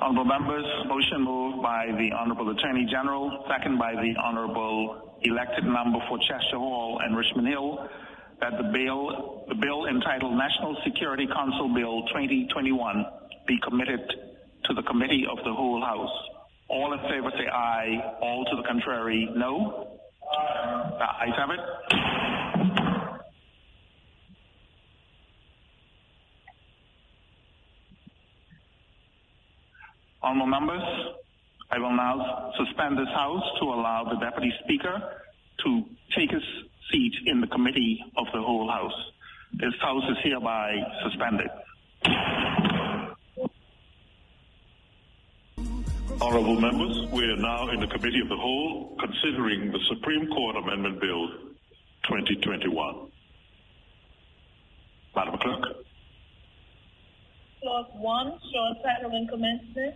[0.00, 5.98] Honorable members, motion moved by the Honorable Attorney General, second by the Honorable elected member
[6.08, 7.88] for Cheshire Hall and Richmond Hill,
[8.40, 13.06] that the bill, the bill entitled National Security Council Bill 2021
[13.46, 14.00] be committed
[14.64, 16.10] to the committee of the whole House.
[16.68, 18.16] All in favor say aye.
[18.20, 19.88] All to the contrary, no.
[20.98, 21.60] The ayes have it.
[30.22, 30.82] Honorable members,
[31.70, 35.00] I will now suspend this House to allow the Deputy Speaker
[35.64, 35.82] to
[36.16, 36.42] take his
[36.90, 38.92] seat in the Committee of the Whole House.
[39.52, 40.74] This House is hereby
[41.04, 41.48] suspended.
[46.20, 50.56] Honorable members, we are now in the Committee of the Whole considering the Supreme Court
[50.56, 51.28] Amendment Bill
[52.08, 53.10] 2021.
[55.14, 55.76] Madam Clerk.
[57.60, 59.94] Clause 1, short title and commencement.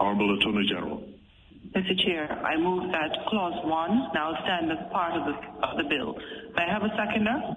[0.00, 1.02] Honorable Attorney General.
[1.76, 2.04] Mr.
[2.04, 6.16] Chair, I move that Clause 1 now stand as part of the, of the bill.
[6.56, 7.56] May I have a seconder?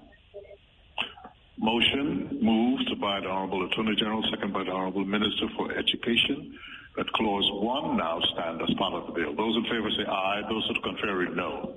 [1.62, 6.58] Motion moved by the Honorable Attorney General, second by the Honorable Minister for Education,
[6.96, 9.36] that Clause 1 now stand as part of the bill.
[9.36, 10.42] Those in favor say aye.
[10.50, 11.76] Those to the contrary, no.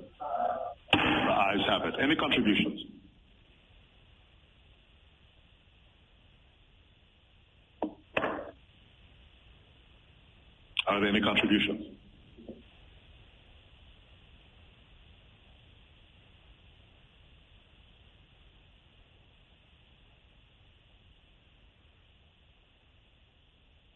[0.93, 1.95] The ayes have it.
[2.01, 2.79] Any contributions?
[10.87, 12.02] Are there any contributions?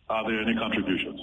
[0.09, 1.19] Are there any contributions?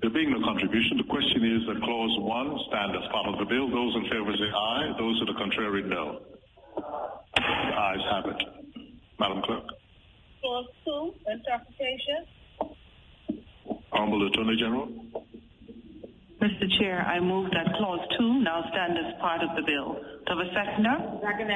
[0.00, 3.44] There being no contribution, the question is that Clause 1 stand as part of the
[3.46, 3.68] bill.
[3.70, 4.92] Those in favor say aye.
[4.98, 6.20] Those to the contrary, no.
[6.76, 8.42] The ayes have it.
[9.18, 9.64] Madam Clerk.
[10.40, 12.26] Clause 2, interpretation.
[13.90, 14.88] Honorable Attorney General.
[16.40, 16.70] Mr.
[16.78, 19.98] Chair, I move that Clause 2 now stand as part of the bill.
[20.26, 20.96] Do I have a seconder?
[21.18, 21.50] Second.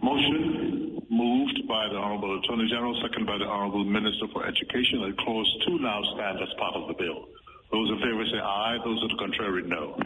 [0.00, 5.18] Motion moved by the Honorable Attorney General, second by the Honorable Minister for Education, that
[5.18, 7.26] Clause 2 now stand as part of the bill.
[7.72, 8.78] Those in favor say aye.
[8.84, 9.98] Those to the contrary, no.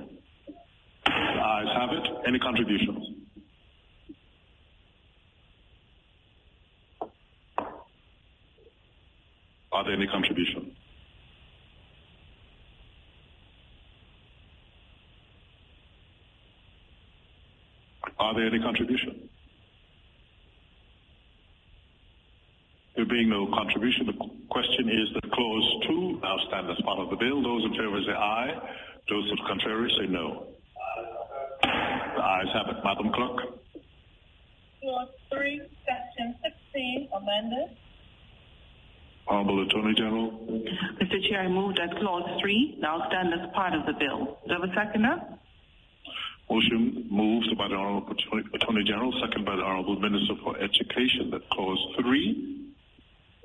[1.04, 2.08] The ayes have it.
[2.26, 3.04] Any contributions?
[9.72, 10.74] Are there any contributions?
[18.20, 19.16] Are there any contributions?
[22.94, 24.12] There being no contribution, the
[24.50, 27.42] question is that Clause 2 now stand as part of the bill.
[27.42, 28.52] Those in favor say aye.
[29.08, 30.48] Those to the contrary say no.
[31.62, 32.84] The ayes have it.
[32.84, 33.40] Madam Clerk.
[34.82, 37.76] Clause 3, section 16, amended.
[39.28, 40.30] Honorable Attorney General.
[41.00, 41.28] Mr.
[41.28, 44.38] Chair, I move that Clause 3 now stand as part of the bill.
[44.46, 45.39] Do I have a seconder?
[46.50, 51.48] Motion moved by the Honorable Attorney General, second by the Honorable Minister for Education, that
[51.50, 52.66] Clause 3,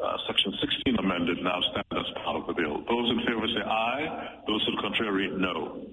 [0.03, 2.81] uh, Section 16 amended, now stand as part of the bill.
[2.89, 4.41] Those in favor say aye.
[4.47, 5.85] Those to the contrary, no.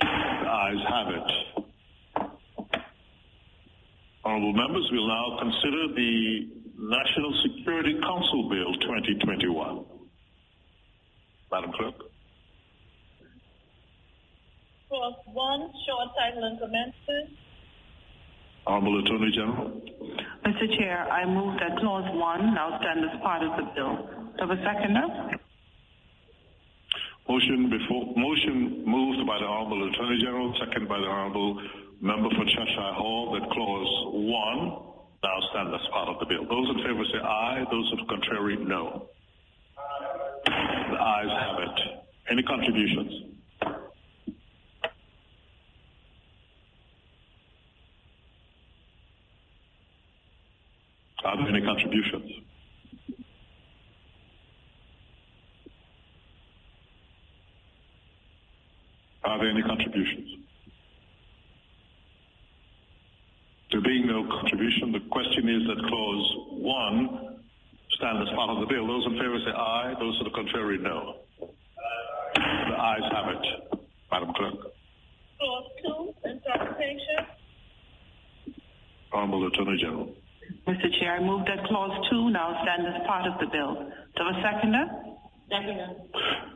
[0.00, 1.30] The ayes have it.
[4.24, 6.48] Honorable members, we'll now consider the
[6.78, 9.84] National Security Council Bill 2021.
[11.52, 12.05] Madam Clerk.
[14.88, 17.38] Clause 1, short title and commencement.
[18.66, 19.82] Honorable Attorney General.
[20.46, 20.78] Mr.
[20.78, 24.06] Chair, I move that Clause 1 now stand as part of the bill.
[24.38, 25.06] Do I have a seconder?
[27.28, 31.60] Motion before motion moved by the Honorable Attorney General, second by the Honorable
[32.00, 34.86] Member for Cheshire Hall, that Clause 1
[35.24, 36.46] now stand as part of the bill.
[36.46, 37.64] Those in favor say aye.
[37.70, 39.08] Those to the contrary, no.
[39.76, 40.86] Aye.
[40.90, 41.80] The ayes have it.
[42.30, 43.35] Any contributions?
[51.26, 52.30] Are there any contributions?
[59.24, 60.28] Are there any contributions?
[63.72, 67.38] There being no contribution, the question is that clause one
[67.90, 68.86] stand as part of the bill.
[68.86, 69.94] Those in favor say aye.
[69.98, 71.16] Those to the contrary, no.
[71.40, 73.80] The ayes have it.
[74.12, 74.54] Madam Clerk.
[75.40, 77.26] Clause 2, interpretation.
[79.12, 80.14] Honorable Attorney General.
[80.66, 80.90] Mr.
[80.98, 83.86] Chair, I move that Clause 2 now stand as part of the bill.
[84.16, 84.84] Do I have a seconder?
[85.46, 85.78] Second.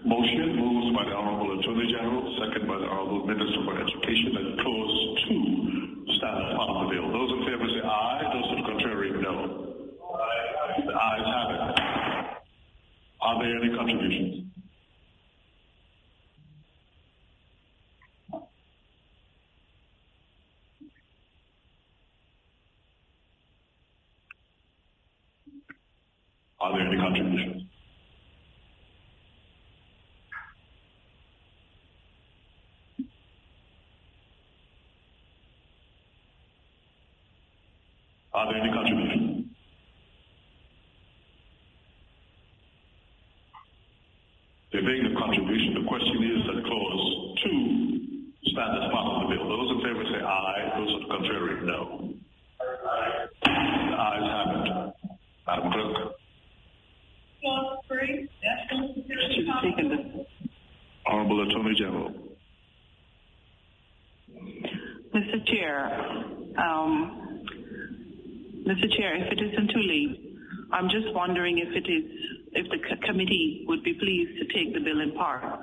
[0.05, 4.63] Motion moves by the Honorable Attorney General, second by the Honorable Minister for Education, that
[4.63, 4.97] clause
[5.29, 7.07] two stand as part of the bill.
[7.15, 8.23] Those in favor say aye.
[8.35, 9.71] Those to the contrary, no.
[10.87, 11.63] The ayes have it.
[13.23, 14.50] Are there any contributions?
[26.61, 27.65] other contributions.
[38.33, 39.47] Are there any contributions?
[44.73, 47.61] There being no contribution, the question is that clause two
[48.55, 49.49] stands as part of the bill.
[49.49, 50.79] Those in favor say aye.
[50.79, 52.15] Those to the contrary, no.
[53.43, 54.95] The ayes have it.
[55.47, 56.20] Madam Clerk.
[57.41, 60.27] Clause three, National Security Council.
[61.07, 62.13] Honorable Attorney General.
[65.15, 65.47] Mr.
[65.47, 65.87] Chair,
[66.59, 67.43] um,
[68.67, 68.91] Mr.
[68.97, 70.37] Chair, if it isn't too late,
[70.73, 72.05] I'm just wondering if it is,
[72.53, 75.61] if the c- committee would be pleased to take the bill in part.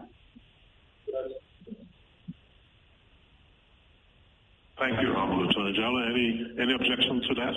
[4.79, 6.09] Thank you, Honorable Attorney General.
[6.11, 7.53] Any, any objection to that?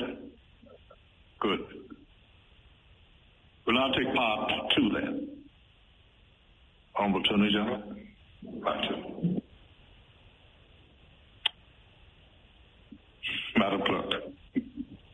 [1.40, 1.60] Good.
[3.70, 5.28] We'll now take part two then.
[6.96, 7.82] Honorable Attorney General,
[8.64, 9.40] part two.
[13.56, 14.10] Madam Clerk.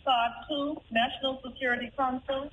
[0.07, 2.51] Part two, National Security Council.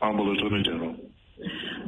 [0.00, 0.96] Honorable Attorney General.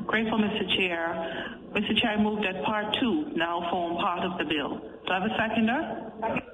[0.05, 0.77] Grateful, Mr.
[0.77, 1.57] Chair.
[1.73, 1.99] Mr.
[1.99, 4.79] Chair, I move that part two now form part of the bill.
[5.07, 6.51] Do I have a seconder?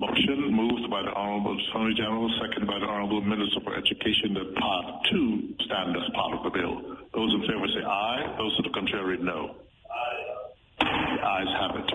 [0.00, 4.56] Motion moved by the Honorable Attorney General, seconded by the Honorable Minister for Education that
[4.56, 6.96] part two stand as part of the bill.
[7.12, 8.34] Those in favor say aye.
[8.38, 9.56] Those to the contrary, no.
[9.92, 10.40] Aye.
[10.80, 11.90] The ayes have it.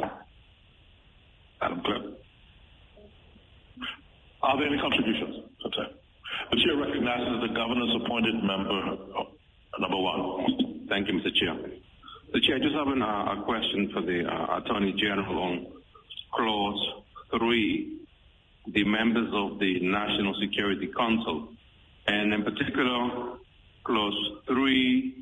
[1.61, 2.03] Madam Clerk.
[4.44, 5.49] Are there any contributions?
[5.65, 5.90] Okay.
[6.52, 9.34] The chair recognizes the governor's appointed member, oh,
[9.80, 10.86] number one.
[10.90, 11.34] Thank you, Mr.
[11.34, 11.57] Chair.
[12.34, 15.65] The Chair, just having a, a question for the uh, Attorney General on
[16.34, 17.02] Clause
[17.38, 17.94] 3,
[18.76, 21.47] the members of the National Security Council,
[22.07, 23.38] and in particular,
[23.85, 25.15] Clause 3G,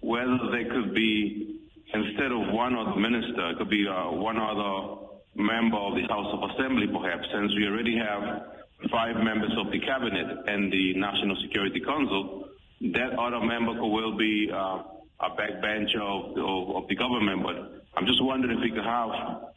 [0.00, 1.58] whether there could be,
[1.92, 6.32] instead of one other minister, it could be uh, one other member of the House
[6.32, 8.46] of Assembly, perhaps, since we already have
[8.90, 12.48] five members of the Cabinet and the National Security Council,
[12.94, 14.82] that other member could well be uh,
[15.20, 17.42] a backbencher of, of, of, the government.
[17.42, 19.50] But I'm just wondering if we could have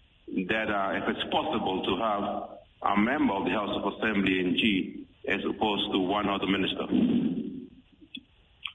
[0.50, 4.58] that, uh, if it's possible to have a member of the House of Assembly in
[4.58, 6.86] G as opposed to one other minister.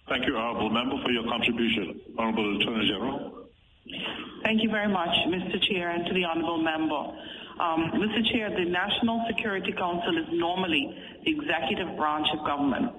[0.09, 2.01] Thank you, Honorable Member, for your contribution.
[2.16, 3.44] Honorable Attorney General.
[4.43, 5.60] Thank you very much, Mr.
[5.68, 7.12] Chair, and to the Honorable Member.
[7.60, 8.24] Um, Mr.
[8.32, 12.93] Chair, the National Security Council is normally the executive branch of government,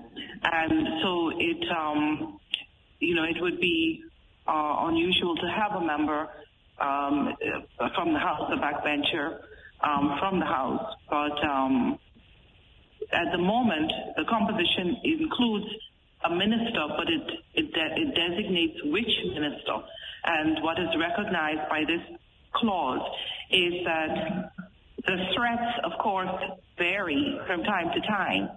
[0.44, 2.40] and so it, um,
[3.00, 4.04] you know, it would be
[4.48, 6.28] uh, unusual to have a member
[6.80, 7.36] um,
[7.96, 9.40] from the House, a backbencher
[9.82, 12.00] um, from the House, but um,
[13.12, 15.66] at the moment, the composition includes
[16.26, 17.22] a minister, but it,
[17.56, 19.78] it, de- it designates which minister.
[20.26, 22.02] And what is recognized by this
[22.54, 23.02] clause
[23.52, 24.52] is that
[25.06, 26.30] the threats, of course,
[26.78, 28.50] vary from time to time.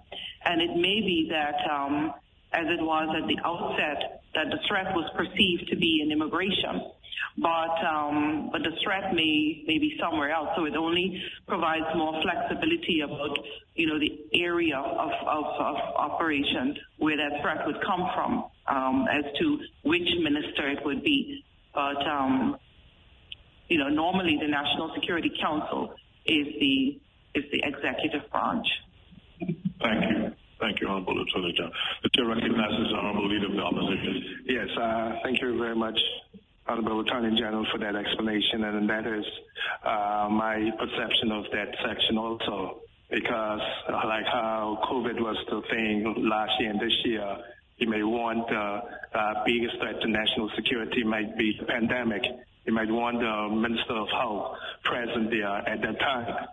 [0.45, 2.13] And it may be that, um,
[2.51, 6.91] as it was at the outset, that the threat was perceived to be in immigration.
[7.37, 12.21] But um, but the threat may may be somewhere else, so it only provides more
[12.21, 13.37] flexibility about
[13.75, 19.07] you know the area of of, of operations where that threat would come from, um,
[19.11, 21.43] as to which minister it would be.
[21.73, 22.57] But um,
[23.67, 25.95] you know, normally the National Security Council
[26.25, 26.99] is the
[27.35, 28.67] is the executive branch.
[29.81, 30.31] Thank you.
[30.59, 31.73] Thank you, Honorable Attorney General.
[32.03, 34.45] The chair recognizes the Honorable Leader of the Opposition.
[34.45, 35.99] Yes, uh, thank you very much,
[36.67, 39.25] Honorable Attorney General, for that explanation, and that is
[39.83, 42.79] uh, my perception of that section also,
[43.09, 47.37] because uh, like how COVID was the thing last year and this year,
[47.77, 52.23] you may want the uh, biggest threat to national security might be the pandemic.
[52.65, 56.47] You might want the Minister of Health present there at that time.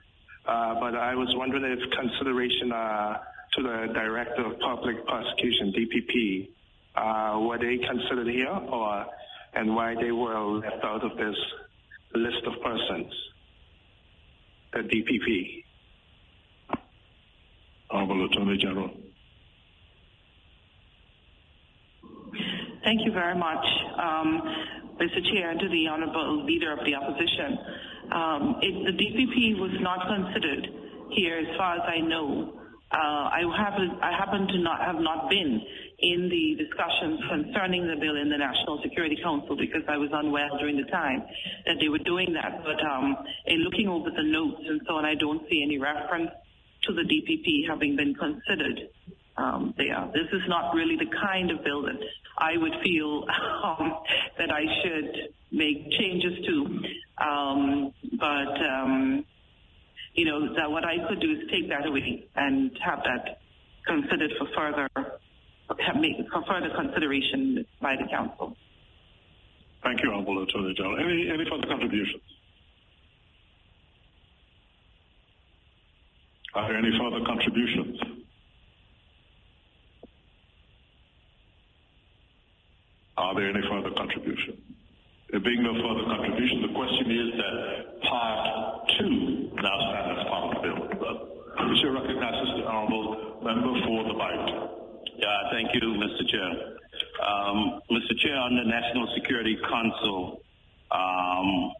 [0.47, 3.19] Uh, but I was wondering if consideration uh,
[3.55, 6.49] to the Director of Public Prosecution, DPP,
[6.97, 9.07] uh, were they considered here, or
[9.55, 11.37] and why they were left out of this
[12.15, 13.13] list of persons?
[14.73, 15.65] The DPP.
[17.91, 18.91] Honorable Attorney General.
[22.85, 23.67] Thank you very much,
[23.99, 24.41] um,
[24.99, 25.23] Mr.
[25.33, 27.59] Chair, and to the Honorable Leader of the Opposition.
[28.13, 30.67] Um, it, the DPP was not considered
[31.11, 32.55] here, as far as I know.
[32.91, 35.61] Uh, I happen, I happen to not have not been
[36.01, 40.59] in the discussions concerning the bill in the National Security Council because I was unwell
[40.59, 41.23] during the time
[41.67, 42.63] that they were doing that.
[42.65, 43.17] But um,
[43.47, 46.31] in looking over the notes and so on, I don't see any reference
[46.85, 48.89] to the DPP having been considered
[49.37, 50.11] um, there.
[50.15, 52.01] This is not really the kind of bill that
[52.39, 53.27] I would feel
[53.65, 53.99] um,
[54.39, 57.25] that I should make changes to.
[57.25, 59.25] Um, but um,
[60.15, 63.41] you know, that what I could do is take that away and have that
[63.87, 64.89] considered for further
[66.31, 68.57] for further consideration by the council.
[69.83, 70.99] Thank you, Honorable Attorney General.
[70.99, 72.23] Any, any further contributions?
[76.55, 78.01] Are there any further contributions?
[83.17, 84.59] Are there any further contributions?
[85.31, 90.57] There being no further contribution, the question is that part two now stands as part
[90.57, 91.31] of the bill.
[91.57, 94.70] The chair recognizes the honorable member for the Bight.
[95.51, 96.29] Thank you, Mr.
[96.29, 96.77] Chair.
[97.27, 98.17] Um, Mr.
[98.19, 100.43] Chair, on the National Security Council,
[100.91, 101.73] um,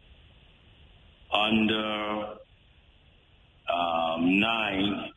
[1.33, 2.35] under
[3.73, 5.11] um, nine,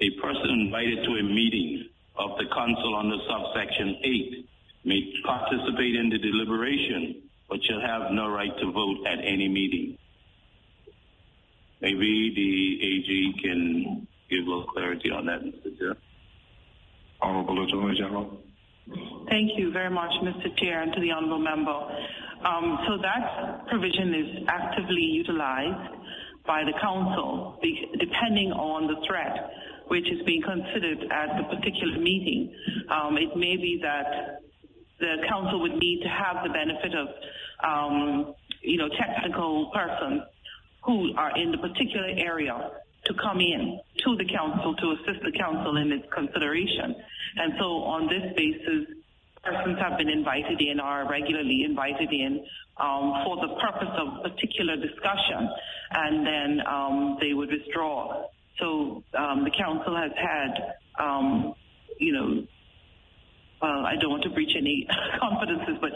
[0.00, 4.48] a person invited to a meeting of the council under subsection eight
[4.84, 9.96] may participate in the deliberation, but shall have no right to vote at any meeting.
[11.80, 15.78] Maybe the AG can give a little clarity on that, Mr.
[15.78, 15.96] Chair.
[17.20, 18.38] Honorable Attorney General.
[19.28, 20.56] Thank you very much, Mr.
[20.56, 21.78] Chair, and to the honorable member.
[22.44, 25.94] Um, so that provision is actively utilized
[26.46, 27.60] by the council,
[27.98, 29.50] depending on the threat
[29.88, 32.54] which is being considered at the particular meeting.
[32.90, 34.40] Um, it may be that
[35.00, 37.08] the council would need to have the benefit of,
[37.64, 40.22] um, you know, technical persons
[40.84, 42.70] who are in the particular area
[43.08, 46.94] to come in to the council to assist the council in its consideration.
[47.36, 48.86] And so on this basis,
[49.42, 52.44] persons have been invited in are regularly invited in
[52.76, 55.48] um, for the purpose of particular discussion,
[55.92, 58.26] and then um, they would withdraw.
[58.60, 61.54] So um, the council has had, um,
[61.98, 62.46] you know,
[63.60, 64.86] I don't want to breach any
[65.20, 65.90] confidences, but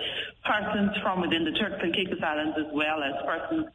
[0.44, 3.66] persons from within the Turks and Caicos Islands as well as persons,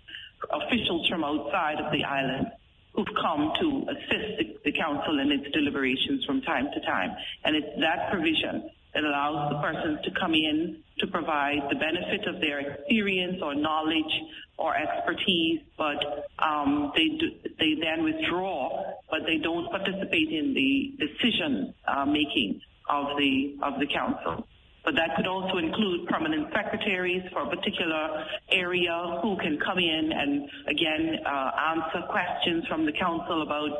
[0.51, 2.51] officials from outside of the island
[2.98, 7.15] who've come to assist the, the council in its deliberations from time to time.
[7.45, 12.28] And it's that provision that allows the persons to come in to provide the benefit
[12.28, 14.11] of their experience or knowledge
[14.57, 17.30] or expertise, but um, they do,
[17.60, 22.60] they then withdraw, but they don't participate in the decision uh, making
[22.90, 24.48] of the of the council.
[24.88, 30.14] But that could also include permanent secretaries for a particular area who can come in
[30.14, 33.72] and again uh, answer questions from the council about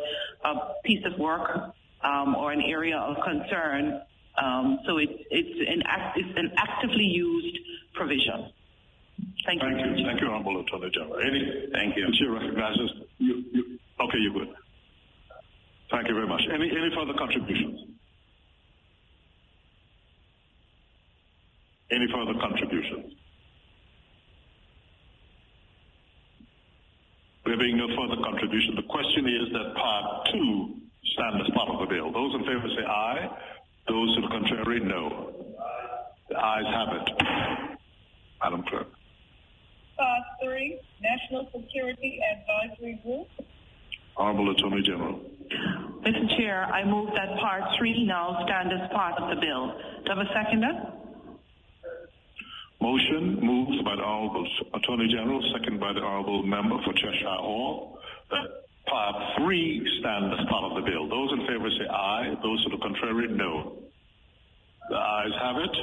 [0.44, 1.72] a piece of work
[2.04, 4.02] um, or an area of concern.
[4.38, 7.58] Um, so it's it's an act, it's an actively used
[7.94, 8.52] provision.
[9.46, 9.70] Thank you.
[9.70, 10.06] Thank you.
[10.06, 11.22] Thank you, Honorable Attorney General.
[11.26, 11.70] Any?
[11.72, 12.06] Thank you.
[12.08, 13.80] The chair recognizes you, you.
[13.98, 14.54] Okay, you're good.
[15.90, 16.42] Thank you very much.
[16.54, 17.97] Any any further contributions?
[21.90, 23.14] Any further contributions?
[27.46, 30.76] There being no further contribution, the question is that part two
[31.14, 32.12] stand as part of the bill.
[32.12, 33.30] Those in favor say aye.
[33.88, 35.34] Those to the contrary, no.
[36.30, 37.10] The ayes have it.
[38.44, 38.88] Madam Clerk.
[39.98, 43.28] Part three, National Security Advisory Group.
[44.18, 45.20] Honorable Attorney General.
[46.02, 46.38] Mr.
[46.38, 49.74] Chair, I move that part three now stand as part of the bill.
[50.06, 51.07] Do I have a seconder?
[52.80, 57.98] Motion moved by the Honorable Attorney General, second by the Honorable Member for Cheshire Hall,
[58.30, 58.46] that
[58.88, 61.10] part three stand as part of the bill.
[61.10, 62.34] Those in favor say aye.
[62.44, 63.80] Those to the contrary, no.
[64.90, 65.78] The ayes have it.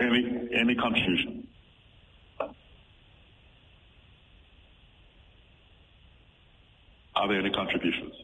[0.00, 1.46] Any, any confusion?
[7.16, 8.14] Are there any contributions?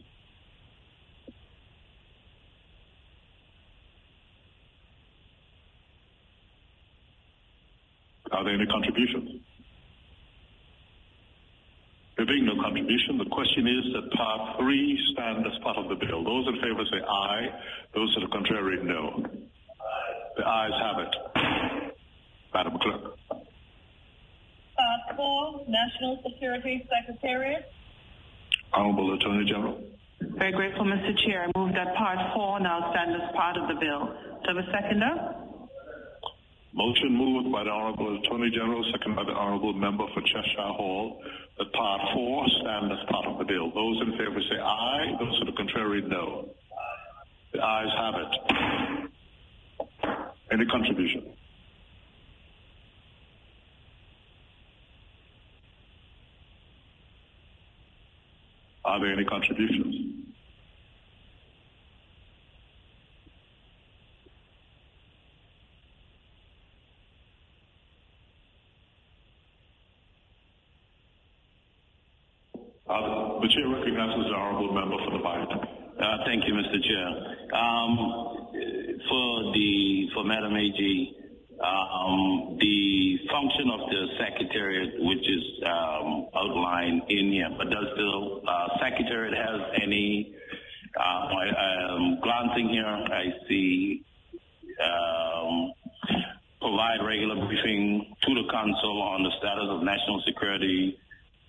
[8.31, 9.41] Are there any contributions?
[12.17, 15.95] There being no contribution, the question is that part three stand as part of the
[15.95, 16.23] bill.
[16.23, 17.47] Those in favor say aye.
[17.93, 19.21] Those to the contrary, no.
[20.37, 21.93] The ayes have it.
[22.53, 23.01] Madam Clerk.
[23.29, 23.35] Uh,
[24.77, 27.65] part four, National Security Secretariat.
[28.73, 29.81] Honorable Attorney General.
[30.21, 31.17] Very grateful, Mr.
[31.25, 31.47] Chair.
[31.47, 34.07] I move that part four now stand as part of the bill.
[34.43, 35.44] Do I have a seconder?
[36.75, 41.23] Motion moved by the Honorable Attorney General, second by the Honorable Member for Cheshire Hall,
[41.57, 43.71] that part four stand as part of the bill.
[43.73, 45.15] Those in favor say aye.
[45.17, 46.49] Those to the contrary, no.
[47.53, 49.09] The ayes have it.
[50.51, 51.31] Any contribution?
[58.83, 60.25] Are there any contributions?
[72.87, 75.47] Uh, the chair recognizes the honourable member for the Bight.
[75.47, 76.81] Uh, thank you, Mr.
[76.81, 77.07] Chair.
[77.53, 77.97] Um,
[79.07, 81.15] for the for Madam AG,
[81.61, 88.41] um, the function of the secretariat, which is um, outlined in here, but does the
[88.47, 90.33] uh, secretariat has any?
[90.97, 92.85] Uh, I, glancing here.
[92.85, 94.03] I see
[94.81, 95.73] um,
[96.61, 100.97] provide regular briefing to the council on the status of national security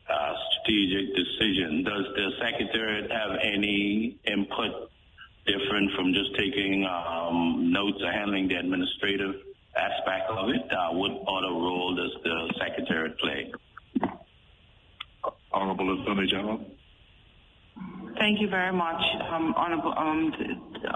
[0.08, 1.84] uh, strategic decision.
[1.84, 4.90] Does the secretary have any input
[5.46, 9.34] different from just taking um, notes or handling the administrative
[9.76, 10.62] aspect of it?
[10.70, 13.52] Uh, what other role does the secretary play?
[15.52, 16.60] Honorable Attorney General.
[18.18, 20.32] Thank you very much, um, Honorable, um,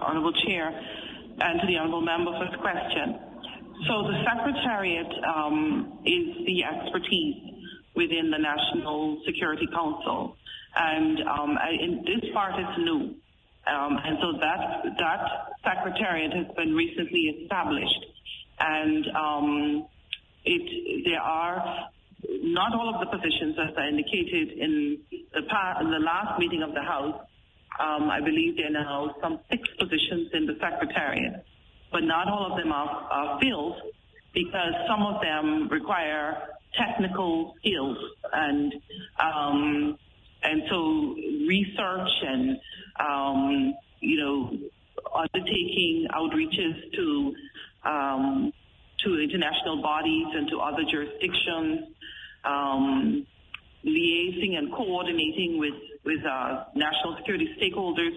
[0.01, 0.69] Honorable Chair,
[1.41, 3.19] and to the Honorable Member for the question.
[3.87, 7.60] So the Secretariat um, is the expertise
[8.01, 10.37] within the National Security Council.
[10.75, 13.15] And um, in this part is new.
[13.67, 15.21] Um, and so that, that
[15.63, 18.03] secretariat has been recently established.
[18.59, 19.87] And um,
[20.45, 21.91] it, there are
[22.43, 24.99] not all of the positions, as I indicated in
[25.35, 25.43] the,
[25.81, 27.21] in the last meeting of the House.
[27.79, 31.45] Um, I believe there are now some six positions in the secretariat,
[31.93, 33.77] but not all of them are, are filled
[34.33, 36.37] because some of them require
[36.75, 37.97] technical skills
[38.33, 38.75] and
[39.19, 39.99] um,
[40.43, 41.15] and so
[41.47, 42.59] research and
[42.99, 44.59] um, you know
[45.15, 47.35] undertaking outreaches to
[47.85, 48.53] um,
[49.05, 51.89] to international bodies and to other jurisdictions,
[52.45, 53.27] um,
[53.85, 55.75] liaising and coordinating with
[56.05, 58.15] with uh, national security stakeholders.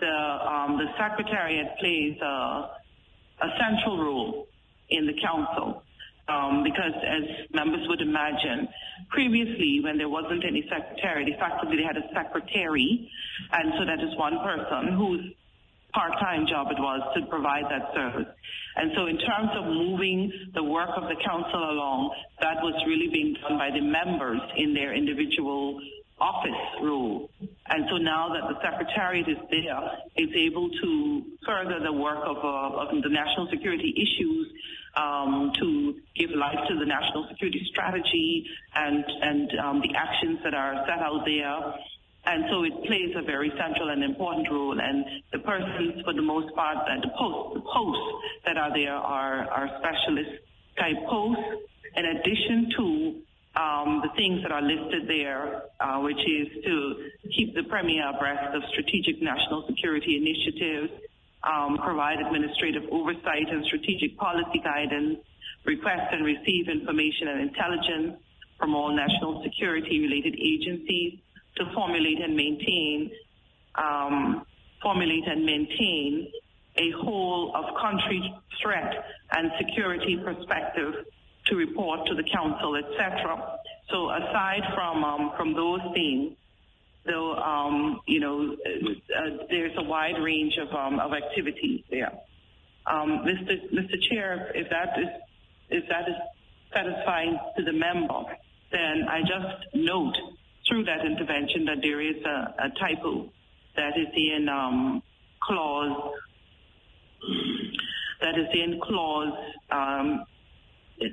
[0.00, 2.70] The um, the secretariat plays a,
[3.40, 4.48] a central role
[4.88, 5.82] in the council.
[6.26, 8.66] Um, because as members would imagine,
[9.10, 13.10] previously when there wasn't any secretary, effectively they had a secretary,
[13.52, 15.34] and so that is one person whose
[15.92, 18.26] part-time job it was to provide that service.
[18.76, 23.08] And so in terms of moving the work of the council along, that was really
[23.08, 25.78] being done by the members in their individual
[26.20, 27.30] office role.
[27.68, 29.80] And so now that the Secretariat is there,
[30.16, 34.48] it's able to further the work of, uh, of the national security issues
[34.96, 40.54] um, to give life to the national security strategy and, and um, the actions that
[40.54, 41.74] are set out there.
[42.26, 44.80] And so it plays a very central and important role.
[44.80, 49.46] And the persons, for the most part, the posts, the posts that are there are,
[49.50, 50.30] are specialist
[50.78, 51.42] type posts,
[51.96, 53.14] in addition to
[53.56, 58.54] um, the things that are listed there, uh, which is to keep the Premier abreast
[58.54, 60.90] of strategic national security initiatives,
[61.44, 65.18] um, provide administrative oversight and strategic policy guidance,
[65.64, 68.16] request and receive information and intelligence
[68.58, 71.18] from all national security related agencies
[71.56, 73.10] to formulate and maintain
[73.74, 74.46] um,
[74.82, 76.30] formulate and maintain
[76.76, 80.94] a whole of country threat and security perspective
[81.46, 83.58] to report to the council, etc.
[83.90, 86.36] So aside from um, from those things,
[87.06, 92.12] though, um, you know, uh, there's a wide range of um, of activities there.
[92.86, 93.72] Um, Mr.
[93.72, 94.00] Mr.
[94.08, 95.08] Chair, if that is
[95.70, 96.16] if that is
[96.72, 98.24] satisfying to the member,
[98.72, 100.16] then I just note
[100.68, 103.30] through that intervention that there is a, a typo
[103.76, 105.02] that is in um,
[105.42, 106.12] clause
[108.20, 109.32] that is in clause
[109.70, 110.24] um,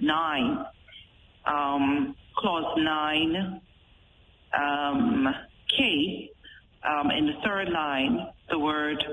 [0.02, 0.66] nine,
[1.46, 3.62] um, clause nine,
[5.72, 6.32] um, K,
[6.88, 9.04] um, in the third line, the word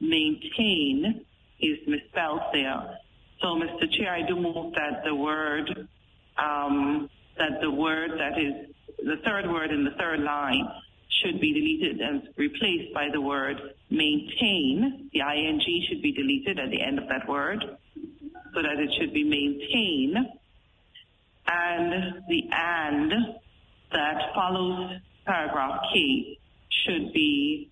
[0.00, 1.24] maintain
[1.60, 2.98] is misspelled there.
[3.40, 3.90] So, Mr.
[3.92, 5.88] Chair, I do move that the word,
[6.36, 7.08] um,
[7.38, 10.68] that the word that is the third word in the third line
[11.22, 13.56] should be deleted and replaced by the word
[13.90, 15.10] maintain.
[15.12, 17.64] The ing should be deleted at the end of that word
[18.54, 20.14] so that it should be maintain.
[21.46, 23.12] And the and
[23.92, 24.98] that follows
[25.28, 26.38] paragraph K
[26.84, 27.70] should be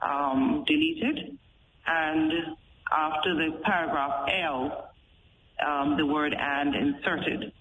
[0.00, 1.36] um, deleted.
[1.86, 2.32] And
[2.90, 4.90] after the paragraph L,
[5.66, 7.52] um, the word and inserted.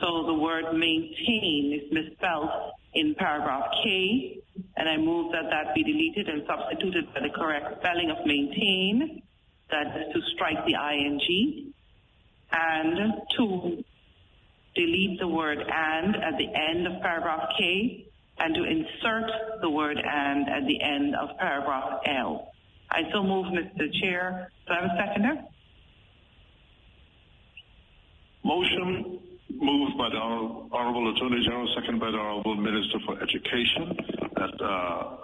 [0.00, 2.50] So the word maintain is misspelled
[2.94, 4.40] in paragraph K,
[4.76, 9.22] and I move that that be deleted and substituted by the correct spelling of maintain,
[9.70, 11.72] that is to strike the ing,
[12.52, 13.84] and to
[14.74, 18.06] delete the word and at the end of paragraph K,
[18.38, 19.30] and to insert
[19.60, 22.48] the word and at the end of paragraph L.
[22.90, 23.92] I so move, Mr.
[24.00, 24.50] Chair.
[24.66, 25.42] Do I have a seconder?
[28.44, 29.20] Motion
[29.50, 33.96] moved by the Honorable Attorney General, seconded by the Honorable Minister for Education,
[34.36, 35.16] that uh,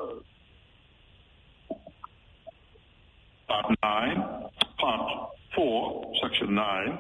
[3.46, 6.98] Part 9, Part 4, Section 9,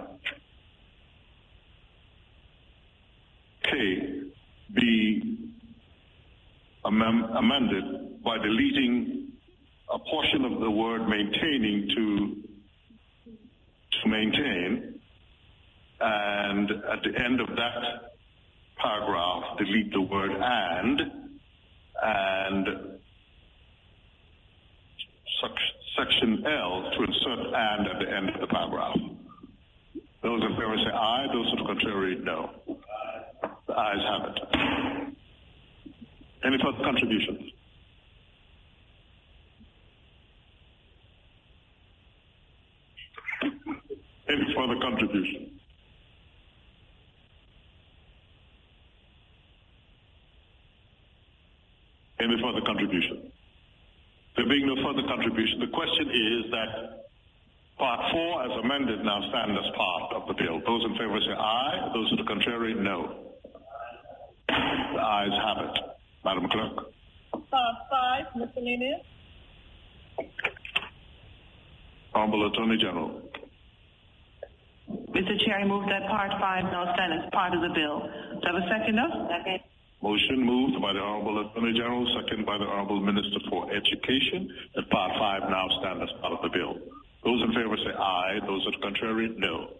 [3.64, 4.22] K
[4.74, 5.38] be
[6.84, 9.32] amended by deleting
[9.92, 12.36] a portion of the word maintaining to,
[14.02, 15.00] to maintain,
[16.00, 18.12] and at the end of that
[18.78, 21.02] paragraph, delete the word and,
[22.02, 22.68] and
[25.96, 28.96] section L to insert and at the end of the paragraph.
[30.22, 31.26] Those in favor say aye.
[31.32, 32.50] Those the contrary, no.
[33.66, 35.16] The ayes have it.
[36.44, 37.52] Any further contributions?
[44.28, 45.60] Any further contributions?
[52.20, 53.32] Any further contribution?
[54.36, 57.00] There being no further contribution, the question is that
[57.80, 60.60] Part 4 as amended now stand as part of the bill.
[60.66, 61.90] Those in favor say aye.
[61.94, 63.32] Those to the contrary, no.
[64.46, 65.89] The ayes have it.
[66.24, 66.86] Madam Clerk.
[67.50, 69.00] Part 5, miscellaneous.
[72.14, 73.22] Honorable Attorney General.
[75.14, 75.38] Mr.
[75.44, 78.08] Chair, I move that Part 5 now stand as part of the bill.
[78.40, 79.06] Do I have a seconder?
[79.30, 79.60] Second.
[80.02, 84.88] Motion moved by the Honorable Attorney General, second by the Honorable Minister for Education, that
[84.90, 86.76] Part 5 now stand as part of the bill.
[87.24, 88.40] Those in favor say aye.
[88.46, 89.76] Those are contrary, no.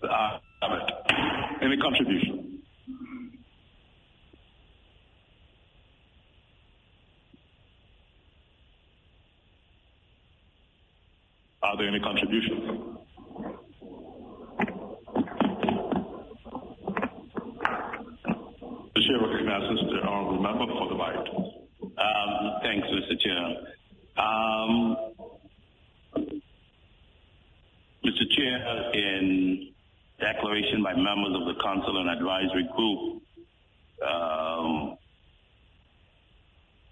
[0.00, 1.62] The ayes have it.
[1.62, 2.45] Any contribution?
[11.66, 12.96] Are there any contributions?
[18.94, 21.28] The chair recognizes the honorable member for the Bight.
[21.82, 23.18] Um, thanks, Mr.
[23.18, 23.44] Chair.
[24.16, 24.96] Um,
[28.04, 28.30] Mr.
[28.30, 29.72] Chair, in
[30.20, 33.22] declaration by members of the Council and Advisory Group
[34.08, 34.96] um,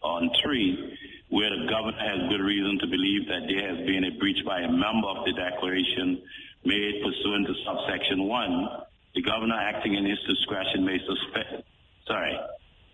[0.03, 0.94] on three,
[1.35, 4.63] where the governor has good reason to believe that there has been a breach by
[4.63, 6.23] a member of the declaration
[6.63, 8.87] made pursuant to subsection one,
[9.19, 11.67] the governor acting in his discretion may suspend,
[12.07, 12.39] sorry,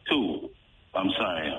[0.08, 0.48] two,
[0.96, 1.52] I'm sorry,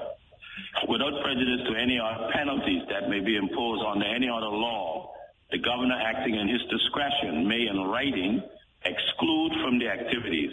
[0.89, 5.13] without prejudice to any other penalties that may be imposed under any other law,
[5.51, 8.41] the governor acting in his discretion may in writing
[8.85, 10.49] exclude from the activities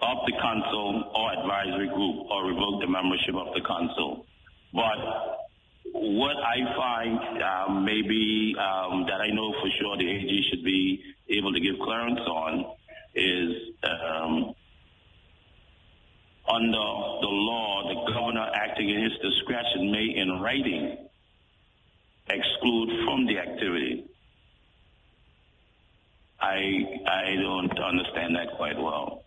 [0.00, 4.25] of the council or advisory group or revoke the membership of the council.
[4.76, 4.98] But
[5.94, 11.02] what I find um, maybe um, that I know for sure the AG should be
[11.30, 12.74] able to give clearance on
[13.14, 14.54] is um,
[16.46, 16.86] under
[17.24, 21.08] the law, the governor acting in his discretion may in writing
[22.28, 24.04] exclude from the activity.
[26.38, 26.58] I
[27.08, 29.24] I don't understand that quite well.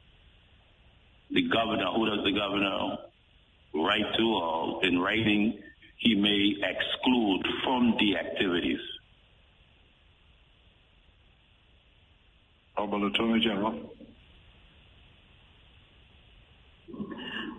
[1.31, 2.97] The governor, who does the governor
[3.73, 5.59] write to or in writing,
[5.97, 8.79] he may exclude from the activities.
[12.77, 13.89] Honorable Attorney General.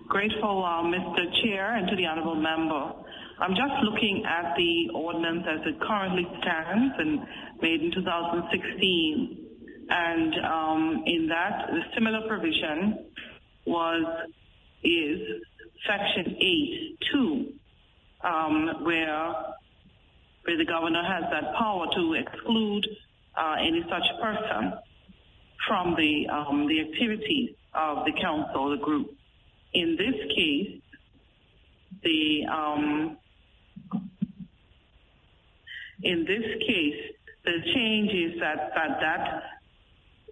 [0.08, 1.42] Grateful, uh, Mr.
[1.42, 2.92] Chair, and to the honorable member.
[3.38, 7.20] I'm just looking at the ordinance as it currently stands and
[7.62, 9.46] made in 2016.
[9.88, 13.06] And um, in that, the similar provision
[13.66, 14.04] was,
[14.82, 15.20] is
[15.86, 16.36] section
[17.12, 17.52] 8.2,
[18.22, 19.34] um, where,
[20.44, 22.86] where the governor has that power to exclude
[23.36, 24.72] uh, any such person
[25.66, 29.14] from the, um, the activities of the council or the group.
[29.72, 30.80] In this case,
[32.02, 33.16] the um,
[36.02, 39.42] in this case, the change is that, that that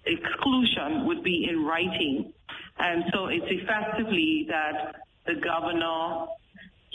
[0.07, 2.33] exclusion would be in writing.
[2.79, 4.95] And so it's effectively that
[5.29, 6.27] the governor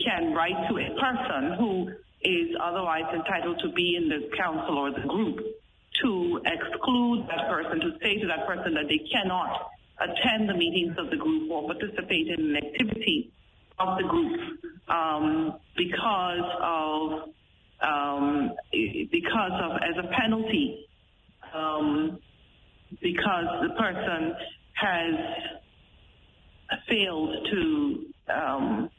[0.03, 1.89] can write to a person who
[2.23, 5.39] is otherwise entitled to be in the council or the group
[6.01, 9.69] to exclude that person, to say to that person that they cannot
[9.99, 13.31] attend the meetings of the group or participate in an activity
[13.79, 14.39] of the group
[14.87, 17.29] um, because of
[17.81, 18.53] um,
[19.11, 20.87] because of as a penalty
[21.53, 22.17] um,
[23.01, 24.33] because the person
[24.73, 25.15] has
[26.87, 28.89] failed to um,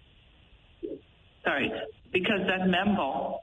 [1.45, 1.71] sorry
[2.13, 3.35] because that member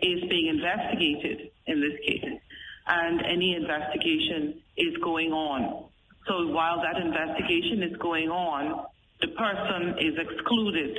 [0.00, 2.40] is being investigated in this case
[2.86, 5.84] and any investigation is going on.
[6.26, 8.86] So while that investigation is going on,
[9.20, 10.96] the person is excluded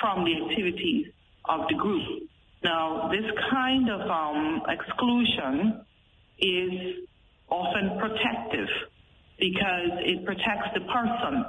[0.00, 1.06] from the activities
[1.48, 2.22] of the group.
[2.62, 5.84] Now, this kind of um, exclusion
[6.38, 7.06] is
[7.48, 8.68] often protective
[9.38, 11.44] because it protects the person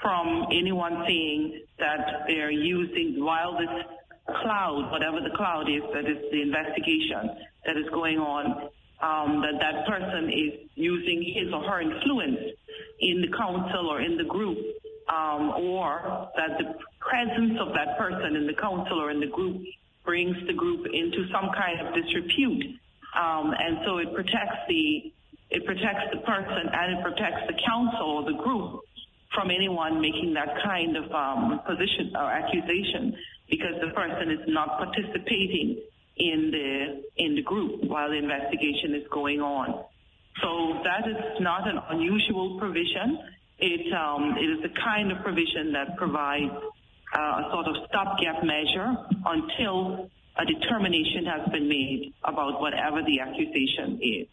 [0.00, 3.84] from anyone saying that they're using while this
[4.42, 7.36] cloud, whatever the cloud is, that is the investigation
[7.66, 8.68] that is going on,
[9.02, 12.38] um, that that person is using his or her influence
[13.00, 14.58] in the council or in the group,
[15.08, 19.62] um, or that the presence of that person in the council or in the group
[20.04, 22.64] brings the group into some kind of disrepute.
[23.18, 25.12] Um, and so it protects the
[25.50, 28.82] it protects the person and it protects the council or the group
[29.34, 33.16] from anyone making that kind of um, position or accusation
[33.48, 35.80] because the person is not participating
[36.16, 39.84] in the in the group while the investigation is going on.
[40.42, 43.18] So that is not an unusual provision.
[43.58, 46.52] It um, it is the kind of provision that provides
[47.14, 48.96] uh, a sort of stopgap measure
[49.26, 54.26] until a determination has been made about whatever the accusation is.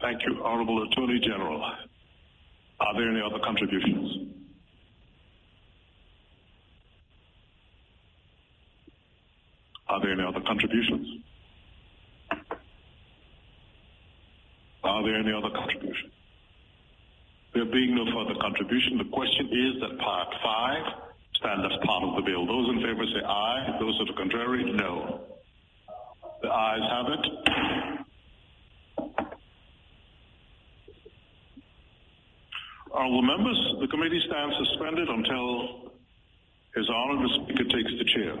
[0.00, 1.62] Thank you, Honorable Attorney General.
[2.82, 4.28] Are there any other contributions?
[9.88, 11.06] Are there any other contributions?
[14.82, 16.12] Are there any other contributions?
[17.54, 20.82] There being no further contribution, the question is that Part 5
[21.36, 22.46] stand as part of the bill.
[22.46, 23.76] Those in favor say aye.
[23.78, 25.20] Those to the contrary, no.
[26.42, 28.01] The ayes have it.
[32.94, 35.92] Honorable members, the committee stands suspended until
[36.74, 38.36] His Honor the Speaker takes the chair.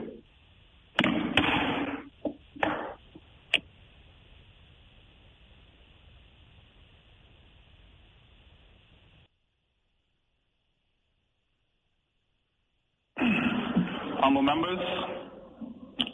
[14.22, 14.78] Honorable members,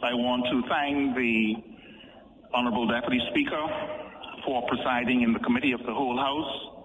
[0.00, 1.54] I want to thank the
[2.54, 3.66] Honorable Deputy Speaker
[4.44, 6.77] for presiding in the Committee of the Whole House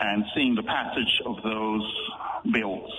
[0.00, 2.10] and seeing the passage of those
[2.52, 2.90] bills.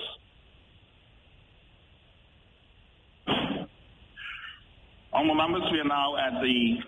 [5.12, 6.78] Honorable members, we are now at the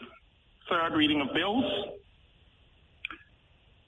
[0.71, 1.65] third reading of bills,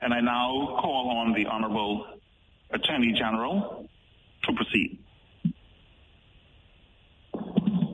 [0.01, 2.07] and I now call on the Honorable
[2.73, 3.89] Attorney General
[4.43, 4.99] to proceed.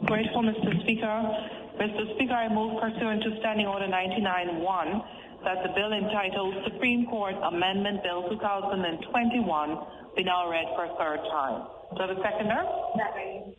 [0.07, 0.81] Grateful, Mr.
[0.83, 1.47] Speaker.
[1.79, 2.15] Mr.
[2.15, 5.05] Speaker, I move pursuant to Standing Order 99-1
[5.45, 9.79] that the bill entitled Supreme Court Amendment Bill 2021
[10.17, 11.67] be now read for a third time.
[11.97, 12.63] Do I have a seconder?
[12.97, 13.55] Second.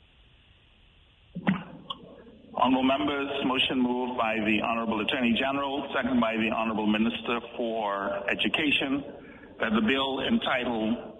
[2.53, 8.29] Honorable members, motion moved by the Honorable Attorney General, second by the Honorable Minister for
[8.29, 9.03] Education,
[9.59, 11.11] that the bill entitled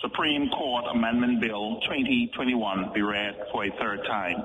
[0.00, 4.36] Supreme Court Amendment Bill 2021 be read for a third time.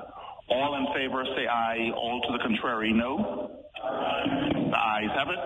[0.50, 1.90] All in favor say aye.
[1.94, 3.67] All to the contrary, no.
[3.82, 5.38] The ayes have it.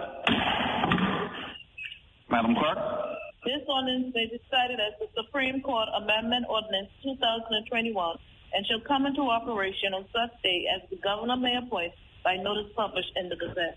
[2.30, 2.78] Madam Clerk.
[3.44, 8.16] This ordinance may be cited as the Supreme Court Amendment Ordinance 2021
[8.54, 11.92] and shall come into operation on such day as the governor may appoint
[12.24, 13.76] by notice published in the Gazette.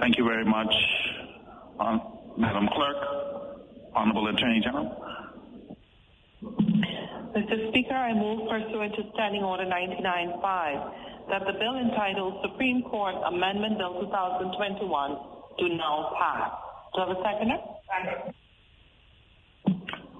[0.00, 0.72] Thank you very much,
[1.80, 1.98] uh,
[2.36, 2.96] Madam Clerk.
[3.94, 4.94] Honorable Attorney General.
[7.36, 7.68] Mr.
[7.68, 13.76] Speaker, I move pursuant to Standing Order 99.5 that the bill entitled Supreme Court Amendment
[13.76, 14.80] Bill 2021
[15.58, 16.48] do now pass.
[16.94, 17.60] Do I have a seconder?
[17.92, 18.32] Second.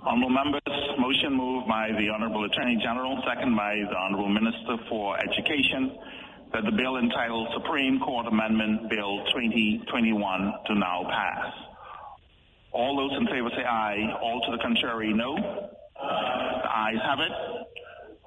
[0.05, 0.61] Honorable members,
[1.01, 5.97] motion moved by the Honorable Attorney General, second by the Honorable Minister for Education,
[6.53, 11.49] that the bill entitled Supreme Court Amendment Bill 2021 do now pass.
[12.73, 14.05] All those in favor say aye.
[14.21, 15.73] All to the contrary, no.
[16.01, 17.33] The ayes have it.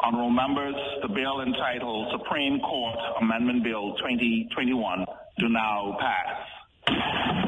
[0.02, 5.06] Honorable members, the bill entitled Supreme Court Amendment Bill 2021
[5.38, 7.40] do now pass.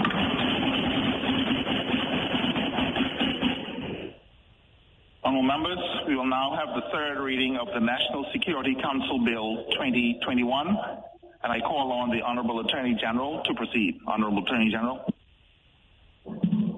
[5.24, 9.66] Honorable members, we will now have the third reading of the National Security Council Bill
[9.72, 10.68] 2021,
[11.44, 14.00] and I call on the Honorable Attorney General to proceed.
[14.08, 15.06] Honorable Attorney General.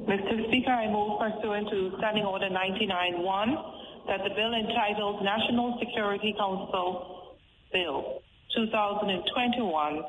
[0.07, 0.47] Mr.
[0.47, 7.37] Speaker, I move pursuant to Standing Order 99-1 that the bill entitled National Security Council
[7.71, 8.19] Bill
[8.53, 10.01] 2021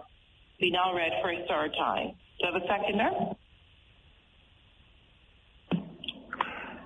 [0.61, 2.09] be now read for a third time.
[2.09, 3.11] Do you have a seconder?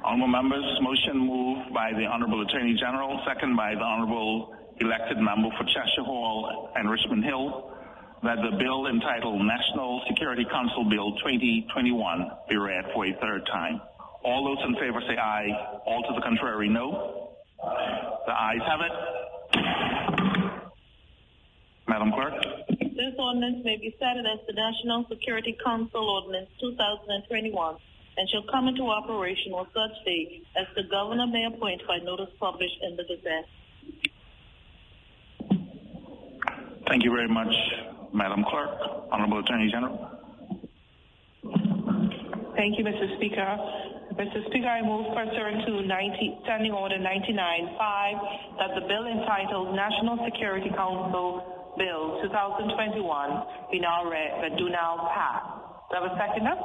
[0.04, 5.48] Honorable members, motion moved by the Honorable Attorney General, second by the Honorable elected member
[5.58, 7.72] for Cheshire Hall and Richmond Hill,
[8.22, 13.80] that the bill entitled National Security Council Bill 2021 be read for a third time.
[14.24, 15.80] All those in favor say aye.
[15.86, 17.30] All to the contrary, no.
[18.26, 18.92] The ayes have it.
[21.86, 22.34] Madam Clerk.
[22.68, 27.76] This ordinance may be cited as the National Security Council Ordinance 2021
[28.18, 32.28] and shall come into operation on such date as the governor may appoint by notice
[32.40, 33.46] published in the Gazette.
[36.88, 37.54] Thank you very much,
[38.12, 38.70] Madam Clerk.
[39.10, 40.10] Honorable Attorney General.
[42.56, 43.16] Thank you, Mr.
[43.16, 43.56] Speaker.
[44.18, 44.44] Mr.
[44.50, 47.78] Speaker, I move pursuant to 90, Standing Order 99-5
[48.58, 52.98] that the bill entitled National Security Council Bill 2021
[53.70, 55.42] be now read, but do now pass.
[55.90, 56.56] Do I have a seconder?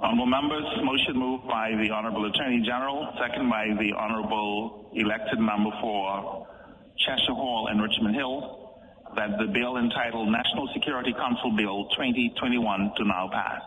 [0.00, 5.70] Honorable members, motion moved by the Honorable Attorney General, second by the Honorable elected member
[5.80, 6.46] for
[6.98, 8.74] Cheshire Hall and Richmond Hill,
[9.16, 13.62] that the bill entitled National Security Council Bill 2021 to now pass.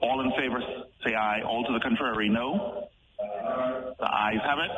[0.00, 0.60] All in favor
[1.04, 1.40] say aye.
[1.46, 2.88] All to the contrary, no.
[3.18, 4.70] The ayes have it.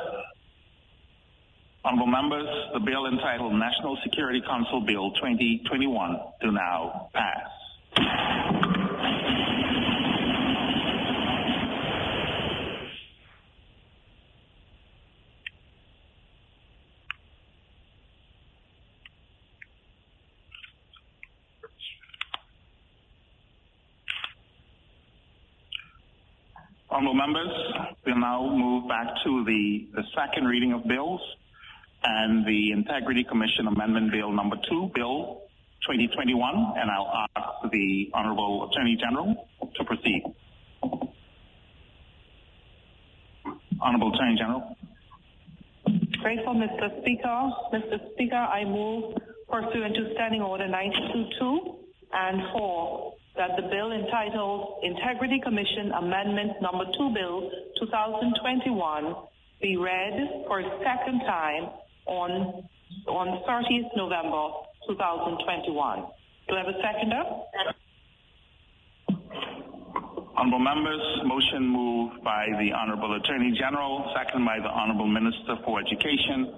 [1.84, 8.65] Honorable members, the bill entitled National Security Council Bill 2021 to now pass.
[26.96, 27.52] Honorable members,
[28.06, 31.20] we'll now move back to the, the second reading of bills
[32.02, 35.42] and the Integrity Commission Amendment Bill Number 2, Bill
[35.82, 40.22] 2021, and I'll ask the Honorable Attorney General to proceed.
[43.78, 44.74] Honorable Attorney General.
[46.22, 47.02] Grateful, Mr.
[47.02, 47.50] Speaker.
[47.74, 48.10] Mr.
[48.14, 49.18] Speaker, I move
[49.50, 51.76] pursuant to Standing Order 92-2
[52.14, 59.14] and 4 that the bill entitled Integrity Commission Amendment Number 2 Bill 2021
[59.60, 61.68] be read for a second time
[62.06, 62.64] on,
[63.06, 64.48] on 30th November
[64.88, 66.04] 2021.
[66.48, 67.22] Do I have a seconder?
[70.36, 75.80] Honorable members, motion moved by the Honorable Attorney General, second by the Honorable Minister for
[75.80, 76.52] Education,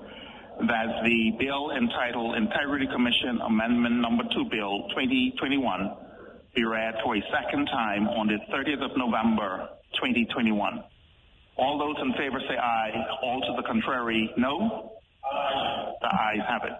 [0.66, 6.07] that the bill entitled Integrity Commission Amendment Number 2 Bill 2021
[6.58, 10.82] be read for a second time on the 30th of November 2021.
[11.56, 12.90] All those in favor say aye.
[13.22, 14.92] All to the contrary, no.
[16.00, 16.72] The ayes have it.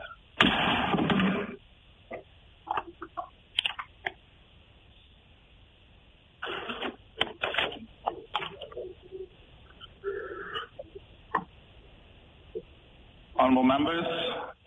[13.36, 14.04] Honorable members,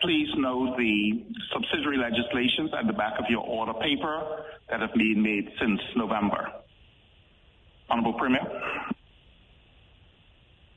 [0.02, 1.24] please note the
[1.54, 6.52] subsidiary legislations at the back of your order paper that have been made since November.
[7.90, 8.42] Honorable Premier.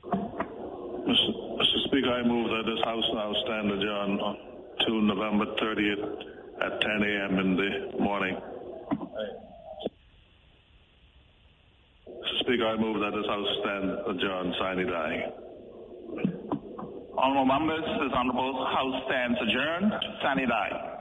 [0.05, 1.29] Mr.
[1.57, 1.83] Mr.
[1.85, 4.37] Speaker, I move that this House now stand adjourned on
[4.85, 6.21] to November 30th
[6.61, 7.39] at 10 a.m.
[7.39, 8.37] in the morning.
[12.07, 12.39] Mr.
[12.41, 15.31] Speaker, I move that this House stand adjourned, sine die.
[17.17, 19.91] Honorable members, this honorable House stands adjourned.
[20.21, 20.95] Sine die.